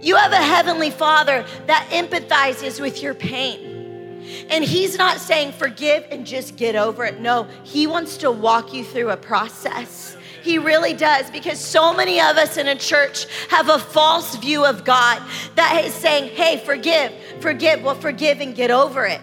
You 0.02 0.18
have 0.18 0.34
a 0.34 0.38
heavenly 0.38 0.90
Father 0.90 1.46
that 1.68 1.88
empathizes 1.92 2.82
with 2.82 3.02
your 3.02 3.14
pain. 3.14 3.70
And 4.50 4.64
He's 4.64 4.98
not 4.98 5.20
saying 5.20 5.54
forgive 5.54 6.06
and 6.12 6.26
just 6.26 6.58
get 6.58 6.76
over 6.76 7.06
it. 7.06 7.22
No, 7.22 7.48
He 7.64 7.88
wants 7.88 8.18
to 8.18 8.32
walk 8.32 8.74
you 8.74 8.84
through 8.84 9.12
a 9.12 9.18
process. 9.18 10.13
He 10.44 10.58
really 10.58 10.94
does 10.94 11.32
because 11.32 11.58
so 11.58 11.94
many 11.94 12.20
of 12.20 12.36
us 12.36 12.58
in 12.58 12.68
a 12.68 12.76
church 12.76 13.28
have 13.50 13.70
a 13.70 13.80
false 13.80 14.36
view 14.36 14.66
of 14.66 14.84
God 14.84 15.24
that 15.56 15.82
is 15.86 15.94
saying, 15.94 16.36
hey, 16.36 16.62
forgive, 16.66 17.14
forgive. 17.40 17.82
Well, 17.82 17.96
forgive 17.96 18.42
and 18.42 18.54
get 18.54 18.70
over 18.70 19.06
it. 19.06 19.22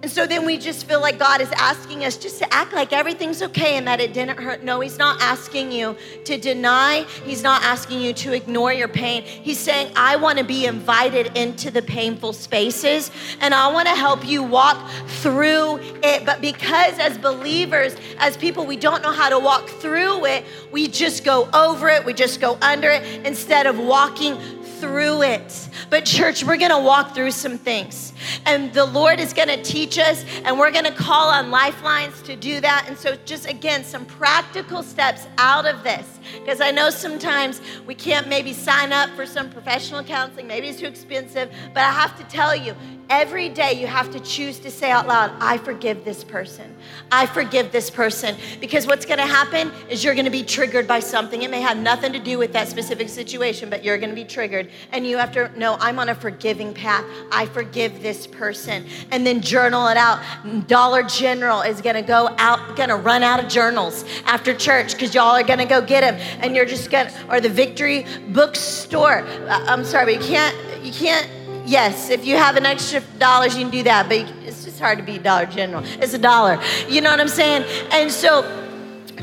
And 0.00 0.08
so 0.08 0.28
then 0.28 0.46
we 0.46 0.58
just 0.58 0.86
feel 0.86 1.00
like 1.00 1.18
God 1.18 1.40
is 1.40 1.50
asking 1.56 2.04
us 2.04 2.16
just 2.16 2.38
to 2.38 2.54
act 2.54 2.72
like 2.72 2.92
everything's 2.92 3.42
okay 3.42 3.76
and 3.76 3.88
that 3.88 3.98
it 3.98 4.12
didn't 4.12 4.38
hurt. 4.38 4.62
No, 4.62 4.78
He's 4.78 4.96
not 4.96 5.20
asking 5.20 5.72
you 5.72 5.96
to 6.24 6.38
deny. 6.38 7.04
He's 7.24 7.42
not 7.42 7.64
asking 7.64 8.00
you 8.00 8.12
to 8.14 8.32
ignore 8.32 8.72
your 8.72 8.86
pain. 8.86 9.24
He's 9.24 9.58
saying, 9.58 9.90
I 9.96 10.14
want 10.14 10.38
to 10.38 10.44
be 10.44 10.66
invited 10.66 11.36
into 11.36 11.72
the 11.72 11.82
painful 11.82 12.32
spaces 12.32 13.10
and 13.40 13.52
I 13.52 13.72
want 13.72 13.88
to 13.88 13.94
help 13.96 14.24
you 14.24 14.44
walk 14.44 14.88
through 15.08 15.80
it. 16.04 16.24
But 16.24 16.40
because 16.40 16.96
as 17.00 17.18
believers, 17.18 17.96
as 18.18 18.36
people, 18.36 18.66
we 18.66 18.76
don't 18.76 19.02
know 19.02 19.12
how 19.12 19.28
to 19.28 19.38
walk 19.40 19.68
through 19.68 20.26
it, 20.26 20.44
we 20.70 20.86
just 20.86 21.24
go 21.24 21.48
over 21.52 21.88
it, 21.88 22.04
we 22.04 22.12
just 22.12 22.40
go 22.40 22.56
under 22.62 22.88
it 22.88 23.26
instead 23.26 23.66
of 23.66 23.76
walking 23.80 24.38
through 24.78 25.22
it. 25.22 25.68
But, 25.90 26.04
church, 26.04 26.44
we're 26.44 26.56
gonna 26.56 26.80
walk 26.80 27.14
through 27.14 27.32
some 27.32 27.58
things. 27.58 28.12
And 28.46 28.72
the 28.72 28.84
Lord 28.84 29.20
is 29.20 29.32
gonna 29.32 29.62
teach 29.62 29.98
us, 29.98 30.24
and 30.44 30.58
we're 30.58 30.70
gonna 30.70 30.92
call 30.92 31.28
on 31.28 31.50
lifelines 31.50 32.20
to 32.22 32.36
do 32.36 32.60
that. 32.60 32.86
And 32.88 32.96
so, 32.96 33.16
just 33.24 33.48
again, 33.48 33.84
some 33.84 34.04
practical 34.06 34.82
steps 34.82 35.26
out 35.38 35.66
of 35.66 35.82
this. 35.82 36.06
Because 36.40 36.60
I 36.60 36.70
know 36.70 36.90
sometimes 36.90 37.60
we 37.86 37.94
can't 37.94 38.28
maybe 38.28 38.52
sign 38.52 38.92
up 38.92 39.10
for 39.10 39.26
some 39.26 39.50
professional 39.50 40.02
counseling, 40.02 40.46
maybe 40.46 40.68
it's 40.68 40.80
too 40.80 40.86
expensive. 40.86 41.50
But 41.74 41.84
I 41.84 41.92
have 41.92 42.16
to 42.18 42.24
tell 42.24 42.54
you, 42.54 42.74
Every 43.10 43.48
day 43.48 43.72
you 43.72 43.86
have 43.86 44.10
to 44.12 44.20
choose 44.20 44.58
to 44.58 44.70
say 44.70 44.90
out 44.90 45.08
loud, 45.08 45.32
I 45.40 45.56
forgive 45.56 46.04
this 46.04 46.22
person. 46.22 46.76
I 47.10 47.24
forgive 47.24 47.72
this 47.72 47.88
person. 47.88 48.36
Because 48.60 48.86
what's 48.86 49.06
going 49.06 49.18
to 49.18 49.26
happen 49.26 49.72
is 49.88 50.04
you're 50.04 50.14
going 50.14 50.26
to 50.26 50.30
be 50.30 50.42
triggered 50.42 50.86
by 50.86 51.00
something. 51.00 51.40
It 51.40 51.50
may 51.50 51.62
have 51.62 51.78
nothing 51.78 52.12
to 52.12 52.18
do 52.18 52.36
with 52.36 52.52
that 52.52 52.68
specific 52.68 53.08
situation, 53.08 53.70
but 53.70 53.82
you're 53.82 53.96
going 53.96 54.10
to 54.10 54.14
be 54.14 54.26
triggered. 54.26 54.70
And 54.92 55.06
you 55.06 55.16
have 55.16 55.32
to 55.32 55.58
know, 55.58 55.78
I'm 55.80 55.98
on 55.98 56.10
a 56.10 56.14
forgiving 56.14 56.74
path. 56.74 57.02
I 57.32 57.46
forgive 57.46 58.02
this 58.02 58.17
person. 58.26 58.84
And 59.10 59.26
then 59.26 59.40
journal 59.40 59.88
it 59.88 59.96
out. 59.96 60.20
Dollar 60.66 61.02
General 61.02 61.62
is 61.62 61.80
to 61.96 62.02
go 62.02 62.34
out, 62.38 62.76
to 62.88 62.96
run 62.96 63.22
out 63.22 63.42
of 63.42 63.48
journals 63.50 64.04
after 64.24 64.54
church 64.54 64.92
because 64.92 65.14
y'all 65.14 65.36
are 65.36 65.42
to 65.58 65.64
go 65.64 65.80
get 65.80 66.00
them. 66.00 66.14
And 66.42 66.54
you're 66.54 66.66
just 66.66 66.90
to, 67.08 67.28
or 67.28 67.40
the 67.40 67.48
Victory 67.48 68.06
Bookstore. 68.30 69.20
Uh, 69.20 69.64
I'm 69.66 69.84
sorry, 69.84 70.16
but 70.16 70.22
you 70.22 70.28
can't, 70.28 70.84
you 70.84 70.92
can't 70.92 71.28
Yes, 71.68 72.08
if 72.08 72.24
you 72.24 72.34
have 72.36 72.56
an 72.56 72.64
extra 72.64 73.02
dollars, 73.18 73.54
you 73.54 73.60
can 73.60 73.70
do 73.70 73.82
that, 73.82 74.08
but 74.08 74.20
it's 74.46 74.64
just 74.64 74.80
hard 74.80 74.96
to 74.96 75.04
be 75.04 75.18
Dollar 75.18 75.44
General. 75.44 75.84
It's 76.02 76.14
a 76.14 76.18
dollar. 76.18 76.58
You 76.88 77.02
know 77.02 77.10
what 77.10 77.20
I'm 77.20 77.28
saying? 77.28 77.64
And 77.92 78.10
so 78.10 78.40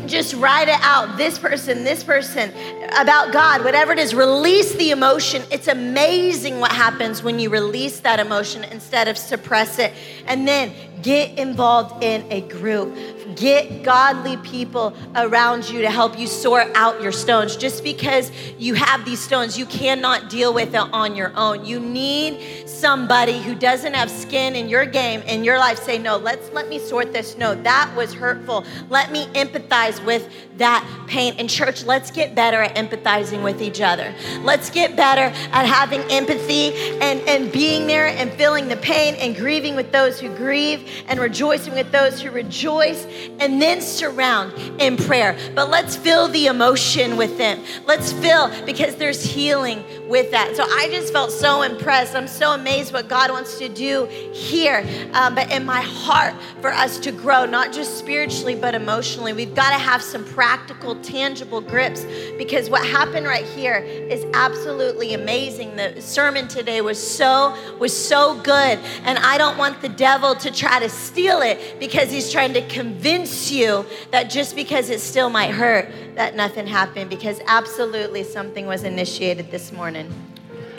just 0.08 0.34
write 0.36 0.68
it 0.68 0.80
out. 0.82 1.18
This 1.18 1.38
person, 1.38 1.84
this 1.84 2.04
person, 2.04 2.52
about 2.98 3.34
God, 3.34 3.64
whatever 3.64 3.92
it 3.92 4.00
is, 4.00 4.16
release 4.16 4.74
the 4.76 4.92
emotion. 4.92 5.44
It's 5.52 5.68
amazing 5.68 6.60
what 6.60 6.72
happens 6.72 7.24
when 7.24 7.40
you 7.40 7.50
release 7.50 8.00
that 8.02 8.20
emotion 8.20 8.64
instead 8.66 9.08
of 9.08 9.18
suppress 9.18 9.80
it. 9.80 9.94
And 10.28 10.48
then 10.48 10.74
get 11.06 11.38
involved 11.38 12.04
in 12.04 12.26
a 12.32 12.42
group. 12.42 12.98
Get 13.36 13.84
godly 13.84 14.38
people 14.38 14.96
around 15.16 15.70
you 15.70 15.82
to 15.82 15.90
help 15.92 16.18
you 16.18 16.26
sort 16.26 16.68
out 16.74 17.00
your 17.00 17.12
stones. 17.12 17.56
Just 17.56 17.84
because 17.84 18.32
you 18.58 18.74
have 18.74 19.06
these 19.06 19.20
stones, 19.20 19.56
you 19.56 19.68
cannot 19.68 20.32
deal 20.32 20.52
with 20.52 20.74
it 20.74 20.82
on 20.94 21.16
your 21.16 21.32
own. 21.36 21.64
You 21.64 21.80
need 21.80 22.68
somebody 22.68 23.40
who 23.40 23.54
doesn't 23.54 23.94
have 23.94 24.10
skin 24.10 24.56
in 24.56 24.68
your 24.68 24.86
game 24.86 25.22
in 25.22 25.44
your 25.44 25.60
life 25.60 25.78
say, 25.78 26.00
No, 26.00 26.18
let's 26.18 26.52
let 26.54 26.70
me 26.70 26.80
sort 26.80 27.14
this. 27.14 27.38
No, 27.38 27.54
that 27.62 27.94
was 27.96 28.14
hurtful. 28.14 28.66
Let 28.90 29.12
me 29.12 29.28
empathize 29.28 30.04
with 30.04 30.28
that 30.58 30.88
pain. 31.08 31.36
In 31.36 31.48
church, 31.48 31.84
let's 31.84 32.10
get 32.10 32.34
better 32.34 32.62
at 32.62 32.76
empathizing 32.76 33.44
with 33.44 33.62
each 33.62 33.82
other. 33.82 34.14
Let's 34.42 34.72
get 34.72 34.96
better 34.96 35.34
at 35.52 35.66
having 35.66 36.02
empathy 36.12 36.74
and, 37.00 37.20
and 37.22 37.52
being 37.52 37.86
there 37.86 38.08
and 38.08 38.32
feeling 38.34 38.68
the 38.68 38.78
pain 38.78 39.16
and 39.16 39.36
grieving 39.36 39.76
with 39.76 39.92
those 39.92 40.20
who 40.20 40.30
grieve 40.36 40.90
and 41.08 41.20
rejoicing 41.20 41.74
with 41.74 41.92
those 41.92 42.22
who 42.22 42.32
rejoice 42.32 43.06
and 43.40 43.62
then 43.62 43.82
surround 43.82 44.54
in 44.82 44.98
prayer. 44.98 45.38
But 45.54 45.70
let's 45.70 45.96
fill 45.96 46.28
the 46.28 46.48
emotion 46.48 47.18
with 47.18 47.38
them. 47.38 47.64
Let's 47.86 48.12
fill 48.12 48.52
because 48.66 48.96
there's 48.96 49.24
healing 49.24 49.84
with 50.08 50.32
that. 50.32 50.56
So 50.56 50.64
I 50.64 50.90
just 50.90 51.12
felt 51.12 51.32
so 51.32 51.62
impressed. 51.62 52.16
I'm 52.16 52.28
so 52.28 52.54
amazed 52.54 52.94
what 52.94 53.08
God 53.08 53.32
wants 53.32 53.58
to 53.60 53.70
do 53.70 54.06
here. 54.34 54.86
Um, 55.14 55.36
but 55.36 55.52
in 55.52 55.66
my 55.66 55.82
heart 55.82 56.36
for 56.62 56.72
us 56.72 57.00
to 57.00 57.12
grow, 57.12 57.46
not 57.46 57.74
just 57.74 57.98
spiritually, 57.98 58.56
but 58.56 58.76
emotionally, 58.76 59.34
we've 59.34 59.56
got 59.56 59.72
to 59.72 59.78
have 59.78 60.02
some 60.02 60.24
practical, 60.26 60.96
tangible 61.02 61.62
grips 61.62 62.06
because 62.38 62.70
what 62.70 62.86
happened 62.86 63.26
right 63.26 63.46
here 63.46 63.78
is 63.78 64.26
absolutely 64.34 65.14
amazing. 65.14 65.76
The 65.76 66.02
sermon 66.02 66.48
today 66.48 66.82
was 66.82 67.02
so 67.02 67.56
was 67.80 67.96
so 67.96 68.40
good, 68.42 68.80
and 69.04 69.18
I 69.20 69.38
don't 69.38 69.58
want 69.58 69.82
the 69.82 69.90
devil 69.90 70.36
to 70.36 70.52
try 70.52 70.80
to 70.86 70.96
steal 70.96 71.42
it 71.42 71.80
because 71.80 72.12
he's 72.12 72.32
trying 72.32 72.54
to 72.54 72.62
convince 72.68 73.52
you 73.52 73.86
that 74.12 74.30
just 74.30 74.56
because 74.56 74.90
it 74.90 75.00
still 75.00 75.30
might 75.30 75.52
hurt, 75.52 75.92
that 76.16 76.36
nothing 76.36 76.68
happened 76.68 77.10
because 77.10 77.42
absolutely 77.48 78.24
something 78.24 78.68
was 78.68 78.84
initiated 78.84 79.50
this 79.52 79.72
morning. 79.72 80.14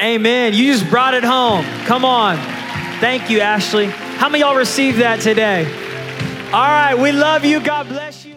Amen. 0.00 0.54
You 0.54 0.72
just 0.72 0.88
brought 0.88 1.14
it 1.14 1.24
home. 1.24 1.64
Come 1.86 2.04
on. 2.04 2.36
Thank 3.00 3.30
you, 3.30 3.40
Ashley. 3.40 3.86
How 3.86 4.28
many 4.28 4.42
y'all 4.42 4.56
received 4.56 4.98
that 4.98 5.20
today? 5.20 5.64
All 6.52 6.68
right. 6.68 6.94
We 6.94 7.12
love 7.12 7.44
you. 7.44 7.60
God 7.60 7.88
bless 7.88 8.24
you. 8.24 8.35